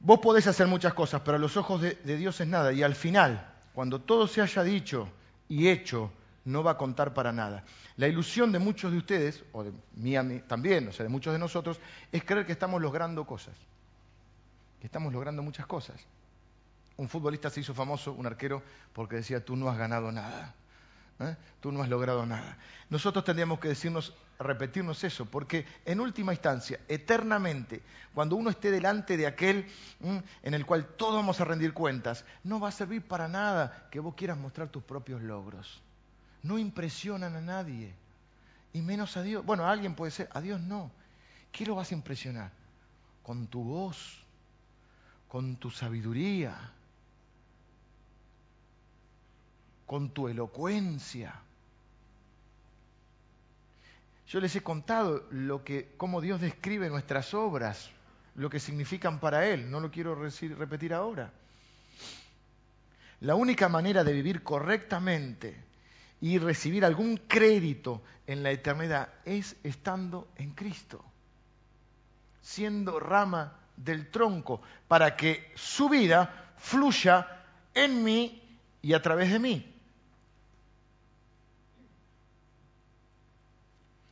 Vos 0.00 0.20
podés 0.20 0.46
hacer 0.46 0.66
muchas 0.66 0.94
cosas, 0.94 1.22
pero 1.24 1.36
a 1.36 1.40
los 1.40 1.56
ojos 1.56 1.80
de 1.80 2.16
Dios 2.16 2.40
es 2.40 2.46
nada. 2.46 2.72
Y 2.72 2.82
al 2.82 2.94
final, 2.94 3.54
cuando 3.72 4.00
todo 4.00 4.26
se 4.26 4.40
haya 4.40 4.62
dicho 4.62 5.08
y 5.48 5.68
hecho, 5.68 6.12
no 6.46 6.62
va 6.62 6.72
a 6.72 6.78
contar 6.78 7.12
para 7.12 7.32
nada. 7.32 7.64
La 7.96 8.06
ilusión 8.06 8.52
de 8.52 8.58
muchos 8.58 8.92
de 8.92 8.98
ustedes, 8.98 9.44
o 9.52 9.64
de 9.64 9.72
mí, 9.96 10.40
también, 10.46 10.88
o 10.88 10.92
sea, 10.92 11.02
de 11.02 11.10
muchos 11.10 11.32
de 11.32 11.38
nosotros, 11.38 11.78
es 12.10 12.24
creer 12.24 12.46
que 12.46 12.52
estamos 12.52 12.80
logrando 12.80 13.26
cosas, 13.26 13.54
que 14.80 14.86
estamos 14.86 15.12
logrando 15.12 15.42
muchas 15.42 15.66
cosas. 15.66 15.96
Un 16.96 17.08
futbolista 17.08 17.50
se 17.50 17.60
hizo 17.60 17.74
famoso, 17.74 18.12
un 18.12 18.26
arquero, 18.26 18.62
porque 18.92 19.16
decía, 19.16 19.44
tú 19.44 19.56
no 19.56 19.68
has 19.68 19.76
ganado 19.76 20.12
nada, 20.12 20.54
¿eh? 21.18 21.36
tú 21.60 21.72
no 21.72 21.82
has 21.82 21.88
logrado 21.88 22.24
nada. 22.24 22.56
Nosotros 22.90 23.24
tendríamos 23.24 23.58
que 23.58 23.68
decirnos, 23.68 24.14
repetirnos 24.38 25.02
eso, 25.02 25.26
porque 25.26 25.66
en 25.84 25.98
última 25.98 26.32
instancia, 26.32 26.78
eternamente, 26.86 27.82
cuando 28.14 28.36
uno 28.36 28.50
esté 28.50 28.70
delante 28.70 29.16
de 29.16 29.26
aquel 29.26 29.66
en 30.44 30.54
el 30.54 30.64
cual 30.64 30.86
todos 30.96 31.16
vamos 31.16 31.40
a 31.40 31.44
rendir 31.44 31.72
cuentas, 31.72 32.24
no 32.44 32.60
va 32.60 32.68
a 32.68 32.72
servir 32.72 33.02
para 33.02 33.26
nada 33.26 33.88
que 33.90 33.98
vos 33.98 34.14
quieras 34.14 34.38
mostrar 34.38 34.68
tus 34.68 34.84
propios 34.84 35.20
logros 35.22 35.82
no 36.46 36.58
impresionan 36.58 37.34
a 37.36 37.40
nadie, 37.40 37.92
y 38.72 38.82
menos 38.82 39.16
a 39.16 39.22
Dios. 39.22 39.44
Bueno, 39.44 39.64
a 39.64 39.70
alguien 39.72 39.94
puede 39.94 40.10
ser, 40.10 40.28
a 40.32 40.40
Dios 40.40 40.60
no. 40.60 40.90
¿Qué 41.50 41.64
lo 41.64 41.74
vas 41.74 41.90
a 41.90 41.94
impresionar? 41.94 42.52
Con 43.22 43.46
tu 43.46 43.64
voz, 43.64 44.22
con 45.28 45.56
tu 45.56 45.70
sabiduría, 45.70 46.72
con 49.86 50.10
tu 50.10 50.28
elocuencia. 50.28 51.34
Yo 54.28 54.40
les 54.40 54.54
he 54.56 54.62
contado 54.62 55.26
lo 55.30 55.64
que, 55.64 55.94
cómo 55.96 56.20
Dios 56.20 56.40
describe 56.40 56.88
nuestras 56.88 57.32
obras, 57.32 57.90
lo 58.34 58.50
que 58.50 58.60
significan 58.60 59.20
para 59.20 59.46
Él. 59.46 59.70
No 59.70 59.80
lo 59.80 59.90
quiero 59.90 60.14
repetir 60.14 60.92
ahora. 60.92 61.32
La 63.20 63.34
única 63.34 63.68
manera 63.68 64.04
de 64.04 64.12
vivir 64.12 64.42
correctamente 64.42 65.65
y 66.20 66.38
recibir 66.38 66.84
algún 66.84 67.16
crédito 67.16 68.02
en 68.26 68.42
la 68.42 68.50
eternidad 68.50 69.08
es 69.24 69.56
estando 69.62 70.28
en 70.36 70.52
Cristo, 70.52 71.04
siendo 72.40 72.98
rama 72.98 73.58
del 73.76 74.10
tronco, 74.10 74.62
para 74.88 75.16
que 75.16 75.52
su 75.54 75.88
vida 75.88 76.52
fluya 76.56 77.44
en 77.74 78.02
mí 78.02 78.42
y 78.82 78.94
a 78.94 79.02
través 79.02 79.30
de 79.30 79.38
mí. 79.38 79.72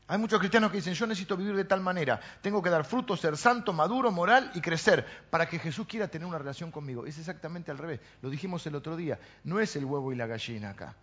Hay 0.06 0.18
muchos 0.18 0.38
cristianos 0.38 0.70
que 0.70 0.76
dicen, 0.76 0.92
yo 0.92 1.06
necesito 1.06 1.34
vivir 1.34 1.56
de 1.56 1.64
tal 1.64 1.80
manera, 1.80 2.20
tengo 2.42 2.62
que 2.62 2.68
dar 2.68 2.84
fruto, 2.84 3.16
ser 3.16 3.38
santo, 3.38 3.72
maduro, 3.72 4.12
moral 4.12 4.50
y 4.54 4.60
crecer 4.60 5.06
para 5.30 5.48
que 5.48 5.58
Jesús 5.58 5.86
quiera 5.86 6.08
tener 6.08 6.28
una 6.28 6.36
relación 6.36 6.70
conmigo. 6.70 7.06
Es 7.06 7.18
exactamente 7.18 7.70
al 7.70 7.78
revés, 7.78 8.00
lo 8.20 8.28
dijimos 8.28 8.66
el 8.66 8.74
otro 8.74 8.96
día, 8.96 9.18
no 9.44 9.60
es 9.60 9.76
el 9.76 9.86
huevo 9.86 10.12
y 10.12 10.16
la 10.16 10.26
gallina 10.26 10.70
acá. 10.70 10.94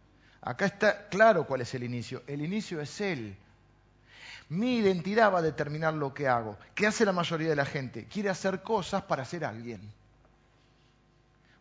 Acá 0.42 0.66
está 0.66 1.08
claro 1.08 1.46
cuál 1.46 1.62
es 1.62 1.74
el 1.76 1.84
inicio. 1.84 2.24
El 2.26 2.42
inicio 2.42 2.82
es 2.82 3.00
Él. 3.00 3.36
Mi 4.50 4.78
identidad 4.78 5.32
va 5.32 5.39
a 5.39 5.44
determinar 5.44 5.94
lo 5.94 6.14
que 6.14 6.28
hago. 6.28 6.58
¿Qué 6.74 6.88
hace 6.88 7.06
la 7.06 7.14
mayoría 7.14 7.50
de 7.50 7.56
la 7.56 7.66
gente? 7.66 8.06
Quiere 8.06 8.30
hacer 8.30 8.64
cosas 8.64 9.04
para 9.04 9.24
ser 9.24 9.46
alguien. 9.46 9.80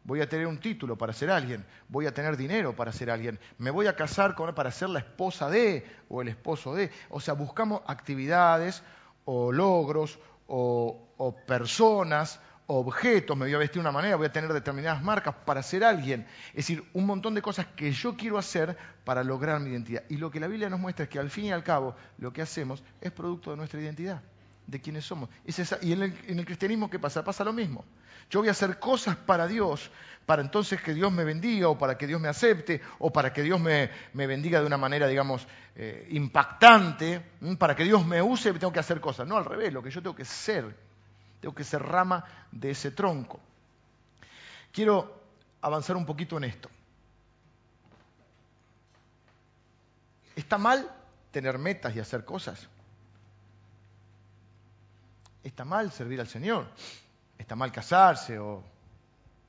Voy 0.03 0.23
a 0.23 0.29
tener 0.29 0.47
un 0.47 0.59
título 0.59 0.97
para 0.97 1.13
ser 1.13 1.31
alguien. 1.31 1.65
Voy 1.89 2.07
a 2.07 2.15
tener 2.15 2.37
dinero 2.37 2.75
para 2.75 2.91
ser 2.91 3.11
alguien. 3.11 3.39
Me 3.59 3.71
voy 3.71 3.87
a 3.87 3.95
casar 3.95 4.35
para 4.35 4.73
ser 4.73 4.89
la 4.89 5.01
esposa 5.01 5.51
de 5.51 5.87
o 6.09 6.23
el 6.23 6.29
esposo 6.29 6.75
de. 6.75 6.91
O 7.11 7.21
sea, 7.21 7.35
buscamos 7.35 7.83
actividades 7.87 8.83
o 9.27 9.53
logros 9.53 10.19
o 10.49 11.37
personas 11.47 12.41
objetos, 12.79 13.37
me 13.37 13.47
voy 13.47 13.55
a 13.55 13.59
vestir 13.59 13.83
de 13.83 13.89
una 13.89 13.93
manera, 13.93 14.17
voy 14.17 14.27
a 14.27 14.33
tener 14.33 14.53
determinadas 14.53 15.03
marcas 15.03 15.35
para 15.45 15.63
ser 15.63 15.83
alguien. 15.83 16.27
Es 16.51 16.57
decir, 16.57 16.85
un 16.93 17.05
montón 17.05 17.35
de 17.35 17.43
cosas 17.43 17.67
que 17.67 17.91
yo 17.91 18.17
quiero 18.17 18.39
hacer 18.39 18.77
para 19.05 19.25
lograr 19.25 19.61
mi 19.61 19.71
identidad. 19.71 20.05
Y 20.09 20.17
lo 20.17 20.31
que 20.31 20.39
la 20.39 20.47
Biblia 20.47 20.71
nos 20.71 20.79
muestra 20.79 21.05
es 21.05 21.09
que 21.09 21.19
al 21.19 21.31
fin 21.31 21.47
y 21.47 21.53
al 21.53 21.65
cabo 21.65 21.97
lo 22.19 22.33
que 22.33 22.43
hacemos 22.43 22.83
es 23.01 23.11
producto 23.11 23.51
de 23.51 23.57
nuestra 23.57 23.81
identidad, 23.81 24.23
de 24.67 24.81
quienes 24.81 25.05
somos. 25.05 25.29
y 25.83 25.93
en 25.93 26.03
el, 26.03 26.45
cristianismo, 26.45 26.89
¿qué 26.89 27.01
pasa? 27.01 27.25
Pasa 27.25 27.43
lo 27.43 27.53
mismo. 27.53 27.85
Yo 28.31 28.39
voy 28.39 28.49
a 28.49 28.53
hacer 28.53 28.79
cosas 28.79 29.17
para 29.17 29.49
Dios, 29.49 29.91
para 30.25 30.41
entonces 30.41 30.81
que 30.81 30.95
Dios 30.95 31.11
me 31.11 31.25
bendiga, 31.25 31.69
o 31.69 31.77
para 31.77 31.99
que 31.99 32.07
Dios 32.07 32.21
me 32.21 32.29
acepte, 32.29 32.81
o 33.01 33.13
para 33.13 33.33
que 33.33 33.43
Dios 33.43 33.61
me, 33.61 33.91
bendiga 34.15 34.61
de 34.61 34.67
una 34.67 34.77
manera, 34.77 35.09
digamos, 35.09 35.45
eh, 35.75 36.07
impactante, 36.11 37.21
para 37.59 37.75
que 37.75 37.83
Dios 37.83 38.07
me 38.07 38.23
use, 38.23 38.53
tengo 38.53 38.73
que 38.73 38.79
hacer 38.79 39.01
cosas. 39.01 39.27
No, 39.27 39.37
al 39.37 39.45
revés, 39.45 39.73
lo 39.73 39.83
que 39.83 39.91
yo 39.91 40.01
tengo 40.01 40.15
que 40.15 40.25
ser 40.25 40.90
tengo 41.41 41.55
que 41.55 41.65
ser 41.65 41.83
rama 41.83 42.25
de 42.53 42.71
ese 42.71 42.91
tronco. 42.91 43.41
Quiero 44.73 45.21
avanzar 45.63 45.97
un 45.97 46.07
poquito 46.07 46.37
en 46.37 46.45
esto. 46.45 46.71
¿Está 50.37 50.59
mal 50.59 50.91
tener 51.31 51.59
metas 51.59 51.95
y 51.97 52.01
hacer 52.01 52.25
cosas? 52.25 52.69
¿Está 55.43 55.65
mal 55.65 55.91
servir 55.91 56.21
al 56.21 56.29
Señor? 56.29 56.67
¿Está 57.39 57.57
mal 57.57 57.73
casarse 57.73 58.39
o... 58.39 58.63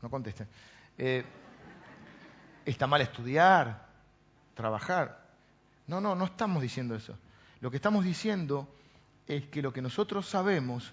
No 0.01 0.09
contesten. 0.09 0.47
Eh, 0.97 1.23
¿Está 2.65 2.87
mal 2.87 3.01
estudiar, 3.01 3.85
trabajar? 4.55 5.21
No, 5.87 6.01
no, 6.01 6.15
no 6.15 6.25
estamos 6.25 6.61
diciendo 6.61 6.95
eso. 6.95 7.17
Lo 7.59 7.69
que 7.69 7.77
estamos 7.77 8.03
diciendo 8.03 8.67
es 9.27 9.45
que 9.47 9.61
lo 9.61 9.71
que 9.71 9.81
nosotros 9.81 10.27
sabemos 10.27 10.91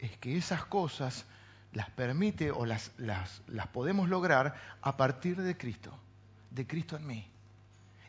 es 0.00 0.16
que 0.18 0.36
esas 0.36 0.64
cosas 0.64 1.26
las 1.72 1.90
permite 1.90 2.50
o 2.50 2.66
las, 2.66 2.90
las, 2.98 3.40
podemos 3.72 4.08
lograr 4.08 4.54
a 4.80 4.96
partir 4.96 5.36
de 5.36 5.56
Cristo, 5.56 5.96
de 6.50 6.66
Cristo 6.66 6.96
en 6.96 7.06
mí. 7.06 7.30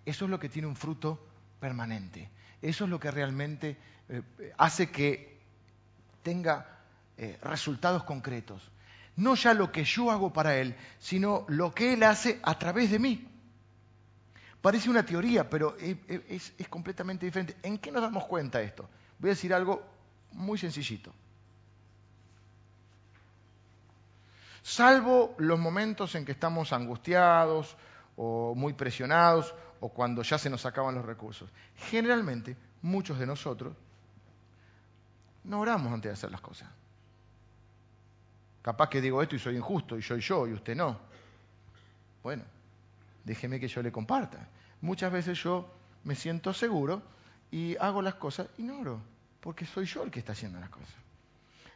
eso 0.06 0.26
es 0.26 0.32
lo 0.32 0.40
que 0.40 0.50
tiene 0.50 0.68
un 0.68 0.76
fruto 0.76 1.28
permanente. 1.60 2.30
Eso 2.62 2.86
es 2.86 2.90
lo 2.90 3.00
que 3.00 3.12
realmente 3.12 3.78
eh, 4.10 4.22
hace 4.58 4.90
que 4.90 5.40
tenga 6.24 6.80
eh, 7.18 7.38
resultados 7.42 8.04
concretos. 8.04 8.72
No 9.16 9.36
ya 9.36 9.54
lo 9.54 9.72
que 9.72 9.84
yo 9.84 10.12
hago 10.12 10.32
para 10.32 10.56
Él, 10.58 10.76
sino 11.00 11.46
lo 11.50 11.74
que 11.74 11.94
Él 11.94 12.04
hace 12.04 12.40
a 12.44 12.58
través 12.58 12.92
de 12.92 13.00
mí. 13.00 13.28
Parece 14.62 14.90
una 14.90 15.04
teoría, 15.04 15.50
pero 15.50 15.76
es, 15.78 16.54
es 16.58 16.68
completamente 16.68 17.26
diferente. 17.26 17.58
¿En 17.64 17.80
qué 17.80 17.92
nos 17.92 18.04
damos 18.04 18.26
cuenta 18.26 18.62
esto? 18.62 18.88
Voy 19.18 19.32
a 19.32 19.34
decir 19.34 19.54
algo 19.54 19.84
muy 20.34 20.58
sencillito. 20.58 21.14
Salvo 24.64 25.36
los 25.38 25.60
momentos 25.60 26.14
en 26.16 26.26
que 26.26 26.32
estamos 26.32 26.72
angustiados 26.74 27.76
o 28.16 28.54
muy 28.56 28.74
presionados 28.74 29.56
o 29.80 29.90
cuando 29.90 30.22
ya 30.22 30.38
se 30.38 30.50
nos 30.50 30.66
acaban 30.66 30.96
los 30.96 31.06
recursos. 31.06 31.50
Generalmente, 31.76 32.56
muchos 32.82 33.18
de 33.18 33.26
nosotros 33.26 33.76
no 35.44 35.60
oramos 35.60 35.92
antes 35.92 36.10
de 36.10 36.14
hacer 36.14 36.32
las 36.32 36.42
cosas. 36.42 36.70
Capaz 38.62 38.90
que 38.90 39.02
digo 39.02 39.22
esto 39.24 39.36
y 39.36 39.40
soy 39.40 39.58
injusto 39.58 39.98
y 39.98 40.04
soy 40.04 40.22
yo 40.22 40.48
y 40.48 40.54
usted 40.54 40.76
no. 40.76 41.00
Bueno, 42.22 42.44
déjeme 43.24 43.60
que 43.60 43.68
yo 43.68 43.82
le 43.82 43.92
comparta. 43.92 44.48
Muchas 44.82 45.12
veces 45.12 45.42
yo 45.42 45.68
me 46.04 46.14
siento 46.16 46.54
seguro 46.54 47.02
y 47.50 47.76
hago 47.78 48.02
las 48.02 48.16
cosas 48.16 48.48
y 48.58 48.64
no 48.64 48.80
oro, 48.80 49.02
porque 49.40 49.66
soy 49.66 49.86
yo 49.86 50.04
el 50.04 50.12
que 50.12 50.20
está 50.20 50.34
haciendo 50.34 50.60
las 50.60 50.70
cosas. 50.70 50.94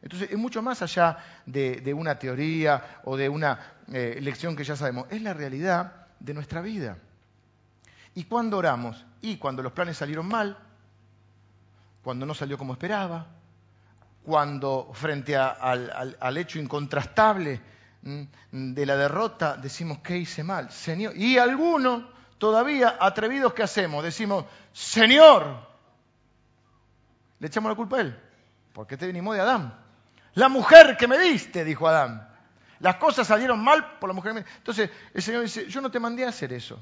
Entonces, 0.06 0.30
es 0.30 0.38
mucho 0.38 0.62
más 0.62 0.84
allá 0.84 1.18
de, 1.48 1.92
una 1.96 2.20
teoría 2.20 3.02
o 3.06 3.18
de 3.18 3.28
una 3.28 3.60
eh, 3.92 4.20
lección 4.22 4.56
que 4.56 4.64
ya 4.64 4.76
sabemos, 4.76 5.08
es 5.10 5.20
la 5.24 5.34
realidad 5.34 6.06
de 6.20 6.36
nuestra 6.36 6.62
vida. 6.62 7.00
¿Y 8.14 8.26
cuándo 8.26 8.60
oramos? 8.60 9.04
Y 9.22 9.38
cuando 9.38 9.64
los 9.64 9.72
planes 9.72 9.98
salieron 9.98 10.28
mal, 10.28 10.60
cuando 12.04 12.28
no 12.28 12.36
salió 12.36 12.56
como 12.56 12.74
esperaba, 12.74 13.26
cuando 14.24 14.92
frente 14.94 15.36
al, 15.36 16.38
hecho 16.38 16.60
incontrastable 16.60 17.60
de 18.52 18.86
la 18.86 18.98
derrota 18.98 19.58
decimos, 19.58 20.02
¿qué 20.04 20.20
hice 20.20 20.44
mal? 20.44 20.70
Señor. 20.70 21.18
Y 21.18 21.40
algunos 21.40 22.04
todavía 22.38 22.98
atrevidos 23.00 23.56
que 23.56 23.64
hacemos, 23.64 24.04
decimos, 24.04 24.46
Señor, 24.72 25.68
le 27.40 27.48
echamos 27.48 27.72
la 27.72 27.76
culpa 27.76 27.98
a 27.98 28.02
él, 28.02 28.20
porque 28.72 28.98
te 28.98 29.08
venimos 29.08 29.34
de 29.34 29.42
Adán. 29.42 29.85
La 30.36 30.50
mujer 30.50 30.98
que 30.98 31.08
me 31.08 31.18
diste, 31.18 31.64
dijo 31.64 31.88
Adán. 31.88 32.30
Las 32.80 32.98
cosas 32.98 33.28
salieron 33.28 33.64
mal 33.64 33.98
por 34.00 34.10
la 34.10 34.14
mujer 34.14 34.34
que 34.34 34.42
me 34.42 34.46
Entonces 34.58 34.90
el 35.14 35.22
Señor 35.24 35.42
dice, 35.42 35.68
yo 35.68 35.82
no 35.82 35.90
te 35.90 36.00
mandé 36.00 36.26
a 36.26 36.30
hacer 36.30 36.54
eso. 36.54 36.82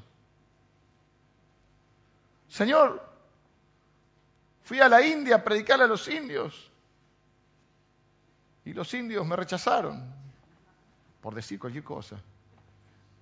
Señor, 2.48 3.02
fui 4.62 4.80
a 4.80 4.88
la 4.88 5.02
India 5.02 5.36
a 5.36 5.44
predicarle 5.44 5.84
a 5.84 5.88
los 5.88 6.06
indios. 6.08 6.70
Y 8.64 8.72
los 8.72 8.92
indios 8.94 9.24
me 9.26 9.36
rechazaron, 9.36 10.02
por 11.20 11.34
decir 11.34 11.58
cualquier 11.58 11.84
cosa. 11.84 12.16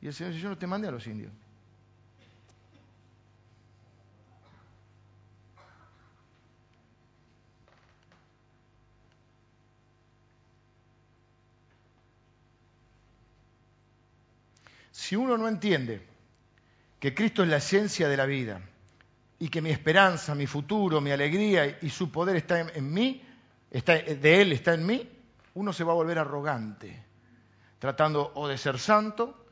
Y 0.00 0.06
el 0.06 0.14
Señor 0.14 0.32
dice, 0.32 0.42
yo 0.42 0.48
no 0.48 0.58
te 0.58 0.66
mandé 0.66 0.88
a 0.88 0.92
los 0.92 1.06
indios. 1.06 1.32
Si 15.02 15.16
uno 15.16 15.36
no 15.36 15.48
entiende 15.48 16.00
que 17.00 17.12
Cristo 17.12 17.42
es 17.42 17.48
la 17.48 17.56
esencia 17.56 18.08
de 18.08 18.16
la 18.16 18.24
vida 18.24 18.60
y 19.40 19.48
que 19.48 19.60
mi 19.60 19.70
esperanza, 19.70 20.36
mi 20.36 20.46
futuro, 20.46 21.00
mi 21.00 21.10
alegría 21.10 21.76
y 21.82 21.90
su 21.90 22.12
poder 22.12 22.36
está 22.36 22.60
en, 22.60 22.94
mí, 22.94 23.20
está, 23.68 23.94
de 23.94 24.40
Él 24.40 24.52
está 24.52 24.74
en 24.74 24.86
mí, 24.86 25.10
uno 25.54 25.72
se 25.72 25.82
va 25.82 25.90
a 25.90 25.96
volver 25.96 26.20
arrogante, 26.20 27.02
tratando 27.80 28.30
o 28.36 28.46
de 28.46 28.56
ser 28.56 28.78
santo 28.78 29.44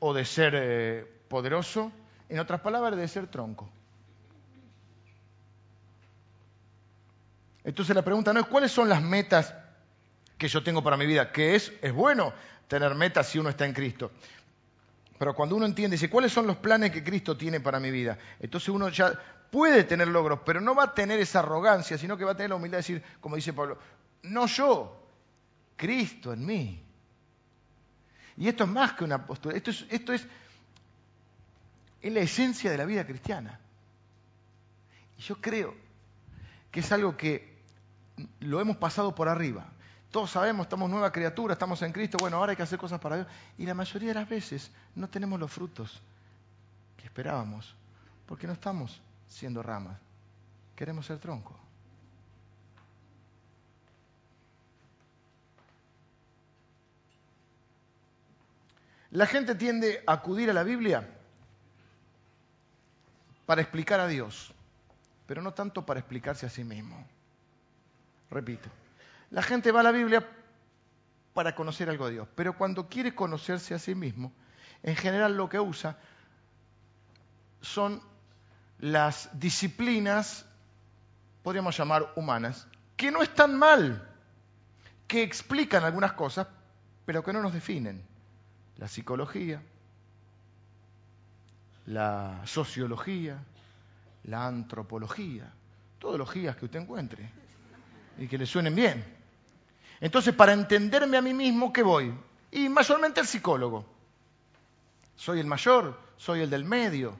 o 0.00 0.12
de 0.12 0.26
ser 0.26 0.52
eh, 0.54 1.06
poderoso, 1.28 1.90
en 2.28 2.38
otras 2.38 2.60
palabras, 2.60 2.94
de 2.94 3.08
ser 3.08 3.26
tronco. 3.28 3.70
Entonces 7.64 7.96
la 7.96 8.02
pregunta 8.02 8.34
no 8.34 8.40
es 8.40 8.46
cuáles 8.46 8.70
son 8.70 8.90
las 8.90 9.00
metas 9.00 9.54
que 10.36 10.46
yo 10.46 10.62
tengo 10.62 10.82
para 10.82 10.98
mi 10.98 11.06
vida, 11.06 11.32
que 11.32 11.54
es, 11.54 11.72
es 11.80 11.92
bueno 11.94 12.34
tener 12.68 12.94
metas 12.94 13.28
si 13.28 13.38
uno 13.38 13.48
está 13.48 13.64
en 13.64 13.72
Cristo. 13.72 14.12
Pero 15.20 15.34
cuando 15.34 15.54
uno 15.54 15.66
entiende, 15.66 15.96
dice, 15.96 16.08
¿cuáles 16.08 16.32
son 16.32 16.46
los 16.46 16.56
planes 16.56 16.92
que 16.92 17.04
Cristo 17.04 17.36
tiene 17.36 17.60
para 17.60 17.78
mi 17.78 17.90
vida? 17.90 18.16
Entonces 18.38 18.70
uno 18.70 18.88
ya 18.88 19.12
puede 19.50 19.84
tener 19.84 20.08
logros, 20.08 20.40
pero 20.46 20.62
no 20.62 20.74
va 20.74 20.84
a 20.84 20.94
tener 20.94 21.20
esa 21.20 21.40
arrogancia, 21.40 21.98
sino 21.98 22.16
que 22.16 22.24
va 22.24 22.32
a 22.32 22.34
tener 22.34 22.48
la 22.48 22.56
humildad 22.56 22.78
de 22.78 22.82
decir, 22.82 23.02
como 23.20 23.36
dice 23.36 23.52
Pablo, 23.52 23.76
no 24.22 24.46
yo, 24.46 24.98
Cristo 25.76 26.32
en 26.32 26.46
mí. 26.46 26.82
Y 28.38 28.48
esto 28.48 28.64
es 28.64 28.70
más 28.70 28.94
que 28.94 29.04
una 29.04 29.26
postura, 29.26 29.54
esto 29.54 29.70
es, 29.70 29.84
esto 29.90 30.14
es, 30.14 30.26
es 32.00 32.12
la 32.14 32.20
esencia 32.20 32.70
de 32.70 32.78
la 32.78 32.86
vida 32.86 33.04
cristiana. 33.04 33.60
Y 35.18 35.20
yo 35.20 35.38
creo 35.38 35.74
que 36.70 36.80
es 36.80 36.90
algo 36.92 37.18
que 37.18 37.58
lo 38.40 38.58
hemos 38.58 38.78
pasado 38.78 39.14
por 39.14 39.28
arriba. 39.28 39.70
Todos 40.10 40.32
sabemos, 40.32 40.64
estamos 40.64 40.90
nueva 40.90 41.12
criatura, 41.12 41.52
estamos 41.52 41.80
en 41.82 41.92
Cristo, 41.92 42.18
bueno, 42.20 42.38
ahora 42.38 42.50
hay 42.50 42.56
que 42.56 42.64
hacer 42.64 42.78
cosas 42.78 42.98
para 42.98 43.16
Dios. 43.16 43.28
Y 43.58 43.66
la 43.66 43.74
mayoría 43.74 44.08
de 44.08 44.14
las 44.14 44.28
veces 44.28 44.70
no 44.96 45.08
tenemos 45.08 45.38
los 45.38 45.52
frutos 45.52 46.00
que 46.96 47.04
esperábamos, 47.04 47.74
porque 48.26 48.46
no 48.46 48.52
estamos 48.52 49.00
siendo 49.28 49.62
ramas, 49.62 49.96
queremos 50.74 51.06
ser 51.06 51.18
tronco. 51.18 51.56
La 59.12 59.26
gente 59.26 59.54
tiende 59.54 60.02
a 60.06 60.12
acudir 60.14 60.50
a 60.50 60.52
la 60.52 60.62
Biblia 60.62 61.08
para 63.46 63.60
explicar 63.60 64.00
a 64.00 64.06
Dios, 64.08 64.52
pero 65.26 65.40
no 65.42 65.52
tanto 65.52 65.86
para 65.86 66.00
explicarse 66.00 66.46
a 66.46 66.50
sí 66.50 66.62
mismo. 66.62 67.04
Repito, 68.30 68.68
la 69.30 69.42
gente 69.42 69.72
va 69.72 69.80
a 69.80 69.84
la 69.84 69.92
Biblia 69.92 70.26
para 71.34 71.54
conocer 71.54 71.88
algo 71.88 72.06
de 72.06 72.12
Dios, 72.12 72.28
pero 72.34 72.56
cuando 72.56 72.88
quiere 72.88 73.14
conocerse 73.14 73.74
a 73.74 73.78
sí 73.78 73.94
mismo, 73.94 74.32
en 74.82 74.96
general 74.96 75.36
lo 75.36 75.48
que 75.48 75.60
usa 75.60 75.98
son 77.60 78.02
las 78.78 79.28
disciplinas, 79.38 80.46
podríamos 81.42 81.76
llamar 81.76 82.12
humanas, 82.16 82.66
que 82.96 83.10
no 83.10 83.22
están 83.22 83.56
mal, 83.56 84.08
que 85.06 85.22
explican 85.22 85.84
algunas 85.84 86.12
cosas, 86.12 86.46
pero 87.04 87.22
que 87.22 87.32
no 87.32 87.42
nos 87.42 87.52
definen. 87.52 88.02
La 88.78 88.88
psicología, 88.88 89.62
la 91.86 92.40
sociología, 92.44 93.38
la 94.24 94.46
antropología, 94.46 95.52
todas 95.98 96.18
los 96.18 96.32
guías 96.32 96.56
que 96.56 96.64
usted 96.64 96.80
encuentre 96.80 97.28
y 98.18 98.26
que 98.26 98.38
le 98.38 98.46
suenen 98.46 98.74
bien. 98.74 99.19
Entonces, 100.00 100.34
para 100.34 100.52
entenderme 100.52 101.16
a 101.16 101.22
mí 101.22 101.34
mismo, 101.34 101.72
¿qué 101.72 101.82
voy? 101.82 102.12
Y 102.50 102.68
mayormente 102.68 103.20
el 103.20 103.26
psicólogo. 103.26 103.84
Soy 105.14 105.40
el 105.40 105.46
mayor, 105.46 105.98
soy 106.16 106.40
el 106.40 106.50
del 106.50 106.64
medio. 106.64 107.16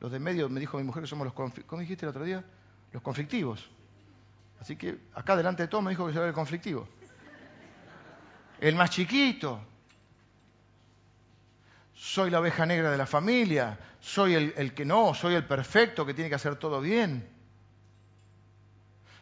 Los 0.00 0.10
del 0.10 0.20
medio, 0.20 0.48
me 0.48 0.58
dijo 0.58 0.78
mi 0.78 0.84
mujer, 0.84 1.02
que 1.02 1.06
somos 1.06 1.26
los, 1.26 1.34
¿cómo 1.66 1.80
dijiste 1.80 2.06
el 2.06 2.10
otro 2.10 2.24
día? 2.24 2.42
Los 2.92 3.02
conflictivos. 3.02 3.68
Así 4.60 4.76
que 4.76 4.98
acá 5.14 5.36
delante 5.36 5.64
de 5.64 5.68
todo 5.68 5.82
me 5.82 5.90
dijo 5.90 6.06
que 6.06 6.12
yo 6.12 6.20
era 6.20 6.28
el 6.28 6.34
conflictivo. 6.34 6.88
El 8.58 8.74
más 8.74 8.90
chiquito. 8.90 9.60
Soy 11.94 12.30
la 12.30 12.40
oveja 12.40 12.64
negra 12.64 12.90
de 12.90 12.96
la 12.96 13.06
familia. 13.06 13.78
Soy 14.00 14.34
el, 14.34 14.54
el 14.56 14.72
que 14.72 14.84
no, 14.84 15.14
soy 15.14 15.34
el 15.34 15.44
perfecto 15.44 16.06
que 16.06 16.14
tiene 16.14 16.30
que 16.30 16.36
hacer 16.36 16.56
todo 16.56 16.80
bien 16.80 17.28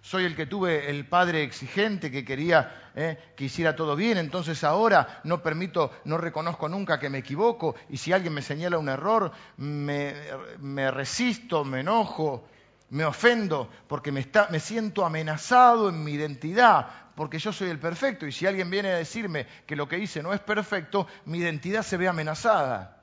soy 0.03 0.24
el 0.24 0.34
que 0.34 0.46
tuve 0.46 0.88
el 0.90 1.07
padre 1.07 1.42
exigente 1.42 2.11
que 2.11 2.24
quería 2.24 2.90
eh, 2.94 3.18
que 3.36 3.44
hiciera 3.44 3.76
todo 3.76 3.94
bien, 3.94 4.18
entonces 4.18 4.64
ahora 4.64 5.20
no 5.24 5.42
permito, 5.42 5.92
no 6.05 6.16
reconozco 6.18 6.68
nunca 6.68 6.98
que 6.98 7.11
me 7.11 7.18
equivoco. 7.18 7.74
Y 7.88 7.98
si 7.98 8.12
alguien 8.12 8.32
me 8.32 8.42
señala 8.42 8.78
un 8.78 8.88
error, 8.88 9.30
me, 9.59 10.90
resisto, 10.90 11.64
me 11.64 11.80
enojo, 11.80 12.48
me 12.90 13.05
ofendo 13.05 13.68
porque 13.86 14.11
me, 14.11 14.20
está, 14.20 14.48
me 14.51 14.59
siento 14.59 15.05
amenazado 15.05 15.88
en 15.88 16.03
mi 16.03 16.12
identidad, 16.12 16.88
porque 17.14 17.38
yo 17.38 17.53
soy 17.53 17.68
el 17.68 17.78
perfecto. 17.78 18.26
Y 18.26 18.32
si 18.32 18.46
alguien 18.46 18.70
viene 18.70 18.88
a 18.88 18.96
decirme 18.96 19.46
que 19.66 19.76
lo 19.76 19.86
que 19.86 19.98
hice 19.98 20.22
no 20.22 20.32
es 20.32 20.40
perfecto, 20.40 21.07
mi 21.26 21.38
identidad 21.38 21.82
se 21.82 21.96
ve 21.96 22.09
amenazada. 22.09 22.99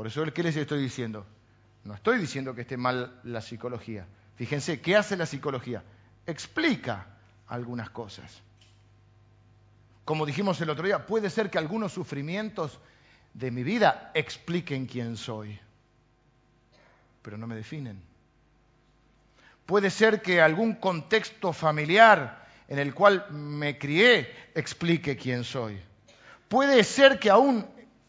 Por 0.00 0.06
eso, 0.06 0.24
¿qué 0.32 0.42
les 0.42 0.56
estoy 0.56 0.80
diciendo? 0.80 1.26
No 1.84 1.92
estoy 1.92 2.16
diciendo 2.16 2.54
que 2.54 2.62
esté 2.62 2.78
mal 2.78 3.20
la 3.22 3.42
psicología. 3.42 4.06
Fíjense, 4.36 4.80
¿qué 4.80 4.96
hace 4.96 5.14
la 5.14 5.26
psicología? 5.26 5.82
Explica 6.26 7.06
algunas 7.48 7.90
cosas. 7.90 8.40
Como 10.06 10.24
dijimos 10.24 10.58
el 10.62 10.70
otro 10.70 10.86
día, 10.86 11.04
puede 11.04 11.28
ser 11.28 11.50
que 11.50 11.58
algunos 11.58 11.92
sufrimientos 11.92 12.78
de 13.34 13.50
mi 13.50 13.62
vida 13.62 14.10
expliquen 14.14 14.86
quién 14.86 15.18
soy, 15.18 15.60
pero 17.20 17.36
no 17.36 17.46
me 17.46 17.54
definen. 17.54 18.00
Puede 19.66 19.90
ser 19.90 20.22
que 20.22 20.40
algún 20.40 20.76
contexto 20.76 21.52
familiar 21.52 22.48
en 22.68 22.78
el 22.78 22.94
cual 22.94 23.26
me 23.32 23.76
crié 23.76 24.34
explique 24.54 25.18
quién 25.18 25.44
soy. 25.44 25.78
Puede 26.48 26.84
ser 26.84 27.18
que 27.18 27.28
aún, 27.28 27.66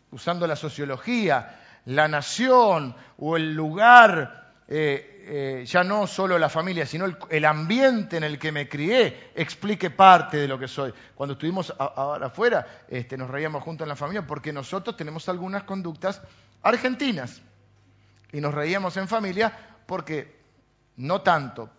usando 0.09 0.47
la 0.47 0.55
sociología, 0.55 1.57
la 1.85 2.07
nación 2.07 2.95
o 3.17 3.37
el 3.37 3.53
lugar, 3.53 4.53
eh, 4.67 5.11
eh, 5.23 5.65
ya 5.65 5.83
no 5.83 6.07
solo 6.07 6.37
la 6.37 6.49
familia, 6.49 6.85
sino 6.85 7.05
el, 7.29 7.45
ambiente 7.45 8.17
en 8.17 8.23
el 8.23 8.39
que 8.39 8.51
me 8.51 8.67
crié, 8.67 9.31
explique 9.35 9.89
parte 9.89 10.37
de 10.37 10.47
lo 10.47 10.57
que 10.57 10.67
soy. 10.67 10.93
Cuando 11.15 11.33
estuvimos 11.33 11.73
ahora 11.77 12.27
afuera, 12.27 12.65
este, 12.87 13.17
nos 13.17 13.29
reíamos 13.29 13.63
juntos 13.63 13.85
en 13.85 13.89
la 13.89 13.95
familia 13.95 14.25
porque 14.25 14.53
nosotros 14.53 14.95
tenemos 14.95 15.27
algunas 15.29 15.63
conductas 15.63 16.21
argentinas. 16.61 17.41
Y 18.31 18.39
nos 18.39 18.53
reíamos 18.53 18.95
en 18.97 19.07
familia 19.07 19.51
porque, 19.85 20.39
no 20.97 21.21
tanto, 21.21 21.69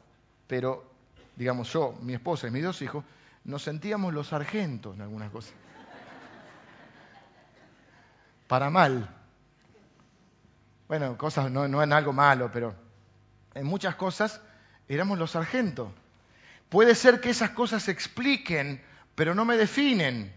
pero 0.47 0.93
digamos 1.35 1.73
yo, 1.73 1.95
mi 2.03 2.15
esposa 2.15 2.49
y 2.49 2.51
mis 2.51 2.63
dos 2.63 2.83
hijos, 2.83 3.05
nos 3.45 3.63
sentíamos 3.63 4.13
los 4.13 4.29
sargentos 4.29 4.95
en 4.95 5.03
algunas 5.03 5.31
cosas. 5.31 5.55
Para 8.47 8.71
mal. 8.71 9.22
Bueno, 10.93 11.17
cosas 11.17 11.51
no, 11.51 11.67
no 11.69 11.83
en 11.83 11.91
algo 11.91 12.13
malo, 12.13 12.51
pero 12.53 12.75
en 13.55 13.65
muchas 13.65 13.95
cosas 13.95 14.43
éramos 14.87 15.19
los 15.19 15.31
sargentos. 15.31 15.89
Puede 16.69 16.95
ser 16.95 17.19
que 17.23 17.31
esas 17.31 17.49
cosas 17.49 17.85
se 17.85 17.93
expliquen, 17.93 18.85
pero 19.15 19.35
no 19.35 19.47
me 19.47 19.57
definen. 19.57 20.31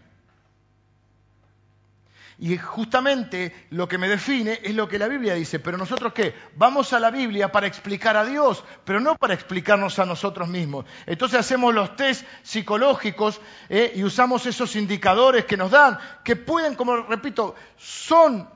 Y 2.38 2.56
justamente 2.56 3.66
lo 3.68 3.86
que 3.86 3.98
me 3.98 4.08
define 4.08 4.58
es 4.62 4.74
lo 4.74 4.88
que 4.88 4.98
la 4.98 5.08
Biblia 5.08 5.34
dice. 5.34 5.58
Pero 5.58 5.76
nosotros 5.76 6.14
qué? 6.14 6.34
Vamos 6.54 6.94
a 6.94 7.00
la 7.00 7.10
Biblia 7.10 7.52
para 7.52 7.66
explicar 7.66 8.16
a 8.16 8.24
Dios, 8.24 8.64
pero 8.86 8.98
no 8.98 9.14
para 9.16 9.34
explicarnos 9.34 9.98
a 9.98 10.06
nosotros 10.06 10.48
mismos. 10.48 10.86
Entonces 11.04 11.38
hacemos 11.38 11.74
los 11.74 11.96
test 11.96 12.26
psicológicos 12.42 13.42
eh, 13.68 13.92
y 13.94 14.04
usamos 14.04 14.46
esos 14.46 14.74
indicadores 14.74 15.44
que 15.44 15.58
nos 15.58 15.72
dan, 15.72 15.98
que 16.24 16.34
pueden, 16.34 16.76
como 16.76 16.96
repito, 16.96 17.54
son 17.76 18.55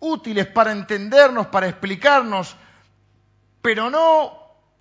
útiles 0.00 0.46
para 0.46 0.72
entendernos, 0.72 1.46
para 1.46 1.68
explicarnos, 1.68 2.56
pero 3.62 3.90
no 3.90 4.36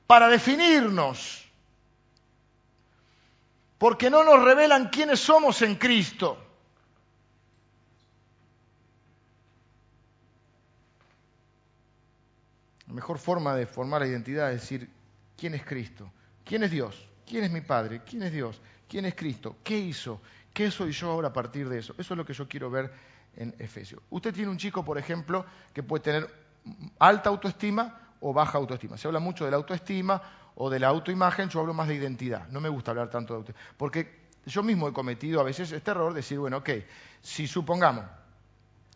para 0.08 0.28
definirnos. 0.28 1.46
Porque 3.78 4.10
no 4.10 4.24
nos 4.24 4.44
revelan 4.44 4.90
quiénes 4.90 5.20
somos 5.20 5.62
en 5.62 5.76
Cristo. 5.76 6.38
La 12.88 12.94
mejor 12.94 13.20
forma 13.20 13.56
de 13.56 13.68
formar 13.68 14.02
la 14.02 14.08
identidad 14.08 14.52
es 14.52 14.62
decir, 14.62 14.90
¿quién 15.38 15.54
es 15.54 15.64
Cristo? 15.64 16.12
¿Quién 16.44 16.64
es 16.64 16.72
Dios? 16.72 17.08
¿Quién 17.26 17.44
es 17.44 17.52
mi 17.52 17.62
Padre? 17.62 18.02
¿Quién 18.04 18.24
es 18.24 18.34
Dios? 18.34 18.60
¿Quién 18.88 19.06
es 19.06 19.14
Cristo? 19.14 19.58
¿Qué 19.64 19.78
hizo? 19.78 20.20
¿Qué 20.52 20.72
soy 20.72 20.92
yo 20.92 21.12
ahora 21.12 21.28
a 21.28 21.34
partir 21.34 21.70
de 21.70 21.78
eso? 21.78 21.94
Eso 21.98 22.14
es 22.14 22.18
lo 22.18 22.26
que 22.26 22.34
yo 22.34 22.48
quiero 22.48 22.72
ver 22.72 22.92
en 23.36 23.56
Efesios. 23.60 24.02
Usted 24.10 24.34
tiene 24.34 24.50
un 24.50 24.58
chico, 24.58 24.84
por 24.84 24.98
ejemplo, 24.98 25.46
que 25.74 25.84
puede 25.84 26.04
tener 26.04 26.30
alta 27.00 27.30
autoestima 27.30 28.00
o 28.22 28.34
baja 28.34 28.58
autoestima. 28.58 28.98
Se 28.98 29.08
habla 29.08 29.20
mucho 29.20 29.46
de 29.46 29.52
la 29.52 29.58
autoestima 29.58 30.22
o 30.56 30.70
de 30.70 30.80
la 30.80 30.88
autoimagen, 30.88 31.50
yo 31.50 31.62
hablo 31.62 31.74
más 31.74 31.88
de 31.88 31.96
identidad. 31.96 32.48
No 32.50 32.60
me 32.60 32.70
gusta 32.70 32.92
hablar 32.92 33.10
tanto 33.10 33.34
de 33.34 33.38
autoestima. 33.40 33.76
Porque 33.78 34.20
yo 34.46 34.64
mismo 34.64 34.88
he 34.88 34.94
cometido 34.94 35.40
a 35.40 35.44
veces 35.44 35.72
este 35.72 35.92
error 35.92 36.14
de 36.14 36.18
decir, 36.18 36.40
bueno, 36.40 36.58
ok, 36.58 36.70
si 37.22 37.48
supongamos, 37.48 38.06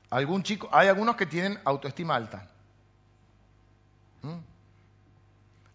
algún 0.09 0.43
chico, 0.43 0.69
hay 0.71 0.87
algunos 0.87 1.15
que 1.15 1.25
tienen 1.25 1.57
autoestima 1.63 2.15
alta. 2.15 2.49
¿Mm? 4.21 4.37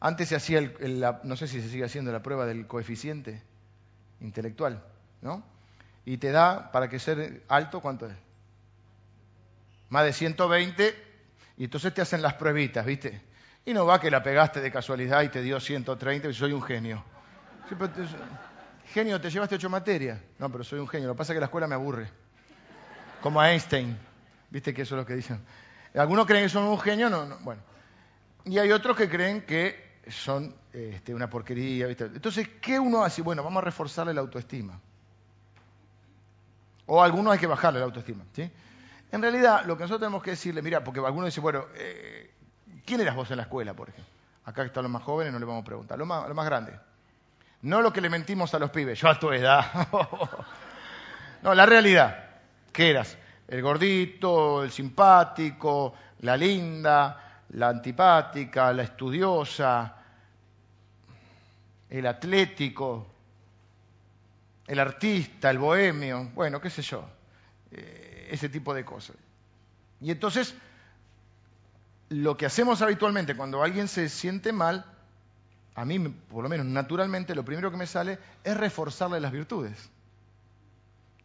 Antes 0.01 0.29
se 0.29 0.37
hacía, 0.37 0.59
el, 0.59 1.05
no 1.25 1.37
sé 1.37 1.49
si 1.49 1.61
se 1.61 1.69
sigue 1.69 1.85
haciendo 1.85 2.13
la 2.13 2.23
prueba 2.23 2.47
del 2.47 2.67
coeficiente 2.67 3.43
intelectual, 4.21 4.83
¿no? 5.23 5.43
Y 6.05 6.19
te 6.19 6.31
da, 6.31 6.71
para 6.71 6.89
que 6.89 6.99
ser 6.99 7.43
alto, 7.49 7.81
¿cuánto 7.81 8.07
es? 8.07 8.15
Más 9.91 10.05
de 10.05 10.13
120, 10.13 11.09
y 11.57 11.65
entonces 11.65 11.93
te 11.93 12.03
hacen 12.03 12.23
las 12.23 12.35
pruebitas, 12.35 12.85
¿viste? 12.85 13.21
Y 13.65 13.75
no 13.75 13.85
va 13.85 14.01
que 14.01 14.11
la 14.11 14.23
pegaste 14.23 14.61
de 14.61 14.71
casualidad 14.71 15.23
y 15.23 15.29
te 15.29 15.43
dio 15.43 15.61
130 15.61 16.29
y 16.29 16.35
soy 16.35 16.53
un 16.53 16.63
genio. 16.63 17.05
genio, 18.93 19.21
te 19.21 19.29
llevaste 19.29 19.57
ocho 19.57 19.69
materias. 19.69 20.19
No, 20.39 20.51
pero 20.51 20.65
soy 20.65 20.79
un 20.79 20.89
genio. 20.89 21.09
Lo 21.09 21.15
que 21.15 21.19
pasa 21.19 21.33
es 21.33 21.37
que 21.37 21.41
la 21.41 21.47
escuela 21.47 21.67
me 21.67 21.75
aburre. 21.75 22.09
Como 23.21 23.43
Einstein. 23.43 23.99
¿Viste 24.51 24.73
que 24.73 24.83
eso 24.83 24.95
es 24.95 25.01
lo 25.01 25.07
que 25.07 25.15
dicen? 25.15 25.45
Algunos 25.95 26.27
creen 26.27 26.45
que 26.45 26.49
son 26.49 26.65
un 26.65 26.79
genio, 26.79 27.11
no, 27.11 27.27
no. 27.27 27.39
Bueno. 27.41 27.61
Y 28.45 28.59
hay 28.59 28.71
otros 28.73 28.97
que 28.97 29.09
creen 29.09 29.43
que 29.43 30.01
son 30.09 30.55
este, 30.73 31.15
una 31.15 31.29
porquería. 31.29 31.89
Entonces, 31.89 32.49
¿qué 32.61 32.79
uno 32.79 33.05
hace? 33.05 33.21
Bueno, 33.21 33.43
vamos 33.43 33.61
a 33.63 33.65
reforzarle 33.65 34.15
la 34.15 34.21
autoestima. 34.21 34.81
O 36.87 37.03
a 37.03 37.05
algunos 37.05 37.33
hay 37.33 37.39
que 37.39 37.47
bajarle 37.47 37.81
la 37.81 37.87
autoestima. 37.87 38.25
¿sí? 38.33 38.51
En 39.11 39.23
realidad, 39.23 39.65
lo 39.65 39.77
que 39.77 39.85
nosotros 39.85 40.01
tenemos 40.01 40.23
que 40.23 40.31
decirle, 40.33 40.63
mira, 40.63 40.85
porque 40.85 41.01
algunos 41.01 41.27
dicen, 41.27 41.43
bueno, 41.43 41.67
eh, 41.75 42.31
¿quién 42.85 43.01
eras 43.01 43.17
vos 43.17 43.31
en 43.31 43.39
la 43.39 43.45
escuela, 43.45 43.75
por 43.75 43.89
ejemplo? 43.89 44.13
Acá 44.45 44.65
están 44.65 44.83
los 44.83 44.93
más 44.93 45.03
jóvenes, 45.03 45.33
no 45.33 45.39
le 45.39 45.45
vamos 45.45 45.63
a 45.63 45.65
preguntar. 45.65 45.99
Lo 45.99 46.07
más, 46.07 46.29
lo 46.29 46.35
más 46.35 46.47
grande. 46.47 46.79
No 47.63 47.83
lo 47.83 47.93
que 47.93 48.01
le 48.01 48.09
mentimos 48.09 48.55
a 48.55 48.59
los 48.59 48.71
pibes, 48.71 49.01
yo 49.01 49.09
a 49.09 49.19
tu 49.19 49.33
edad. 49.33 49.65
no, 51.43 51.55
la 51.55 51.67
realidad. 51.67 52.25
¿Qué 52.73 52.91
eras? 52.91 53.17
El 53.47 53.63
gordito, 53.63 54.63
el 54.63 54.71
simpático, 54.71 55.95
la 56.21 56.37
linda, 56.37 57.43
la 57.51 57.69
antipática, 57.69 58.73
la 58.73 58.83
estudiosa, 58.83 59.97
el 61.89 62.07
atlético, 62.07 63.07
el 64.67 64.79
artista, 64.79 65.51
el 65.51 65.59
bohemio, 65.59 66.31
bueno, 66.35 66.61
qué 66.61 66.69
sé 66.69 66.83
yo, 66.83 67.09
eh, 67.71 68.08
ese 68.31 68.49
tipo 68.49 68.75
de 68.75 68.85
cosas. 68.85 69.17
Y 70.01 70.11
entonces, 70.11 70.55
lo 72.09 72.37
que 72.37 72.47
hacemos 72.47 72.83
habitualmente 72.83 73.37
cuando 73.37 73.63
alguien 73.63 73.89
se 73.89 74.09
siente 74.09 74.53
mal, 74.53 74.85
a 75.75 75.85
mí, 75.85 75.99
por 75.99 76.43
lo 76.43 76.49
menos 76.49 76.67
naturalmente, 76.67 77.35
lo 77.35 77.45
primero 77.45 77.71
que 77.71 77.77
me 77.77 77.87
sale 77.87 78.19
es 78.43 78.57
reforzarle 78.57 79.21
las 79.21 79.33
virtudes. 79.33 79.91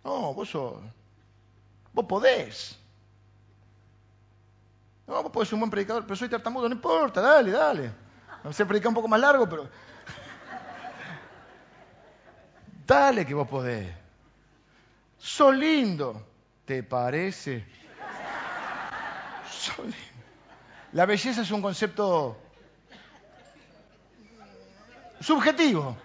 No, 0.04 0.34
vos 0.34 0.50
sos, 0.50 0.82
vos 1.94 2.06
podés. 2.06 2.78
No, 5.08 5.24
vos 5.24 5.32
podés 5.32 5.50
ser 5.50 5.56
un 5.56 5.62
buen 5.62 5.72
predicador, 5.72 6.04
pero 6.04 6.16
soy 6.16 6.30
tartamudo, 6.30 6.70
no 6.70 6.76
importa, 6.76 7.22
dale, 7.22 7.52
dale. 7.52 7.92
No 8.44 8.52
sé 8.52 8.66
predicar 8.66 8.90
un 8.90 8.96
poco 8.96 9.08
más 9.08 9.20
largo, 9.20 9.48
pero. 9.48 9.64
Dale 12.86 13.26
que 13.26 13.34
vos 13.34 13.48
podés. 13.48 13.96
Sos 15.18 15.56
lindo, 15.56 16.22
¿te 16.66 16.84
parece? 16.84 17.66
La 20.94 21.06
belleza 21.06 21.42
es 21.42 21.52
un 21.52 21.62
concepto 21.62 22.38
subjetivo. 25.20 25.98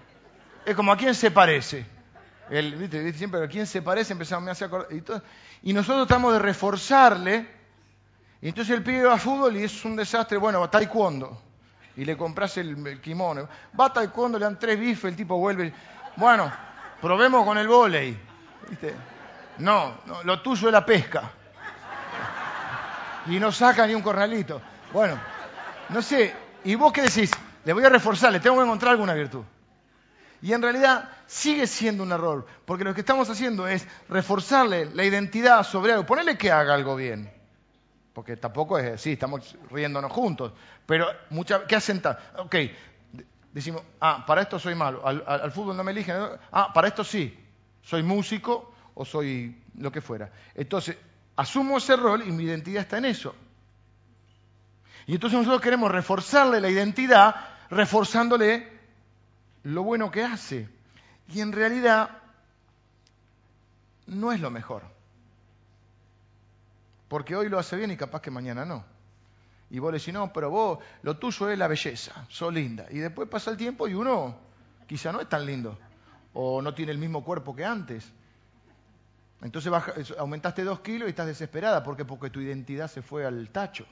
Es 0.64 0.74
como 0.74 0.92
a 0.92 0.96
quién 0.96 1.14
se 1.14 1.30
parece. 1.30 1.86
El, 2.50 2.76
¿viste? 2.76 3.12
Siempre 3.12 3.44
a 3.44 3.48
quién 3.48 3.66
se 3.66 3.82
parece 3.82 4.12
empezamos 4.12 4.44
me 4.44 4.50
hace 4.50 4.64
acordar. 4.64 4.88
Y, 5.62 5.72
nosotros 5.72 6.06
tratamos 6.06 6.32
de 6.32 6.38
reforzarle 6.38 7.46
y 8.40 8.48
entonces 8.48 8.76
el 8.76 8.82
pibe 8.82 9.02
va 9.02 9.14
a 9.14 9.18
fútbol 9.18 9.56
y 9.56 9.64
es 9.64 9.84
un 9.84 9.96
desastre, 9.96 10.38
bueno, 10.38 10.60
va 10.60 10.66
a 10.66 10.70
taekwondo. 10.70 11.42
Y 11.96 12.04
le 12.04 12.16
compras 12.16 12.56
el, 12.58 13.00
kimono. 13.00 13.48
Va 13.78 13.86
a 13.86 13.92
taekwondo, 13.92 14.38
le 14.38 14.44
dan 14.44 14.58
tres 14.58 14.78
bifes, 14.78 15.04
el 15.10 15.16
tipo 15.16 15.36
vuelve. 15.36 15.72
Bueno, 16.16 16.50
probemos 17.00 17.44
con 17.44 17.58
el 17.58 17.66
volei. 17.66 18.16
No, 19.58 19.98
no, 20.06 20.22
lo 20.22 20.40
tuyo 20.40 20.68
es 20.68 20.72
la 20.72 20.84
pesca. 20.84 21.30
Y 23.26 23.38
no 23.38 23.52
saca 23.52 23.86
ni 23.86 23.94
un 23.94 24.02
corralito. 24.02 24.60
Bueno, 24.92 25.18
no 25.90 26.02
sé. 26.02 26.34
¿Y 26.64 26.74
vos 26.74 26.92
qué 26.92 27.02
decís? 27.02 27.30
Le 27.64 27.72
voy 27.72 27.84
a 27.84 27.88
reforzar, 27.88 28.32
le 28.32 28.40
tengo 28.40 28.56
que 28.56 28.64
encontrar 28.64 28.92
alguna 28.92 29.14
virtud. 29.14 29.44
Y 30.40 30.52
en 30.52 30.62
realidad 30.62 31.08
sigue 31.26 31.66
siendo 31.66 32.02
un 32.02 32.12
error, 32.12 32.46
porque 32.64 32.84
lo 32.84 32.94
que 32.94 33.00
estamos 33.00 33.28
haciendo 33.28 33.66
es 33.66 33.86
reforzarle 34.08 34.86
la 34.94 35.04
identidad 35.04 35.64
sobre 35.64 35.92
algo, 35.92 36.06
ponerle 36.06 36.38
que 36.38 36.50
haga 36.52 36.74
algo 36.74 36.94
bien 36.94 37.38
porque 38.18 38.36
tampoco 38.36 38.76
es 38.80 38.94
así, 38.94 39.12
estamos 39.12 39.56
riéndonos 39.70 40.10
juntos, 40.10 40.52
pero 40.84 41.06
muchas, 41.30 41.62
¿qué 41.68 41.76
hacen? 41.76 42.02
Ok, 42.38 42.56
decimos, 43.52 43.80
ah, 44.00 44.24
para 44.26 44.42
esto 44.42 44.58
soy 44.58 44.74
malo, 44.74 45.06
al, 45.06 45.52
fútbol 45.52 45.76
no 45.76 45.84
me 45.84 45.92
eligen, 45.92 46.16
ah, 46.50 46.72
para 46.74 46.88
esto 46.88 47.04
sí, 47.04 47.38
soy 47.80 48.02
músico 48.02 48.74
o 48.98 49.04
soy 49.04 49.56
lo 49.78 49.92
que 49.92 50.00
fuera. 50.00 50.32
Entonces, 50.56 50.96
asumo 51.36 51.78
ese 51.78 51.94
rol 51.96 52.26
y 52.26 52.32
mi 52.32 52.42
identidad 52.42 52.82
está 52.82 52.98
en 52.98 53.04
eso. 53.04 53.32
Y 55.06 55.14
entonces 55.14 55.38
nosotros 55.38 55.62
queremos 55.62 55.92
reforzarle 55.92 56.60
la 56.60 56.68
identidad, 56.68 57.36
reforzándole 57.70 58.68
lo 59.62 59.84
bueno 59.84 60.10
que 60.10 60.24
hace. 60.24 60.68
Y 61.28 61.40
en 61.40 61.52
realidad, 61.52 62.10
no 64.08 64.32
es 64.32 64.40
lo 64.40 64.50
mejor. 64.50 64.82
Porque 67.06 67.36
hoy 67.36 67.48
lo 67.48 67.60
hace 67.60 67.76
bien 67.76 67.92
y 67.92 67.96
capaz 67.96 68.20
que 68.20 68.32
mañana 68.32 68.64
no. 68.64 68.84
Y 69.70 69.78
vos 69.78 69.92
le 69.92 69.98
decís, 70.00 70.12
no, 70.12 70.32
pero 70.32 70.50
vos, 70.50 70.80
lo 71.02 71.18
tuyo 71.18 71.48
es 71.50 71.58
la 71.58 71.68
belleza, 71.68 72.26
sos 72.28 72.52
linda. 72.52 72.86
Y 72.90 72.98
después 72.98 73.28
pasa 73.28 73.52
el 73.52 73.56
tiempo 73.56 73.86
y 73.86 73.94
uno 73.94 74.36
quizá 74.88 75.12
no 75.12 75.20
es 75.20 75.28
tan 75.28 75.46
lindo. 75.46 75.78
O 76.32 76.60
no 76.60 76.74
tiene 76.74 76.90
el 76.90 76.98
mismo 76.98 77.22
cuerpo 77.22 77.54
que 77.54 77.64
antes. 77.64 78.12
Entonces 79.42 79.72
aumentaste 80.18 80.64
dos 80.64 80.80
kilos 80.80 81.08
y 81.08 81.10
estás 81.10 81.26
desesperada. 81.26 81.82
¿Por 81.82 81.96
qué? 81.96 82.04
Porque 82.04 82.30
tu 82.30 82.40
identidad 82.40 82.88
se 82.88 83.02
fue 83.02 83.24
al 83.24 83.50
tacho. 83.50 83.86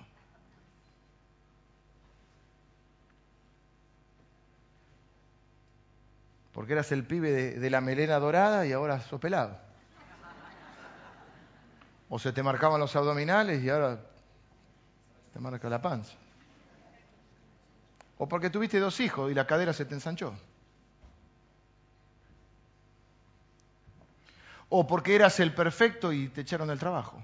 Porque 6.52 6.72
eras 6.72 6.90
el 6.90 7.04
pibe 7.04 7.30
de, 7.30 7.60
de 7.60 7.70
la 7.70 7.80
melena 7.80 8.18
dorada 8.18 8.66
y 8.66 8.72
ahora 8.72 9.00
sos 9.00 9.20
pelado. 9.20 9.58
O 12.08 12.18
se 12.18 12.32
te 12.32 12.42
marcaban 12.42 12.80
los 12.80 12.94
abdominales 12.96 13.62
y 13.62 13.68
ahora 13.68 14.00
te 15.32 15.38
marca 15.38 15.68
la 15.68 15.82
panza. 15.82 16.14
O 18.18 18.28
porque 18.28 18.50
tuviste 18.50 18.80
dos 18.80 18.98
hijos 19.00 19.30
y 19.30 19.34
la 19.34 19.46
cadera 19.46 19.72
se 19.72 19.84
te 19.84 19.94
ensanchó. 19.94 20.34
O 24.68 24.86
porque 24.86 25.14
eras 25.14 25.38
el 25.40 25.54
perfecto 25.54 26.12
y 26.12 26.28
te 26.28 26.40
echaron 26.40 26.68
del 26.68 26.78
trabajo. 26.78 27.22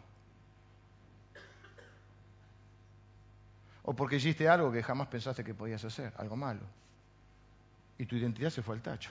O 3.83 3.95
porque 3.95 4.17
hiciste 4.17 4.49
algo 4.49 4.71
que 4.71 4.83
jamás 4.83 5.09
pensaste 5.09 5.43
que 5.43 5.55
podías 5.55 5.85
hacer, 5.85 6.13
algo 6.17 6.37
malo. 6.37 6.61
Y 7.99 8.07
tu 8.07 8.17
identidad 8.17 8.51
se 8.51 8.63
fue 8.63 8.77
al 8.77 8.83
tacho. 8.83 9.11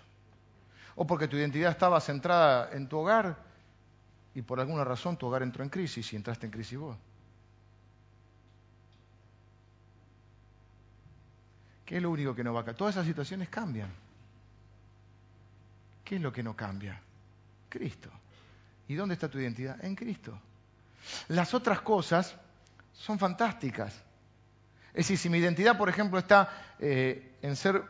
O 0.95 1.05
porque 1.05 1.27
tu 1.27 1.36
identidad 1.36 1.71
estaba 1.71 1.99
centrada 1.99 2.69
en 2.71 2.88
tu 2.88 2.97
hogar 2.97 3.38
y 4.34 4.41
por 4.41 4.59
alguna 4.59 4.84
razón 4.84 5.17
tu 5.17 5.27
hogar 5.27 5.43
entró 5.43 5.63
en 5.63 5.69
crisis 5.69 6.11
y 6.13 6.15
entraste 6.15 6.45
en 6.45 6.51
crisis 6.51 6.79
vos. 6.79 6.97
¿Qué 11.86 11.97
es 11.97 12.01
lo 12.01 12.09
único 12.09 12.34
que 12.34 12.43
no 12.43 12.53
va 12.53 12.61
a 12.61 12.63
cambiar? 12.63 12.77
Todas 12.77 12.95
esas 12.95 13.05
situaciones 13.05 13.49
cambian. 13.49 13.91
¿Qué 16.05 16.15
es 16.15 16.21
lo 16.21 16.32
que 16.32 16.43
no 16.43 16.55
cambia? 16.55 17.01
Cristo. 17.67 18.09
¿Y 18.91 18.95
dónde 18.95 19.13
está 19.13 19.29
tu 19.29 19.39
identidad? 19.39 19.81
En 19.85 19.95
Cristo. 19.95 20.37
Las 21.29 21.53
otras 21.53 21.79
cosas 21.79 22.35
son 22.91 23.17
fantásticas. 23.17 23.95
Es 24.89 25.07
decir, 25.07 25.17
si 25.17 25.29
mi 25.29 25.37
identidad, 25.37 25.77
por 25.77 25.87
ejemplo, 25.87 26.19
está 26.19 26.75
eh, 26.77 27.37
en 27.41 27.55
ser 27.55 27.81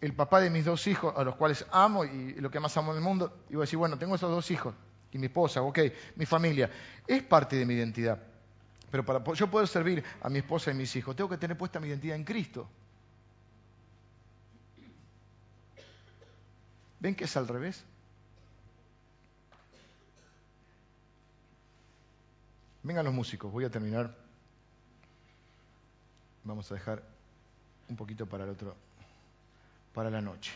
el 0.00 0.14
papá 0.14 0.40
de 0.40 0.48
mis 0.48 0.64
dos 0.64 0.86
hijos, 0.86 1.12
a 1.14 1.24
los 1.24 1.36
cuales 1.36 1.66
amo 1.70 2.06
y 2.06 2.36
lo 2.36 2.50
que 2.50 2.58
más 2.58 2.74
amo 2.78 2.92
en 2.92 2.96
el 2.96 3.04
mundo, 3.04 3.44
y 3.50 3.54
voy 3.56 3.64
a 3.64 3.66
decir, 3.66 3.78
bueno, 3.78 3.98
tengo 3.98 4.14
esos 4.14 4.30
dos 4.30 4.50
hijos, 4.50 4.74
y 5.12 5.18
mi 5.18 5.26
esposa, 5.26 5.60
ok, 5.60 5.78
mi 6.16 6.24
familia, 6.24 6.70
es 7.06 7.22
parte 7.22 7.56
de 7.56 7.66
mi 7.66 7.74
identidad. 7.74 8.18
Pero 8.90 9.04
para 9.04 9.22
yo 9.34 9.50
poder 9.50 9.68
servir 9.68 10.02
a 10.22 10.30
mi 10.30 10.38
esposa 10.38 10.70
y 10.70 10.74
mis 10.74 10.96
hijos, 10.96 11.14
tengo 11.14 11.28
que 11.28 11.36
tener 11.36 11.58
puesta 11.58 11.80
mi 11.80 11.88
identidad 11.88 12.16
en 12.16 12.24
Cristo. 12.24 12.66
¿Ven 16.98 17.14
que 17.14 17.24
es 17.24 17.36
al 17.36 17.46
revés? 17.46 17.84
Vengan 22.84 23.06
los 23.06 23.14
músicos, 23.14 23.50
voy 23.50 23.64
a 23.64 23.70
terminar. 23.70 24.14
Vamos 26.44 26.70
a 26.70 26.74
dejar 26.74 27.02
un 27.88 27.96
poquito 27.96 28.26
para 28.26 28.44
el 28.44 28.50
otro, 28.50 28.76
para 29.94 30.10
la 30.10 30.20
noche. 30.20 30.52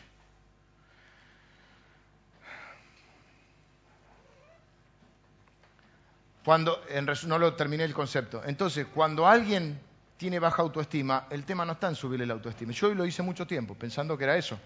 Cuando, 6.45 6.83
en, 6.91 7.07
no 7.27 7.39
lo 7.39 7.55
terminé 7.55 7.85
el 7.85 7.95
concepto. 7.95 8.43
Entonces, 8.45 8.87
cuando 8.95 9.27
alguien 9.27 9.81
tiene 10.19 10.39
baja 10.39 10.61
autoestima, 10.61 11.27
el 11.31 11.45
tema 11.45 11.65
no 11.65 11.73
está 11.73 11.89
en 11.89 11.95
subirle 11.95 12.27
la 12.27 12.35
autoestima. 12.35 12.73
Yo 12.73 12.93
lo 12.95 13.07
hice 13.07 13.23
mucho 13.23 13.47
tiempo, 13.47 13.75
pensando 13.75 14.19
que 14.19 14.25
era 14.25 14.37
eso. 14.37 14.59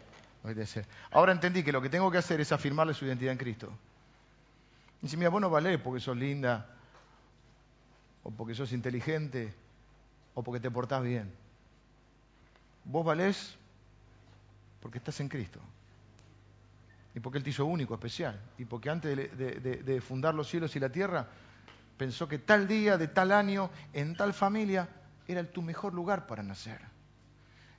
Ahora 1.13 1.31
entendí 1.31 1.63
que 1.63 1.71
lo 1.71 1.81
que 1.81 1.89
tengo 1.89 2.11
que 2.11 2.19
hacer 2.19 2.41
es 2.41 2.51
afirmarle 2.51 2.93
su 2.93 3.05
identidad 3.05 3.31
en 3.31 3.39
Cristo. 3.39 3.73
Dice, 5.01 5.17
mira, 5.17 5.31
vos 5.31 5.41
no 5.41 5.49
valés 5.49 5.81
porque 5.81 6.01
sos 6.01 6.17
linda, 6.17 6.67
o 8.23 8.31
porque 8.31 8.55
sos 8.55 8.73
inteligente, 8.73 9.55
o 10.35 10.43
porque 10.43 10.61
te 10.61 10.71
portás 10.71 11.03
bien. 11.03 11.33
Vos 12.85 13.05
valés 13.05 13.57
porque 14.81 14.99
estás 14.99 15.21
en 15.21 15.29
Cristo. 15.29 15.61
Y 17.15 17.21
porque 17.21 17.39
Él 17.39 17.45
te 17.45 17.51
hizo 17.51 17.67
único, 17.67 17.95
especial. 17.95 18.41
Y 18.59 18.65
porque 18.65 18.91
antes 18.91 19.17
de 19.17 20.01
fundar 20.01 20.35
los 20.35 20.49
cielos 20.49 20.75
y 20.77 20.81
la 20.81 20.91
tierra, 20.91 21.29
pensó 21.97 22.27
que 22.27 22.39
tal 22.39 22.67
día, 22.67 22.97
de 22.97 23.09
tal 23.09 23.33
año, 23.33 23.71
en 23.93 24.17
tal 24.17 24.33
familia, 24.33 24.89
era 25.29 25.45
tu 25.45 25.63
mejor 25.63 25.95
lugar 25.95 26.27
para 26.27 26.43
nacer. 26.43 26.81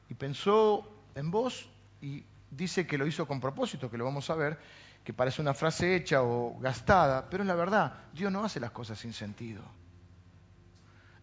Y 0.10 0.14
pensó 0.14 0.88
en 1.16 1.32
vos 1.32 1.68
y 2.02 2.24
dice 2.52 2.86
que 2.86 2.98
lo 2.98 3.08
hizo 3.08 3.28
con 3.28 3.40
propósito, 3.40 3.90
que 3.90 3.98
lo 3.98 4.06
vamos 4.06 4.30
a 4.30 4.36
ver, 4.36 4.60
que 5.04 5.14
parece 5.14 5.42
una 5.42 5.54
frase 5.54 5.96
hecha 5.96 6.24
o 6.24 6.58
gastada, 6.60 7.30
pero 7.30 7.44
es 7.44 7.48
la 7.48 7.56
verdad, 7.56 7.94
Dios 8.14 8.32
no 8.32 8.44
hace 8.44 8.60
las 8.60 8.72
cosas 8.72 9.00
sin 9.00 9.14
sentido. 9.14 9.64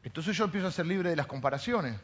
Entonces 0.03 0.37
yo 0.37 0.45
empiezo 0.45 0.67
a 0.67 0.71
ser 0.71 0.87
libre 0.87 1.11
de 1.11 1.17
las 1.17 1.27
comparaciones, 1.27 1.99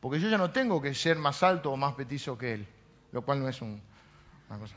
porque 0.00 0.20
yo 0.20 0.28
ya 0.28 0.38
no 0.38 0.50
tengo 0.50 0.80
que 0.80 0.94
ser 0.94 1.16
más 1.16 1.42
alto 1.42 1.72
o 1.72 1.76
más 1.76 1.94
petizo 1.94 2.38
que 2.38 2.54
Él, 2.54 2.68
lo 3.12 3.22
cual 3.22 3.40
no 3.40 3.48
es 3.48 3.60
una 3.60 3.80
cosa 4.58 4.74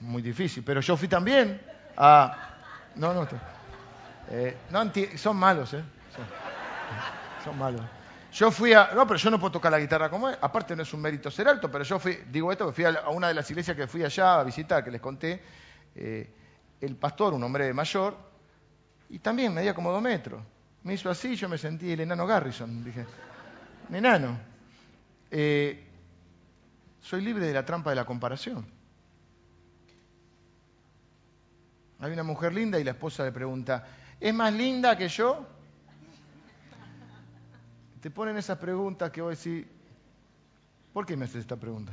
muy 0.00 0.22
difícil, 0.22 0.62
pero 0.64 0.80
yo 0.80 0.96
fui 0.96 1.08
también 1.08 1.60
a... 1.96 2.50
No, 2.96 3.12
no, 3.12 3.26
eh, 4.30 4.56
son 5.16 5.36
malos, 5.36 5.74
¿eh? 5.74 5.82
Son, 7.44 7.58
malos. 7.58 7.82
Yo 8.32 8.50
fui 8.50 8.72
a. 8.72 8.90
No, 8.94 9.06
pero 9.06 9.18
yo 9.18 9.30
no 9.30 9.38
puedo 9.38 9.52
tocar 9.52 9.70
la 9.70 9.78
guitarra 9.78 10.08
como 10.08 10.28
él. 10.28 10.36
Aparte, 10.40 10.74
no 10.74 10.82
es 10.82 10.92
un 10.94 11.00
mérito 11.00 11.30
ser 11.30 11.48
alto, 11.48 11.70
pero 11.70 11.84
yo 11.84 11.98
fui. 11.98 12.20
Digo 12.30 12.50
esto, 12.50 12.72
fui 12.72 12.84
a, 12.84 13.08
una 13.10 13.28
de 13.28 13.34
las 13.34 13.50
iglesias 13.50 13.76
que 13.76 13.86
fui 13.86 14.02
allá 14.02 14.40
a 14.40 14.44
visitar, 14.44 14.82
que 14.82 14.90
les 14.90 15.00
conté. 15.00 15.42
Eh, 15.94 16.32
el 16.80 16.96
pastor, 16.96 17.34
un 17.34 17.42
hombre 17.42 17.72
mayor, 17.72 18.16
y 19.10 19.18
también 19.18 19.52
medía 19.52 19.74
como 19.74 19.92
dos 19.92 20.02
metros. 20.02 20.42
Me 20.84 20.94
hizo 20.94 21.10
así, 21.10 21.34
yo 21.34 21.48
me 21.48 21.58
sentí 21.58 21.90
el 21.90 22.00
enano 22.00 22.26
Garrison. 22.26 22.84
Dije, 22.84 23.06
enano. 23.92 24.38
Eh, 25.30 25.84
soy 27.00 27.22
libre 27.22 27.46
de 27.46 27.52
la 27.54 27.64
trampa 27.64 27.90
de 27.90 27.96
la 27.96 28.04
comparación. 28.04 28.66
Hay 32.00 32.12
una 32.12 32.22
mujer 32.22 32.52
linda 32.52 32.78
y 32.78 32.84
la 32.84 32.92
esposa 32.92 33.24
le 33.24 33.32
pregunta, 33.32 33.86
¿Es 34.20 34.32
más 34.32 34.52
linda 34.52 34.96
que 34.96 35.08
yo? 35.08 35.46
Te 38.00 38.10
ponen 38.10 38.36
esas 38.36 38.58
preguntas 38.58 39.10
que 39.10 39.20
vos 39.20 39.38
decís, 39.38 39.66
¿por 40.92 41.06
qué 41.06 41.16
me 41.16 41.24
haces 41.24 41.36
esta 41.36 41.56
pregunta? 41.56 41.92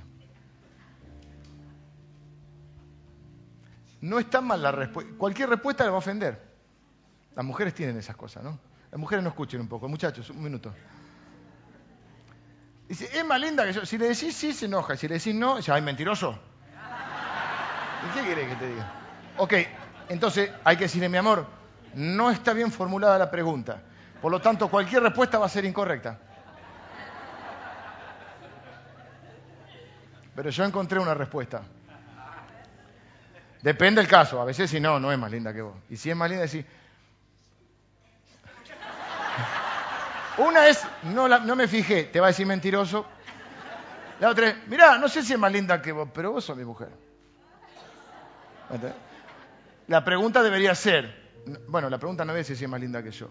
No 4.02 4.20
está 4.20 4.42
mal 4.42 4.62
la 4.62 4.72
respuesta. 4.72 5.14
Cualquier 5.18 5.50
respuesta 5.50 5.84
le 5.84 5.90
va 5.90 5.98
a 5.98 6.00
ofender. 6.00 6.42
Las 7.36 7.46
mujeres 7.46 7.74
tienen 7.74 7.98
esas 7.98 8.16
cosas, 8.16 8.44
¿no? 8.44 8.71
Las 8.92 9.00
mujeres 9.00 9.24
no 9.24 9.30
escuchen 9.30 9.62
un 9.62 9.68
poco. 9.70 9.88
Muchachos, 9.88 10.30
un 10.30 10.44
minuto. 10.44 10.74
Dice, 12.90 13.10
es 13.18 13.26
más 13.26 13.40
linda 13.40 13.66
que 13.66 13.72
yo. 13.72 13.86
Si 13.86 13.98
le 13.98 14.10
decís 14.10 14.36
sí, 14.36 14.52
se 14.52 14.66
enoja. 14.66 14.98
Si 14.98 15.08
le 15.08 15.16
decís 15.16 15.34
no, 15.34 15.58
dice, 15.58 15.72
ay, 15.72 15.82
mentiroso. 15.82 16.38
¿Y 18.04 18.20
qué 18.20 18.26
querés 18.28 18.50
que 18.50 18.56
te 18.56 18.68
diga? 18.68 18.92
Ok, 19.38 19.54
entonces 20.10 20.52
hay 20.66 20.76
que 20.76 20.84
decirle, 20.84 21.08
mi 21.08 21.18
amor, 21.18 21.48
no 21.94 22.32
está 22.32 22.52
bien 22.52 22.70
formulada 22.70 23.18
la 23.18 23.32
pregunta. 23.32 23.82
Por 24.22 24.30
lo 24.30 24.42
tanto, 24.42 24.70
cualquier 24.70 25.04
respuesta 25.04 25.40
va 25.40 25.46
a 25.46 25.50
ser 25.50 25.64
incorrecta. 25.64 26.20
Pero 30.36 30.50
yo 30.50 30.66
encontré 30.66 31.00
una 31.00 31.14
respuesta. 31.14 31.62
Depende 33.62 34.02
del 34.02 34.10
caso. 34.10 34.42
A 34.42 34.46
veces 34.46 34.70
si 34.70 34.82
no, 34.82 35.00
no 35.00 35.12
es 35.12 35.18
más 35.18 35.32
linda 35.32 35.54
que 35.54 35.62
vos. 35.62 35.76
Y 35.90 35.96
si 35.96 36.10
es 36.10 36.16
más 36.16 36.30
linda, 36.30 36.46
decís... 36.46 36.66
Una 40.42 40.68
es, 40.68 40.84
no, 41.04 41.28
no 41.28 41.56
me 41.56 41.68
fijé, 41.68 42.06
te 42.06 42.20
va 42.20 42.28
a 42.28 42.30
decir 42.30 42.48
mentiroso. 42.48 43.06
La 44.20 44.30
otra 44.30 44.50
es, 44.50 44.68
mirá, 44.68 44.98
no 44.98 45.08
sé 45.08 45.22
si 45.22 45.34
es 45.34 45.40
más 45.40 45.52
linda 45.52 45.82
que 45.82 45.92
vos, 45.92 46.10
pero 46.14 46.32
vos 46.32 46.44
sos 46.44 46.58
mi 46.58 46.66
mujer. 46.66 46.90
La 49.88 50.04
pregunta 50.04 50.42
debería 50.42 50.74
ser, 50.74 51.44
bueno, 51.68 51.90
la 51.90 52.00
pregunta 52.00 52.26
no 52.26 52.36
es 52.36 52.48
si 52.48 52.54
es 52.54 52.68
más 52.70 52.82
linda 52.82 53.04
que 53.04 53.12
yo. 53.12 53.30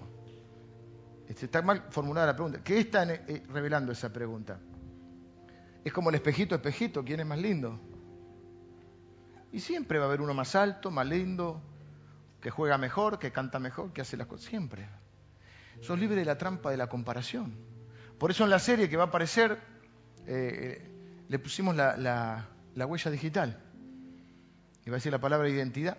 Este, 1.29 1.47
está 1.47 1.63
mal 1.63 1.85
formulada 1.91 2.29
la 2.29 2.35
pregunta. 2.35 2.61
¿Qué 2.63 2.79
está 2.79 3.05
eh, 3.05 3.43
revelando 3.49 3.91
esa 3.93 4.13
pregunta? 4.13 4.61
Es 5.85 5.93
como 5.93 6.11
el 6.11 6.17
espejito, 6.17 6.55
espejito, 6.55 7.05
¿quién 7.05 7.21
es 7.21 7.27
más 7.27 7.39
lindo? 7.39 7.81
Y 9.53 9.61
siempre 9.61 9.99
va 9.99 10.05
a 10.05 10.09
haber 10.09 10.21
uno 10.21 10.35
más 10.35 10.55
alto, 10.55 10.91
más 10.91 11.07
lindo, 11.07 11.61
que 12.41 12.51
juega 12.51 12.79
mejor, 12.79 13.19
que 13.19 13.33
canta 13.33 13.59
mejor, 13.59 13.93
que 13.93 14.01
hace 14.01 14.17
las 14.17 14.27
cosas. 14.27 14.47
Siempre. 14.47 14.89
Sos 15.81 15.99
libre 15.99 16.17
de 16.17 16.25
la 16.25 16.37
trampa 16.39 16.71
de 16.71 16.77
la 16.77 16.89
comparación. 16.89 17.55
Por 18.19 18.31
eso 18.31 18.45
en 18.45 18.51
la 18.51 18.59
serie 18.59 18.89
que 18.89 18.97
va 18.97 19.05
a 19.05 19.07
aparecer, 19.07 19.59
eh, 20.27 21.25
le 21.29 21.39
pusimos 21.39 21.75
la, 21.75 21.97
la 21.97 22.87
huella 22.87 23.11
digital. 23.11 23.59
Y 24.85 24.91
va 24.91 24.97
a 24.97 24.99
decir 24.99 25.13
la 25.13 25.21
palabra 25.21 25.49
identidad 25.49 25.99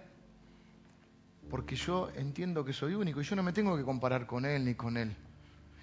porque 1.51 1.75
yo 1.75 2.09
entiendo 2.15 2.63
que 2.63 2.71
soy 2.71 2.95
único 2.95 3.19
y 3.19 3.25
yo 3.25 3.35
no 3.35 3.43
me 3.43 3.51
tengo 3.51 3.75
que 3.75 3.83
comparar 3.83 4.25
con 4.25 4.45
él 4.45 4.63
ni 4.63 4.73
con 4.73 4.95
él. 4.95 5.13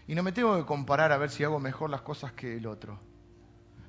Y 0.07 0.15
no 0.15 0.23
me 0.23 0.33
tengo 0.33 0.57
que 0.57 0.65
comparar 0.65 1.13
a 1.13 1.19
ver 1.19 1.29
si 1.29 1.45
hago 1.45 1.61
mejor 1.61 1.91
las 1.91 2.01
cosas 2.01 2.33
que 2.33 2.57
el 2.57 2.67
otro. 2.67 2.99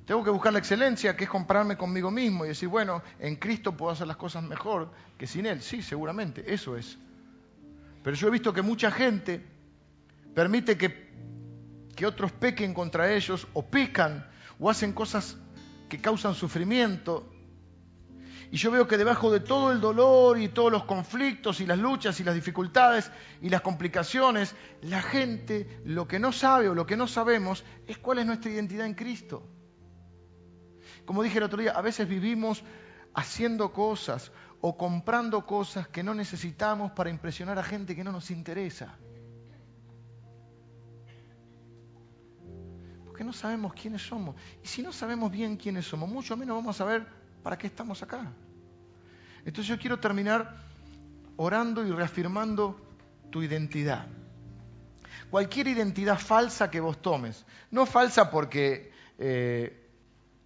Tengo 0.04 0.22
que 0.22 0.28
buscar 0.28 0.52
la 0.52 0.58
excelencia, 0.58 1.16
que 1.16 1.24
es 1.24 1.30
compararme 1.30 1.78
conmigo 1.78 2.10
mismo 2.10 2.44
y 2.44 2.48
decir, 2.48 2.68
bueno, 2.68 3.02
en 3.18 3.36
Cristo 3.36 3.74
puedo 3.74 3.92
hacer 3.92 4.06
las 4.06 4.18
cosas 4.18 4.42
mejor 4.42 4.90
que 5.16 5.26
sin 5.26 5.46
Él. 5.46 5.62
Sí, 5.62 5.80
seguramente, 5.80 6.52
eso 6.52 6.76
es. 6.76 6.98
Pero 8.04 8.14
yo 8.14 8.28
he 8.28 8.30
visto 8.30 8.52
que 8.52 8.60
mucha 8.60 8.90
gente 8.90 9.42
permite 10.34 10.76
que, 10.76 11.10
que 11.96 12.06
otros 12.06 12.32
pequen 12.32 12.74
contra 12.74 13.12
ellos 13.12 13.46
o 13.52 13.66
pecan 13.66 14.26
o 14.58 14.70
hacen 14.70 14.92
cosas 14.92 15.36
que 15.88 16.00
causan 16.00 16.34
sufrimiento 16.34 17.30
y 18.52 18.56
yo 18.56 18.72
veo 18.72 18.88
que 18.88 18.98
debajo 18.98 19.30
de 19.30 19.38
todo 19.38 19.70
el 19.70 19.80
dolor 19.80 20.38
y 20.38 20.48
todos 20.48 20.72
los 20.72 20.84
conflictos 20.84 21.60
y 21.60 21.66
las 21.66 21.78
luchas 21.78 22.18
y 22.18 22.24
las 22.24 22.34
dificultades 22.34 23.12
y 23.40 23.48
las 23.48 23.60
complicaciones, 23.60 24.56
la 24.82 25.02
gente 25.02 25.80
lo 25.84 26.08
que 26.08 26.18
no 26.18 26.32
sabe 26.32 26.68
o 26.68 26.74
lo 26.74 26.84
que 26.84 26.96
no 26.96 27.06
sabemos 27.06 27.64
es 27.86 27.98
cuál 27.98 28.18
es 28.18 28.26
nuestra 28.26 28.50
identidad 28.50 28.86
en 28.86 28.94
Cristo. 28.94 29.46
Como 31.04 31.22
dije 31.22 31.38
el 31.38 31.44
otro 31.44 31.60
día, 31.60 31.72
a 31.72 31.80
veces 31.80 32.08
vivimos 32.08 32.64
haciendo 33.14 33.72
cosas 33.72 34.32
o 34.60 34.76
comprando 34.76 35.46
cosas 35.46 35.86
que 35.86 36.02
no 36.02 36.14
necesitamos 36.14 36.90
para 36.90 37.10
impresionar 37.10 37.56
a 37.58 37.62
gente 37.62 37.94
que 37.94 38.02
no 38.02 38.10
nos 38.10 38.32
interesa. 38.32 38.98
Porque 43.20 43.26
no 43.26 43.32
sabemos 43.34 43.74
quiénes 43.74 44.00
somos. 44.00 44.34
Y 44.64 44.66
si 44.66 44.80
no 44.80 44.94
sabemos 44.94 45.30
bien 45.30 45.58
quiénes 45.58 45.84
somos, 45.84 46.08
mucho 46.08 46.38
menos 46.38 46.56
vamos 46.56 46.74
a 46.74 46.78
saber 46.78 47.06
¿Para 47.42 47.58
qué 47.58 47.66
estamos 47.66 48.02
acá? 48.02 48.32
Entonces 49.44 49.66
yo 49.66 49.78
quiero 49.78 50.00
terminar 50.00 50.56
orando 51.36 51.86
y 51.86 51.90
reafirmando 51.90 52.80
tu 53.28 53.42
identidad. 53.42 54.06
Cualquier 55.30 55.68
identidad 55.68 56.18
falsa 56.18 56.70
que 56.70 56.80
vos 56.80 57.02
tomes, 57.02 57.44
no 57.70 57.84
falsa 57.84 58.30
porque 58.30 58.90
eh, 59.18 59.90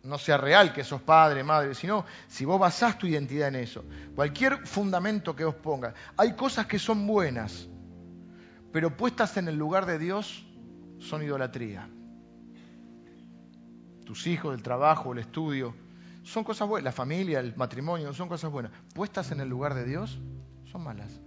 no 0.02 0.18
sea 0.18 0.36
real 0.36 0.72
que 0.72 0.82
sos 0.82 1.00
padre, 1.00 1.44
madre, 1.44 1.76
sino 1.76 2.04
si 2.26 2.44
vos 2.44 2.58
basás 2.58 2.98
tu 2.98 3.06
identidad 3.06 3.46
en 3.46 3.54
eso, 3.54 3.84
cualquier 4.16 4.66
fundamento 4.66 5.36
que 5.36 5.44
vos 5.44 5.54
pongas, 5.54 5.94
hay 6.16 6.34
cosas 6.34 6.66
que 6.66 6.80
son 6.80 7.06
buenas, 7.06 7.68
pero 8.72 8.96
puestas 8.96 9.36
en 9.36 9.46
el 9.46 9.56
lugar 9.56 9.86
de 9.86 10.00
Dios 10.00 10.44
son 10.98 11.22
idolatría. 11.22 11.88
Tus 14.14 14.28
hijos, 14.28 14.54
el 14.54 14.62
trabajo, 14.62 15.12
el 15.12 15.18
estudio, 15.18 15.74
son 16.22 16.44
cosas 16.44 16.68
buenas, 16.68 16.84
la 16.84 16.92
familia, 16.92 17.40
el 17.40 17.56
matrimonio, 17.56 18.12
son 18.12 18.28
cosas 18.28 18.48
buenas. 18.48 18.70
Puestas 18.94 19.32
en 19.32 19.40
el 19.40 19.48
lugar 19.48 19.74
de 19.74 19.84
Dios, 19.84 20.20
son 20.70 20.84
malas. 20.84 21.20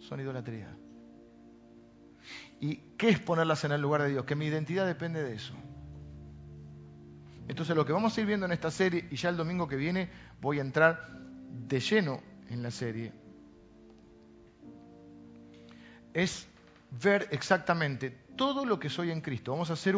Son 0.00 0.18
idolatría. 0.18 0.76
¿Y 2.58 2.78
qué 2.98 3.10
es 3.10 3.20
ponerlas 3.20 3.62
en 3.62 3.70
el 3.70 3.80
lugar 3.80 4.02
de 4.02 4.08
Dios? 4.08 4.24
Que 4.24 4.34
mi 4.34 4.46
identidad 4.46 4.88
depende 4.88 5.22
de 5.22 5.34
eso. 5.34 5.54
Entonces 7.46 7.76
lo 7.76 7.86
que 7.86 7.92
vamos 7.92 8.18
a 8.18 8.20
ir 8.20 8.26
viendo 8.26 8.44
en 8.46 8.50
esta 8.50 8.72
serie, 8.72 9.06
y 9.08 9.14
ya 9.14 9.28
el 9.28 9.36
domingo 9.36 9.68
que 9.68 9.76
viene 9.76 10.10
voy 10.40 10.58
a 10.58 10.62
entrar 10.62 11.16
de 11.68 11.78
lleno 11.78 12.20
en 12.48 12.60
la 12.64 12.72
serie, 12.72 13.12
es 16.12 16.48
ver 17.00 17.28
exactamente 17.30 18.10
todo 18.36 18.64
lo 18.64 18.80
que 18.80 18.90
soy 18.90 19.12
en 19.12 19.20
Cristo. 19.20 19.52
Vamos 19.52 19.70
a 19.70 19.74
hacer 19.74 19.94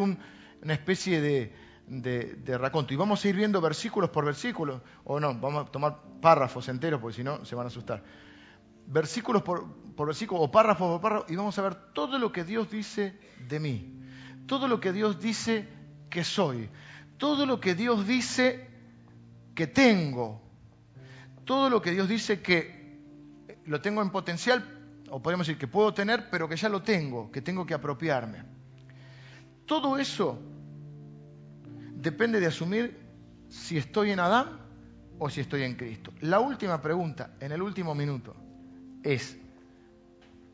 una 0.61 0.73
especie 0.73 1.21
de, 1.21 1.53
de, 1.87 2.35
de, 2.35 2.57
raconto. 2.57 2.93
Y 2.93 2.97
vamos 2.97 3.23
a 3.23 3.27
ir 3.27 3.35
viendo 3.35 3.61
versículos 3.61 4.09
por 4.09 4.25
versículo, 4.25 4.81
o 5.03 5.19
no, 5.19 5.33
vamos 5.35 5.67
a 5.67 5.71
tomar 5.71 6.01
párrafos 6.21 6.67
enteros, 6.69 6.99
porque 6.99 7.17
si 7.17 7.23
no 7.23 7.45
se 7.45 7.55
van 7.55 7.65
a 7.65 7.67
asustar. 7.67 8.03
Versículos 8.87 9.41
por, 9.41 9.65
por 9.95 10.07
versículo, 10.07 10.41
o 10.41 10.51
párrafos 10.51 10.89
por 10.91 11.01
párrafo, 11.01 11.25
y 11.29 11.35
vamos 11.35 11.57
a 11.57 11.61
ver 11.61 11.75
todo 11.93 12.19
lo 12.19 12.31
que 12.31 12.43
Dios 12.43 12.69
dice 12.69 13.17
de 13.47 13.59
mí, 13.59 14.01
todo 14.47 14.67
lo 14.67 14.79
que 14.79 14.93
Dios 14.93 15.19
dice 15.19 15.67
que 16.09 16.23
soy, 16.23 16.69
todo 17.17 17.45
lo 17.45 17.59
que 17.59 17.75
Dios 17.75 18.07
dice 18.07 18.69
que 19.53 19.67
tengo, 19.67 20.41
todo 21.45 21.69
lo 21.69 21.81
que 21.81 21.91
Dios 21.91 22.07
dice 22.07 22.41
que 22.41 22.99
lo 23.65 23.81
tengo 23.81 24.01
en 24.01 24.09
potencial, 24.09 24.63
o 25.09 25.21
podemos 25.21 25.47
decir 25.47 25.59
que 25.59 25.67
puedo 25.67 25.93
tener, 25.93 26.29
pero 26.29 26.49
que 26.49 26.55
ya 26.55 26.69
lo 26.69 26.81
tengo, 26.81 27.31
que 27.31 27.41
tengo 27.41 27.65
que 27.65 27.73
apropiarme. 27.73 28.54
Todo 29.65 29.97
eso 29.97 30.39
depende 31.95 32.39
de 32.39 32.47
asumir 32.47 32.97
si 33.49 33.77
estoy 33.77 34.11
en 34.11 34.19
Adán 34.19 34.59
o 35.17 35.29
si 35.29 35.41
estoy 35.41 35.63
en 35.63 35.75
Cristo. 35.75 36.13
La 36.21 36.39
última 36.39 36.81
pregunta, 36.81 37.35
en 37.39 37.51
el 37.51 37.61
último 37.61 37.95
minuto, 37.95 38.35
es, 39.03 39.37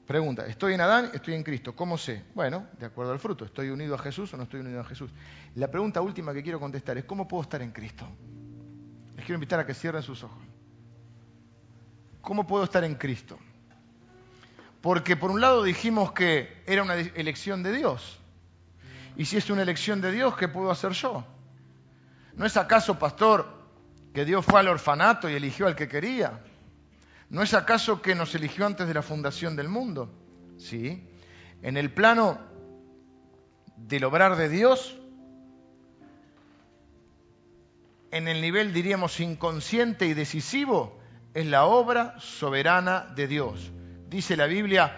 pregunta, 0.05 0.45
¿estoy 0.45 0.75
en 0.75 0.81
Adán? 0.81 1.11
¿Estoy 1.13 1.33
en 1.33 1.43
Cristo? 1.43 1.75
¿Cómo 1.75 1.97
sé? 1.97 2.23
Bueno, 2.35 2.67
de 2.79 2.85
acuerdo 2.85 3.11
al 3.11 3.19
fruto, 3.19 3.45
¿estoy 3.45 3.69
unido 3.69 3.95
a 3.95 3.97
Jesús 3.97 4.33
o 4.33 4.37
no 4.37 4.43
estoy 4.43 4.61
unido 4.61 4.79
a 4.79 4.83
Jesús? 4.83 5.11
La 5.55 5.69
pregunta 5.69 6.01
última 6.01 6.33
que 6.33 6.43
quiero 6.43 6.59
contestar 6.59 6.97
es, 6.97 7.05
¿cómo 7.05 7.27
puedo 7.27 7.43
estar 7.43 7.61
en 7.61 7.71
Cristo? 7.71 8.07
Les 9.15 9.25
quiero 9.25 9.35
invitar 9.35 9.59
a 9.59 9.65
que 9.65 9.73
cierren 9.73 10.03
sus 10.03 10.23
ojos. 10.23 10.41
¿Cómo 12.21 12.45
puedo 12.45 12.63
estar 12.63 12.83
en 12.83 12.95
Cristo? 12.95 13.37
Porque 14.79 15.15
por 15.15 15.31
un 15.31 15.41
lado 15.41 15.63
dijimos 15.63 16.11
que 16.11 16.63
era 16.65 16.83
una 16.83 16.95
elección 16.95 17.61
de 17.63 17.73
Dios. 17.73 18.20
Y 19.15 19.25
si 19.25 19.37
es 19.37 19.49
una 19.49 19.61
elección 19.61 20.01
de 20.01 20.11
Dios, 20.11 20.35
¿qué 20.37 20.47
puedo 20.47 20.71
hacer 20.71 20.91
yo? 20.91 21.25
¿No 22.35 22.45
es 22.45 22.57
acaso, 22.57 22.97
pastor, 22.97 23.47
que 24.13 24.25
Dios 24.25 24.45
fue 24.45 24.59
al 24.59 24.67
orfanato 24.67 25.29
y 25.29 25.33
eligió 25.33 25.67
al 25.67 25.75
que 25.75 25.87
quería? 25.87 26.41
¿No 27.29 27.41
es 27.41 27.53
acaso 27.53 28.01
que 28.01 28.15
nos 28.15 28.35
eligió 28.35 28.65
antes 28.65 28.87
de 28.87 28.93
la 28.93 29.01
fundación 29.01 29.55
del 29.55 29.69
mundo? 29.69 30.09
Sí. 30.57 31.07
En 31.61 31.77
el 31.77 31.91
plano 31.91 32.39
del 33.77 34.03
obrar 34.03 34.35
de 34.35 34.49
Dios, 34.49 34.97
en 38.11 38.27
el 38.27 38.41
nivel, 38.41 38.73
diríamos, 38.73 39.19
inconsciente 39.19 40.05
y 40.05 40.13
decisivo, 40.13 40.99
es 41.33 41.45
la 41.45 41.65
obra 41.65 42.15
soberana 42.19 43.07
de 43.15 43.27
Dios. 43.27 43.71
Dice 44.09 44.35
la 44.35 44.47
Biblia, 44.47 44.93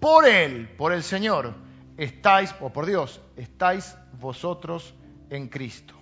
por 0.00 0.26
Él, 0.26 0.68
por 0.76 0.92
el 0.92 1.02
Señor, 1.02 1.54
estáis, 1.98 2.54
o 2.60 2.72
por 2.72 2.86
Dios, 2.86 3.20
estáis 3.36 3.96
vosotros 4.18 4.94
en 5.28 5.48
Cristo. 5.48 5.94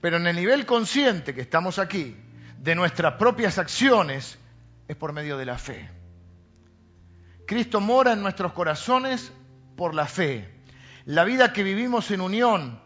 Pero 0.00 0.18
en 0.18 0.26
el 0.26 0.36
nivel 0.36 0.66
consciente 0.66 1.34
que 1.34 1.40
estamos 1.40 1.78
aquí, 1.78 2.14
de 2.58 2.74
nuestras 2.74 3.14
propias 3.14 3.58
acciones, 3.58 4.38
es 4.86 4.96
por 4.96 5.12
medio 5.12 5.38
de 5.38 5.46
la 5.46 5.56
fe. 5.56 5.88
Cristo 7.46 7.80
mora 7.80 8.12
en 8.12 8.22
nuestros 8.22 8.52
corazones 8.52 9.32
por 9.76 9.94
la 9.94 10.06
fe. 10.06 10.50
La 11.06 11.24
vida 11.24 11.52
que 11.52 11.62
vivimos 11.62 12.10
en 12.10 12.20
unión 12.20 12.80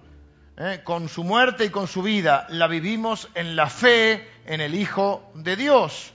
eh, 0.57 0.81
con 0.85 1.09
su 1.09 1.25
muerte 1.25 1.65
y 1.65 1.71
con 1.71 1.87
su 1.87 2.03
vida, 2.03 2.47
la 2.51 2.67
vivimos 2.67 3.29
en 3.35 3.57
la 3.57 3.69
fe 3.71 4.29
en 4.45 4.61
el 4.61 4.75
Hijo 4.75 5.31
de 5.35 5.57
Dios. 5.57 6.13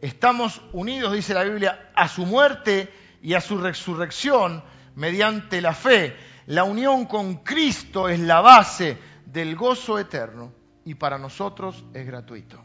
Estamos 0.00 0.60
unidos, 0.72 1.12
dice 1.12 1.34
la 1.34 1.44
Biblia, 1.44 1.90
a 1.94 2.08
su 2.08 2.26
muerte 2.26 2.92
y 3.22 3.34
a 3.34 3.40
su 3.40 3.58
resurrección 3.58 4.64
mediante 4.94 5.60
la 5.60 5.74
fe. 5.74 6.16
La 6.46 6.64
unión 6.64 7.06
con 7.06 7.36
Cristo 7.36 8.08
es 8.08 8.20
la 8.20 8.40
base 8.40 8.98
del 9.26 9.56
gozo 9.56 9.98
eterno 9.98 10.52
y 10.84 10.94
para 10.94 11.18
nosotros 11.18 11.84
es 11.94 12.06
gratuito. 12.06 12.62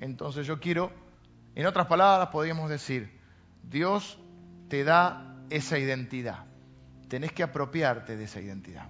Entonces 0.00 0.46
yo 0.46 0.60
quiero, 0.60 0.92
en 1.54 1.66
otras 1.66 1.86
palabras 1.86 2.28
podríamos 2.28 2.68
decir, 2.68 3.18
Dios 3.62 4.18
te 4.68 4.84
da 4.84 5.36
esa 5.50 5.78
identidad. 5.78 6.44
Tenés 7.08 7.32
que 7.32 7.42
apropiarte 7.42 8.16
de 8.16 8.24
esa 8.24 8.40
identidad. 8.40 8.88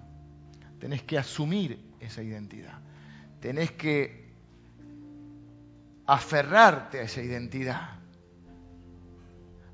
Tenés 0.79 1.03
que 1.03 1.19
asumir 1.19 1.95
esa 2.01 2.23
identidad. 2.23 2.79
Tenés 3.41 3.73
que 3.73 4.27
aferrarte 6.07 7.01
a 7.01 7.03
esa 7.03 7.23
identidad. 7.23 7.99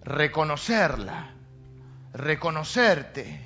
Reconocerla. 0.03 1.35
Reconocerte. 2.13 3.41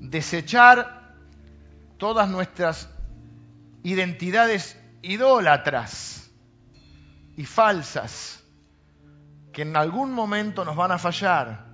Desechar 0.00 1.16
todas 1.96 2.28
nuestras 2.28 2.88
identidades 3.82 4.78
idólatras 5.02 6.30
y 7.36 7.44
falsas 7.44 8.44
que 9.52 9.62
en 9.62 9.76
algún 9.76 10.12
momento 10.12 10.64
nos 10.64 10.76
van 10.76 10.92
a 10.92 10.98
fallar 10.98 11.66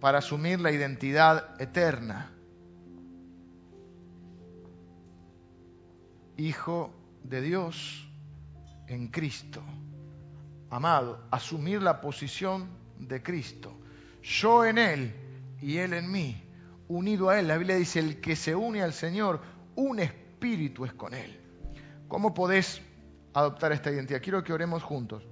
para 0.00 0.18
asumir 0.18 0.60
la 0.60 0.70
identidad 0.70 1.60
eterna. 1.60 2.30
Hijo 6.36 6.92
de 7.22 7.40
Dios 7.40 8.08
en 8.86 9.08
Cristo. 9.08 9.62
Amado, 10.70 11.26
asumir 11.30 11.82
la 11.82 12.00
posición 12.00 12.68
de 13.08 13.22
Cristo. 13.22 13.76
Yo 14.22 14.64
en 14.64 14.78
Él 14.78 15.14
y 15.60 15.78
Él 15.78 15.92
en 15.92 16.10
mí 16.10 16.42
unido 16.88 17.28
a 17.30 17.38
Él. 17.38 17.48
La 17.48 17.56
Biblia 17.56 17.76
dice, 17.76 18.00
el 18.00 18.20
que 18.20 18.36
se 18.36 18.54
une 18.54 18.82
al 18.82 18.92
Señor, 18.92 19.40
un 19.76 20.00
espíritu 20.00 20.84
es 20.84 20.92
con 20.92 21.14
Él. 21.14 21.40
¿Cómo 22.08 22.34
podés 22.34 22.82
adoptar 23.34 23.72
esta 23.72 23.90
identidad. 23.90 24.22
Quiero 24.22 24.42
que 24.42 24.52
oremos 24.52 24.82
juntos. 24.82 25.22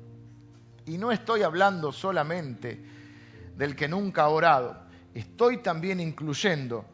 Y 0.84 0.98
no 0.98 1.12
estoy 1.12 1.42
hablando 1.42 1.92
solamente 1.92 2.84
del 3.56 3.76
que 3.76 3.88
nunca 3.88 4.24
ha 4.24 4.28
orado, 4.28 4.76
estoy 5.14 5.58
también 5.58 6.00
incluyendo 6.00 6.84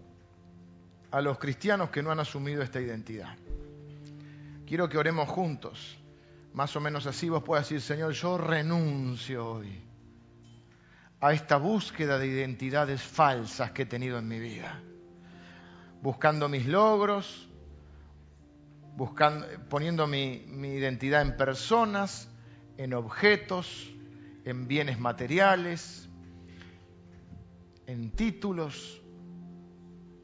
a 1.10 1.20
los 1.22 1.38
cristianos 1.38 1.88
que 1.88 2.02
no 2.02 2.10
han 2.10 2.20
asumido 2.20 2.62
esta 2.62 2.80
identidad. 2.80 3.34
Quiero 4.66 4.88
que 4.88 4.98
oremos 4.98 5.28
juntos. 5.28 5.96
Más 6.52 6.76
o 6.76 6.80
menos 6.80 7.06
así 7.06 7.28
vos 7.30 7.42
puedas 7.42 7.66
decir, 7.66 7.80
Señor, 7.80 8.12
yo 8.12 8.36
renuncio 8.36 9.52
hoy 9.52 9.87
a 11.20 11.32
esta 11.32 11.56
búsqueda 11.56 12.18
de 12.18 12.26
identidades 12.28 13.02
falsas 13.02 13.72
que 13.72 13.82
he 13.82 13.86
tenido 13.86 14.18
en 14.18 14.28
mi 14.28 14.38
vida. 14.38 14.80
Buscando 16.00 16.48
mis 16.48 16.66
logros, 16.66 17.48
buscando, 18.96 19.46
poniendo 19.68 20.06
mi, 20.06 20.44
mi 20.46 20.74
identidad 20.74 21.22
en 21.22 21.36
personas, 21.36 22.28
en 22.76 22.94
objetos, 22.94 23.92
en 24.44 24.68
bienes 24.68 25.00
materiales, 25.00 26.08
en 27.86 28.10
títulos, 28.12 29.02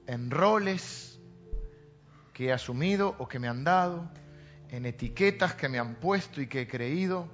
en 0.07 0.31
roles 0.31 1.21
que 2.33 2.47
he 2.47 2.53
asumido 2.53 3.17
o 3.19 3.27
que 3.27 3.39
me 3.39 3.49
han 3.49 3.65
dado, 3.65 4.09
en 4.69 4.87
etiquetas 4.87 5.55
que 5.55 5.69
me 5.69 5.79
han 5.79 5.97
puesto 5.97 6.41
y 6.41 6.47
que 6.47 6.63
he 6.63 6.69
creído, 6.69 7.29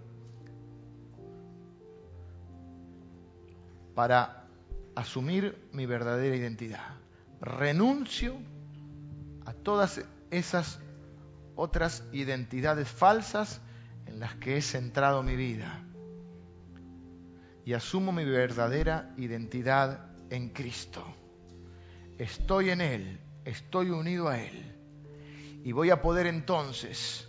para 3.94 4.46
asumir 4.94 5.68
mi 5.72 5.86
verdadera 5.86 6.36
identidad. 6.36 6.96
Renuncio 7.40 8.36
a 9.46 9.52
todas 9.52 10.02
esas 10.30 10.78
otras 11.56 12.04
identidades 12.12 12.88
falsas 12.88 13.60
en 14.06 14.20
las 14.20 14.34
que 14.36 14.56
he 14.56 14.62
centrado 14.62 15.22
mi 15.22 15.36
vida 15.36 15.84
y 17.64 17.74
asumo 17.74 18.12
mi 18.12 18.24
verdadera 18.24 19.12
identidad 19.16 20.10
en 20.30 20.50
Cristo. 20.50 21.04
Estoy 22.18 22.70
en 22.70 22.80
Él, 22.80 23.20
estoy 23.44 23.90
unido 23.90 24.28
a 24.28 24.40
Él 24.40 24.74
y 25.64 25.72
voy 25.72 25.90
a 25.90 26.00
poder 26.00 26.26
entonces 26.26 27.28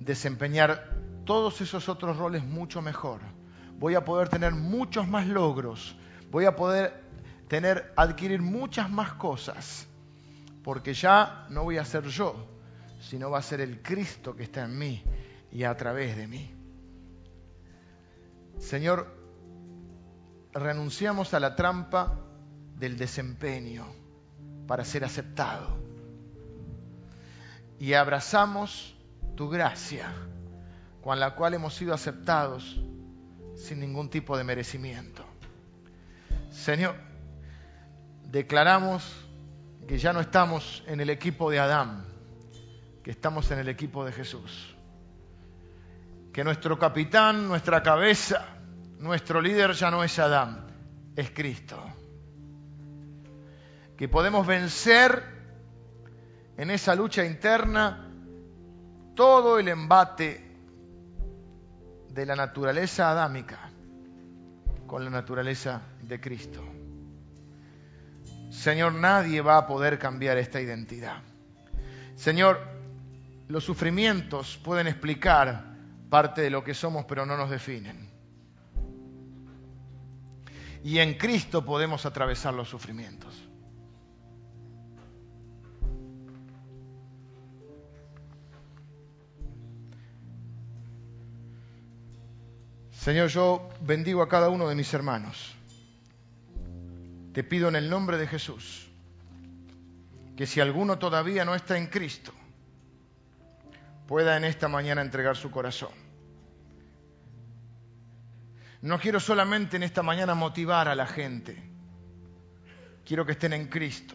desempeñar 0.00 0.96
todos 1.24 1.60
esos 1.60 1.88
otros 1.88 2.16
roles 2.16 2.44
mucho 2.44 2.82
mejor. 2.82 3.20
Voy 3.78 3.94
a 3.94 4.04
poder 4.04 4.28
tener 4.28 4.52
muchos 4.52 5.08
más 5.08 5.26
logros, 5.26 5.96
voy 6.30 6.44
a 6.44 6.56
poder 6.56 7.02
tener 7.48 7.92
adquirir 7.96 8.40
muchas 8.40 8.90
más 8.90 9.12
cosas, 9.14 9.86
porque 10.62 10.94
ya 10.94 11.46
no 11.50 11.64
voy 11.64 11.78
a 11.78 11.84
ser 11.84 12.04
yo, 12.04 12.46
sino 13.00 13.30
va 13.30 13.38
a 13.38 13.42
ser 13.42 13.60
el 13.60 13.82
Cristo 13.82 14.34
que 14.34 14.44
está 14.44 14.64
en 14.64 14.78
mí 14.78 15.02
y 15.52 15.64
a 15.64 15.76
través 15.76 16.16
de 16.16 16.26
mí. 16.26 16.50
Señor, 18.58 19.14
renunciamos 20.52 21.34
a 21.34 21.40
la 21.40 21.56
trampa 21.56 22.18
del 22.76 22.96
desempeño 22.96 23.86
para 24.66 24.84
ser 24.84 25.04
aceptado 25.04 25.76
y 27.78 27.92
abrazamos 27.94 28.94
tu 29.36 29.48
gracia 29.48 30.12
con 31.02 31.20
la 31.20 31.34
cual 31.34 31.54
hemos 31.54 31.74
sido 31.74 31.92
aceptados 31.92 32.80
sin 33.56 33.80
ningún 33.80 34.10
tipo 34.10 34.36
de 34.36 34.44
merecimiento. 34.44 35.24
Señor, 36.50 36.96
declaramos 38.30 39.04
que 39.86 39.98
ya 39.98 40.12
no 40.12 40.20
estamos 40.20 40.82
en 40.86 41.00
el 41.00 41.10
equipo 41.10 41.50
de 41.50 41.58
Adán, 41.58 42.04
que 43.02 43.10
estamos 43.10 43.50
en 43.50 43.58
el 43.58 43.68
equipo 43.68 44.04
de 44.04 44.12
Jesús. 44.12 44.74
Que 46.32 46.42
nuestro 46.42 46.78
capitán, 46.78 47.46
nuestra 47.48 47.82
cabeza, 47.82 48.46
nuestro 48.98 49.40
líder 49.40 49.72
ya 49.72 49.90
no 49.90 50.02
es 50.02 50.18
Adán, 50.18 50.66
es 51.16 51.30
Cristo. 51.30 51.80
Que 53.96 54.08
podemos 54.08 54.46
vencer 54.46 55.22
en 56.56 56.70
esa 56.70 56.94
lucha 56.94 57.24
interna 57.24 58.10
todo 59.14 59.58
el 59.58 59.68
embate 59.68 60.43
de 62.14 62.26
la 62.26 62.36
naturaleza 62.36 63.10
adámica 63.10 63.70
con 64.86 65.04
la 65.04 65.10
naturaleza 65.10 65.82
de 66.00 66.20
Cristo. 66.20 66.62
Señor, 68.50 68.94
nadie 68.94 69.40
va 69.40 69.58
a 69.58 69.66
poder 69.66 69.98
cambiar 69.98 70.38
esta 70.38 70.60
identidad. 70.60 71.22
Señor, 72.14 72.60
los 73.48 73.64
sufrimientos 73.64 74.56
pueden 74.62 74.86
explicar 74.86 75.74
parte 76.08 76.42
de 76.42 76.50
lo 76.50 76.62
que 76.62 76.72
somos, 76.72 77.04
pero 77.04 77.26
no 77.26 77.36
nos 77.36 77.50
definen. 77.50 78.08
Y 80.84 81.00
en 81.00 81.14
Cristo 81.14 81.64
podemos 81.64 82.06
atravesar 82.06 82.54
los 82.54 82.68
sufrimientos. 82.68 83.43
Señor, 93.04 93.28
yo 93.28 93.68
bendigo 93.82 94.22
a 94.22 94.28
cada 94.30 94.48
uno 94.48 94.66
de 94.66 94.74
mis 94.74 94.94
hermanos. 94.94 95.54
Te 97.34 97.44
pido 97.44 97.68
en 97.68 97.76
el 97.76 97.90
nombre 97.90 98.16
de 98.16 98.26
Jesús 98.26 98.88
que 100.38 100.46
si 100.46 100.58
alguno 100.62 100.98
todavía 100.98 101.44
no 101.44 101.54
está 101.54 101.76
en 101.76 101.88
Cristo, 101.88 102.32
pueda 104.06 104.38
en 104.38 104.44
esta 104.44 104.68
mañana 104.68 105.02
entregar 105.02 105.36
su 105.36 105.50
corazón. 105.50 105.92
No 108.80 108.98
quiero 108.98 109.20
solamente 109.20 109.76
en 109.76 109.82
esta 109.82 110.02
mañana 110.02 110.34
motivar 110.34 110.88
a 110.88 110.94
la 110.94 111.06
gente, 111.06 111.62
quiero 113.04 113.26
que 113.26 113.32
estén 113.32 113.52
en 113.52 113.68
Cristo. 113.68 114.14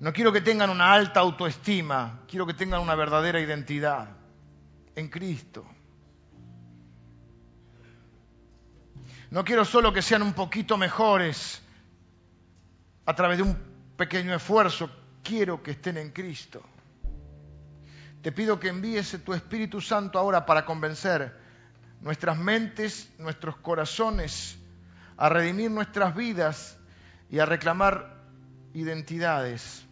No 0.00 0.14
quiero 0.14 0.32
que 0.32 0.40
tengan 0.40 0.70
una 0.70 0.94
alta 0.94 1.20
autoestima, 1.20 2.22
quiero 2.26 2.46
que 2.46 2.54
tengan 2.54 2.80
una 2.80 2.94
verdadera 2.94 3.38
identidad 3.38 4.16
en 4.94 5.08
Cristo. 5.08 5.75
No 9.30 9.44
quiero 9.44 9.64
solo 9.64 9.92
que 9.92 10.02
sean 10.02 10.22
un 10.22 10.34
poquito 10.34 10.76
mejores 10.76 11.60
a 13.04 13.14
través 13.14 13.38
de 13.38 13.42
un 13.42 13.56
pequeño 13.96 14.34
esfuerzo, 14.34 14.90
quiero 15.22 15.62
que 15.62 15.72
estén 15.72 15.96
en 15.96 16.10
Cristo. 16.10 16.62
Te 18.22 18.32
pido 18.32 18.58
que 18.58 18.68
envíes 18.68 19.18
tu 19.24 19.34
Espíritu 19.34 19.80
Santo 19.80 20.18
ahora 20.18 20.46
para 20.46 20.64
convencer 20.64 21.36
nuestras 22.00 22.38
mentes, 22.38 23.10
nuestros 23.18 23.56
corazones, 23.56 24.58
a 25.16 25.28
redimir 25.28 25.70
nuestras 25.70 26.14
vidas 26.14 26.76
y 27.30 27.38
a 27.38 27.46
reclamar 27.46 28.16
identidades. 28.74 29.84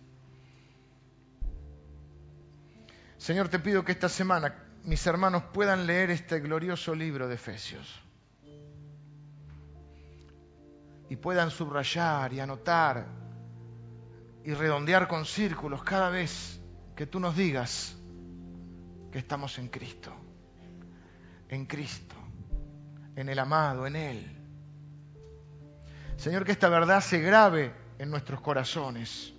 Señor, 3.16 3.48
te 3.48 3.58
pido 3.58 3.84
que 3.84 3.92
esta 3.92 4.08
semana 4.08 4.54
mis 4.84 5.06
hermanos 5.06 5.44
puedan 5.52 5.86
leer 5.86 6.10
este 6.10 6.40
glorioso 6.40 6.94
libro 6.94 7.26
de 7.26 7.36
Efesios 7.36 8.03
y 11.08 11.16
puedan 11.16 11.50
subrayar 11.50 12.32
y 12.32 12.40
anotar 12.40 13.06
y 14.44 14.52
redondear 14.54 15.08
con 15.08 15.24
círculos 15.24 15.82
cada 15.82 16.10
vez 16.10 16.60
que 16.96 17.06
tú 17.06 17.20
nos 17.20 17.36
digas 17.36 17.96
que 19.10 19.18
estamos 19.18 19.58
en 19.58 19.68
Cristo, 19.68 20.12
en 21.48 21.66
Cristo, 21.66 22.14
en 23.16 23.28
el 23.28 23.38
amado, 23.38 23.86
en 23.86 23.96
Él. 23.96 24.36
Señor, 26.16 26.44
que 26.44 26.52
esta 26.52 26.68
verdad 26.68 27.00
se 27.00 27.20
grabe 27.20 27.72
en 27.98 28.10
nuestros 28.10 28.40
corazones. 28.40 29.32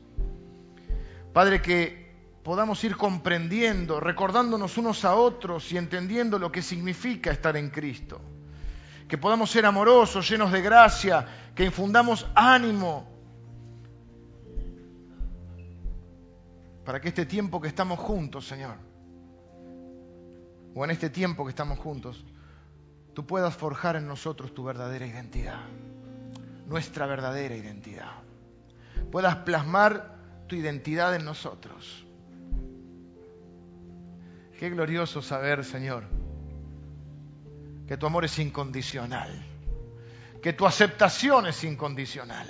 Padre, 1.34 1.62
que 1.62 2.14
podamos 2.44 2.84
ir 2.84 2.96
comprendiendo, 2.96 4.00
recordándonos 4.00 4.78
unos 4.78 5.04
a 5.04 5.16
otros 5.16 5.72
y 5.72 5.78
entendiendo 5.78 6.40
lo 6.40 6.52
que 6.52 6.62
significa 6.62 7.32
estar 7.32 7.58
en 7.58 7.70
Cristo 7.70 8.22
que 9.08 9.18
podamos 9.18 9.52
ser 9.52 9.66
amorosos, 9.66 10.28
llenos 10.30 10.52
de 10.52 10.62
gracia, 10.62 11.26
que 11.54 11.66
infundamos 11.66 12.28
ánimo, 12.34 13.08
para 16.84 17.02
que 17.02 17.10
este 17.10 17.26
tiempo 17.26 17.60
que 17.60 17.68
estamos 17.68 18.00
juntos, 18.00 18.48
Señor, 18.48 18.76
o 20.74 20.84
en 20.84 20.92
este 20.92 21.10
tiempo 21.10 21.46
que 21.46 21.50
estamos 21.50 21.80
juntos, 21.80 22.24
tú 23.14 23.26
puedas 23.26 23.56
forjar 23.56 23.96
en 23.96 24.08
nosotros 24.08 24.54
tu 24.54 24.64
verdadera 24.64 25.06
identidad, 25.06 25.62
nuestra 26.68 27.06
verdadera 27.06 27.56
identidad. 27.56 28.12
Puedas 29.12 29.38
plasmar 29.38 30.16
tu 30.48 30.56
identidad 30.56 31.16
en 31.16 31.26
nosotros. 31.26 32.06
Qué 34.60 34.70
glorioso 34.70 35.22
saber, 35.22 35.64
Señor, 35.64 36.04
que 37.88 37.98
tu 37.98 38.06
amor 38.06 38.26
es 38.26 38.38
incondicional, 38.40 39.46
que 40.42 40.54
tu 40.54 40.66
aceptación 40.66 41.48
es 41.48 41.64
incondicional, 41.64 42.48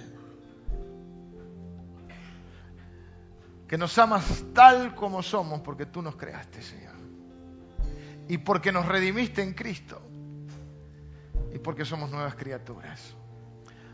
que 3.67 3.77
nos 3.77 3.97
amas 3.97 4.43
tal 4.53 4.95
como 4.95 5.21
somos 5.23 5.61
porque 5.61 5.85
tú 5.87 6.01
nos 6.01 6.15
creaste, 6.15 6.61
Señor. 6.61 6.95
y 8.27 8.39
porque 8.39 8.71
nos 8.71 8.87
redimiste 8.87 9.43
en 9.43 9.53
Cristo 9.53 10.01
y 11.53 11.59
porque 11.59 11.85
somos 11.85 12.09
nuevas 12.09 12.35
criaturas. 12.35 13.15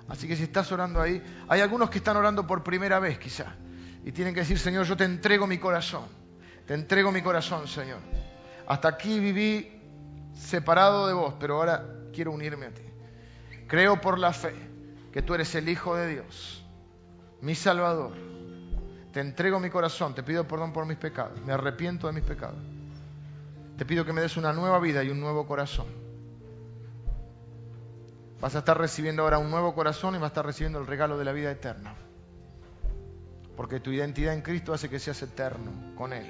Así 0.08 0.28
que 0.28 0.36
si 0.36 0.44
estás 0.44 0.72
orando 0.72 1.02
ahí, 1.02 1.22
hay 1.48 1.62
algunos 1.62 1.90
que 1.90 1.98
están 1.98 2.18
orando 2.18 2.48
por 2.48 2.64
primera 2.64 3.00
vez 3.00 3.20
quizá 3.20 3.56
y 4.04 4.12
tienen 4.12 4.34
que 4.34 4.42
decir, 4.42 4.58
Señor, 4.58 4.86
yo 4.86 4.98
te 4.98 5.04
entrego 5.04 5.48
mi 5.48 5.58
corazón, 5.58 6.06
te 6.66 6.74
entrego 6.74 7.12
mi 7.12 7.22
corazón, 7.22 7.68
Señor. 7.68 8.00
Hasta 8.68 8.88
aquí 8.88 9.20
viví 9.20 9.81
separado 10.34 11.08
de 11.08 11.14
vos, 11.14 11.36
pero 11.40 11.58
ahora 11.58 11.86
quiero 12.14 12.32
unirme 12.32 12.68
a 12.68 12.74
ti. 12.74 12.84
Creo 13.68 14.02
por 14.02 14.20
la 14.20 14.34
fe 14.34 14.54
que 15.12 15.22
tú 15.22 15.34
eres 15.34 15.54
el 15.56 15.70
Hijo 15.70 15.96
de 15.96 16.08
Dios, 16.08 16.66
mi 17.42 17.56
Salvador. 17.56 18.14
Te 19.14 19.20
entrego 19.20 19.60
mi 19.60 19.70
corazón, 19.70 20.16
te 20.16 20.24
pido 20.24 20.48
perdón 20.48 20.72
por 20.74 20.86
mis 20.86 20.98
pecados, 20.98 21.40
me 21.46 21.54
arrepiento 21.54 22.08
de 22.08 22.14
mis 22.14 22.24
pecados. 22.24 22.60
Te 23.78 23.86
pido 23.86 24.06
que 24.06 24.14
me 24.14 24.22
des 24.22 24.38
una 24.38 24.54
nueva 24.54 24.80
vida 24.80 25.04
y 25.04 25.10
un 25.10 25.20
nuevo 25.20 25.48
corazón. 25.48 25.88
Vas 28.40 28.56
a 28.56 28.60
estar 28.60 28.78
recibiendo 28.78 29.24
ahora 29.24 29.38
un 29.38 29.52
nuevo 29.52 29.76
corazón 29.76 30.16
y 30.16 30.18
vas 30.18 30.26
a 30.26 30.28
estar 30.28 30.46
recibiendo 30.46 30.80
el 30.80 30.88
regalo 30.88 31.18
de 31.18 31.26
la 31.26 31.32
vida 31.32 31.52
eterna. 31.52 31.94
Porque 33.58 33.80
tu 33.80 33.92
identidad 33.92 34.34
en 34.34 34.42
Cristo 34.42 34.74
hace 34.74 34.90
que 34.90 35.00
seas 35.00 35.22
eterno 35.22 35.72
con 35.96 36.14
Él, 36.14 36.28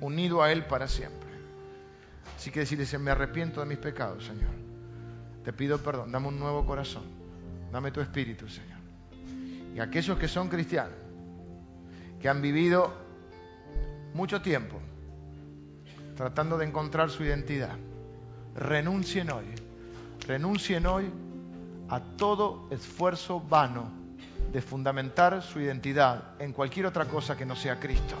unido 0.00 0.42
a 0.42 0.52
Él 0.52 0.64
para 0.64 0.86
siempre. 0.88 1.29
Así 2.36 2.50
que 2.50 2.60
decirle, 2.60 2.98
me 2.98 3.10
arrepiento 3.10 3.60
de 3.60 3.66
mis 3.66 3.78
pecados, 3.78 4.24
Señor. 4.24 4.50
Te 5.44 5.52
pido 5.52 5.78
perdón, 5.78 6.12
dame 6.12 6.28
un 6.28 6.38
nuevo 6.38 6.64
corazón. 6.64 7.04
Dame 7.72 7.90
tu 7.92 8.00
espíritu, 8.00 8.48
Señor. 8.48 8.78
Y 9.74 9.80
aquellos 9.80 10.18
que 10.18 10.28
son 10.28 10.48
cristianos, 10.48 10.94
que 12.20 12.28
han 12.28 12.42
vivido 12.42 12.92
mucho 14.14 14.42
tiempo 14.42 14.80
tratando 16.16 16.58
de 16.58 16.66
encontrar 16.66 17.08
su 17.08 17.24
identidad, 17.24 17.76
renuncien 18.54 19.30
hoy, 19.30 19.46
renuncien 20.26 20.84
hoy 20.86 21.10
a 21.88 22.00
todo 22.00 22.68
esfuerzo 22.70 23.40
vano 23.40 23.90
de 24.52 24.60
fundamentar 24.60 25.40
su 25.42 25.60
identidad 25.60 26.40
en 26.40 26.52
cualquier 26.52 26.86
otra 26.86 27.06
cosa 27.06 27.36
que 27.36 27.46
no 27.46 27.56
sea 27.56 27.78
Cristo. 27.78 28.16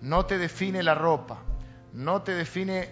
No 0.00 0.26
te 0.26 0.38
define 0.38 0.82
la 0.82 0.94
ropa, 0.94 1.38
no 1.92 2.22
te 2.22 2.32
define 2.32 2.88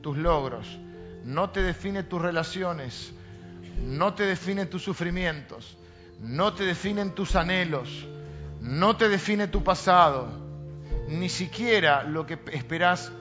tus 0.00 0.16
logros, 0.16 0.78
no 1.24 1.50
te 1.50 1.62
define 1.62 2.02
tus 2.04 2.20
relaciones, 2.20 3.12
no 3.82 4.14
te 4.14 4.24
define 4.24 4.66
tus 4.66 4.82
sufrimientos, 4.82 5.76
no 6.20 6.54
te 6.54 6.64
definen 6.64 7.12
tus 7.12 7.34
anhelos, 7.34 8.06
no 8.60 8.96
te 8.96 9.08
define 9.08 9.48
tu 9.48 9.64
pasado, 9.64 10.28
ni 11.08 11.28
siquiera 11.28 12.04
lo 12.04 12.26
que 12.26 12.38
esperás 12.52 13.12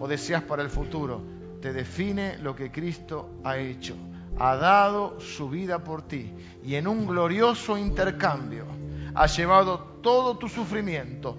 o 0.00 0.06
deseas 0.06 0.42
para 0.42 0.62
el 0.62 0.70
futuro. 0.70 1.20
Te 1.60 1.72
define 1.72 2.38
lo 2.38 2.54
que 2.54 2.70
Cristo 2.70 3.40
ha 3.44 3.56
hecho. 3.58 3.96
Ha 4.38 4.54
dado 4.56 5.18
su 5.20 5.50
vida 5.50 5.82
por 5.82 6.02
ti 6.02 6.32
y 6.62 6.76
en 6.76 6.86
un 6.86 7.06
glorioso 7.06 7.76
intercambio 7.76 8.66
ha 9.14 9.26
llevado 9.26 9.80
todo 10.00 10.38
tu 10.38 10.48
sufrimiento, 10.48 11.36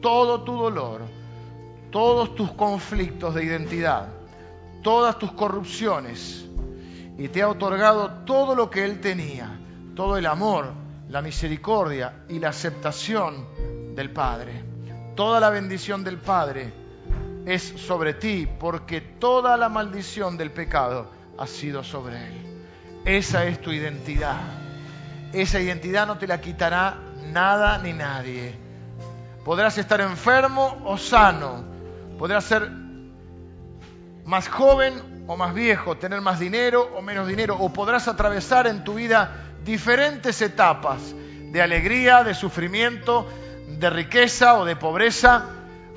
todo 0.00 0.42
tu 0.42 0.56
dolor, 0.56 1.02
todos 1.90 2.34
tus 2.34 2.52
conflictos 2.52 3.34
de 3.34 3.44
identidad, 3.44 4.08
todas 4.82 5.18
tus 5.18 5.32
corrupciones 5.32 6.46
y 7.16 7.28
te 7.28 7.42
ha 7.42 7.48
otorgado 7.48 8.10
todo 8.24 8.54
lo 8.54 8.70
que 8.70 8.84
Él 8.84 9.00
tenía, 9.00 9.58
todo 9.94 10.16
el 10.16 10.26
amor, 10.26 10.72
la 11.08 11.22
misericordia 11.22 12.24
y 12.28 12.38
la 12.38 12.50
aceptación 12.50 13.94
del 13.94 14.10
Padre. 14.10 14.64
Toda 15.16 15.40
la 15.40 15.50
bendición 15.50 16.04
del 16.04 16.18
Padre 16.18 16.72
es 17.44 17.62
sobre 17.62 18.14
ti 18.14 18.48
porque 18.58 19.00
toda 19.00 19.56
la 19.56 19.68
maldición 19.68 20.36
del 20.36 20.52
pecado 20.52 21.10
ha 21.36 21.46
sido 21.46 21.82
sobre 21.82 22.28
Él. 22.28 22.34
Esa 23.04 23.46
es 23.46 23.60
tu 23.60 23.72
identidad. 23.72 24.40
Esa 25.32 25.60
identidad 25.60 26.06
no 26.06 26.18
te 26.18 26.26
la 26.26 26.40
quitará 26.40 26.98
nada 27.32 27.78
ni 27.78 27.92
nadie 27.92 28.67
Podrás 29.48 29.78
estar 29.78 30.02
enfermo 30.02 30.76
o 30.84 30.98
sano. 30.98 31.64
Podrás 32.18 32.44
ser 32.44 32.70
más 34.26 34.46
joven 34.46 35.24
o 35.26 35.38
más 35.38 35.54
viejo, 35.54 35.96
tener 35.96 36.20
más 36.20 36.38
dinero 36.38 36.90
o 36.94 37.00
menos 37.00 37.26
dinero. 37.26 37.56
O 37.58 37.72
podrás 37.72 38.08
atravesar 38.08 38.66
en 38.66 38.84
tu 38.84 38.96
vida 38.96 39.46
diferentes 39.64 40.42
etapas 40.42 41.14
de 41.50 41.62
alegría, 41.62 42.24
de 42.24 42.34
sufrimiento, 42.34 43.26
de 43.78 43.88
riqueza 43.88 44.58
o 44.58 44.66
de 44.66 44.76
pobreza. 44.76 45.46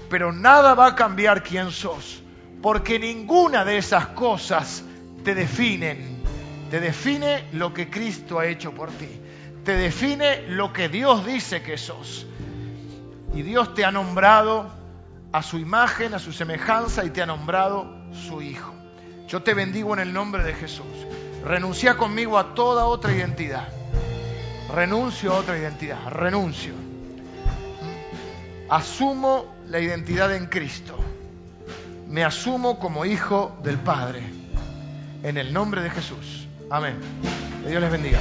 Pero 0.10 0.32
nada 0.32 0.74
va 0.74 0.86
a 0.86 0.96
cambiar 0.96 1.44
quién 1.44 1.72
sos. 1.72 2.24
Porque 2.62 3.00
ninguna 3.00 3.66
de 3.66 3.80
esas 3.80 4.08
cosas 4.08 4.82
te 5.26 5.36
definen. 5.36 6.24
Te 6.70 6.80
define 6.80 7.50
lo 7.52 7.74
que 7.74 7.90
Cristo 7.90 8.40
ha 8.40 8.46
hecho 8.46 8.72
por 8.72 8.92
ti. 8.92 9.10
Te 9.66 9.76
define 9.76 10.48
lo 10.48 10.72
que 10.72 10.88
Dios 10.88 11.26
dice 11.26 11.62
que 11.62 11.78
sos. 11.78 12.28
Y 13.34 13.44
Dios 13.44 13.74
te 13.74 13.86
ha 13.86 13.92
nombrado 13.92 14.70
a 15.32 15.44
su 15.44 15.58
imagen, 15.58 16.14
a 16.14 16.20
su 16.20 16.34
semejanza 16.34 17.06
y 17.06 17.10
te 17.10 17.22
ha 17.22 17.26
nombrado 17.26 17.88
su 18.14 18.42
Hijo. 18.42 18.74
Yo 19.28 19.42
te 19.42 19.54
bendigo 19.54 19.94
en 19.94 20.00
el 20.00 20.14
nombre 20.14 20.44
de 20.44 20.54
Jesús. 20.54 20.86
Renuncia 21.46 21.96
conmigo 21.96 22.38
a 22.38 22.54
toda 22.54 22.86
otra 22.86 23.14
identidad. 23.14 23.68
Renuncio 24.74 25.34
a 25.34 25.38
otra 25.38 25.58
identidad. 25.58 26.10
Renuncio. 26.10 26.74
Asumo 28.70 29.56
la 29.68 29.80
identidad 29.80 30.36
en 30.36 30.48
Cristo. 30.48 30.98
Me 32.10 32.26
asumo 32.26 32.80
como 32.80 33.06
hijo 33.06 33.58
del 33.64 33.78
Padre. 33.78 34.22
En 35.24 35.38
el 35.38 35.54
nombre 35.54 35.82
de 35.82 35.90
Jesús. 35.90 36.48
Amén. 36.70 36.98
Que 37.64 37.70
Dios 37.70 37.82
les 37.82 37.92
bendiga. 37.92 38.20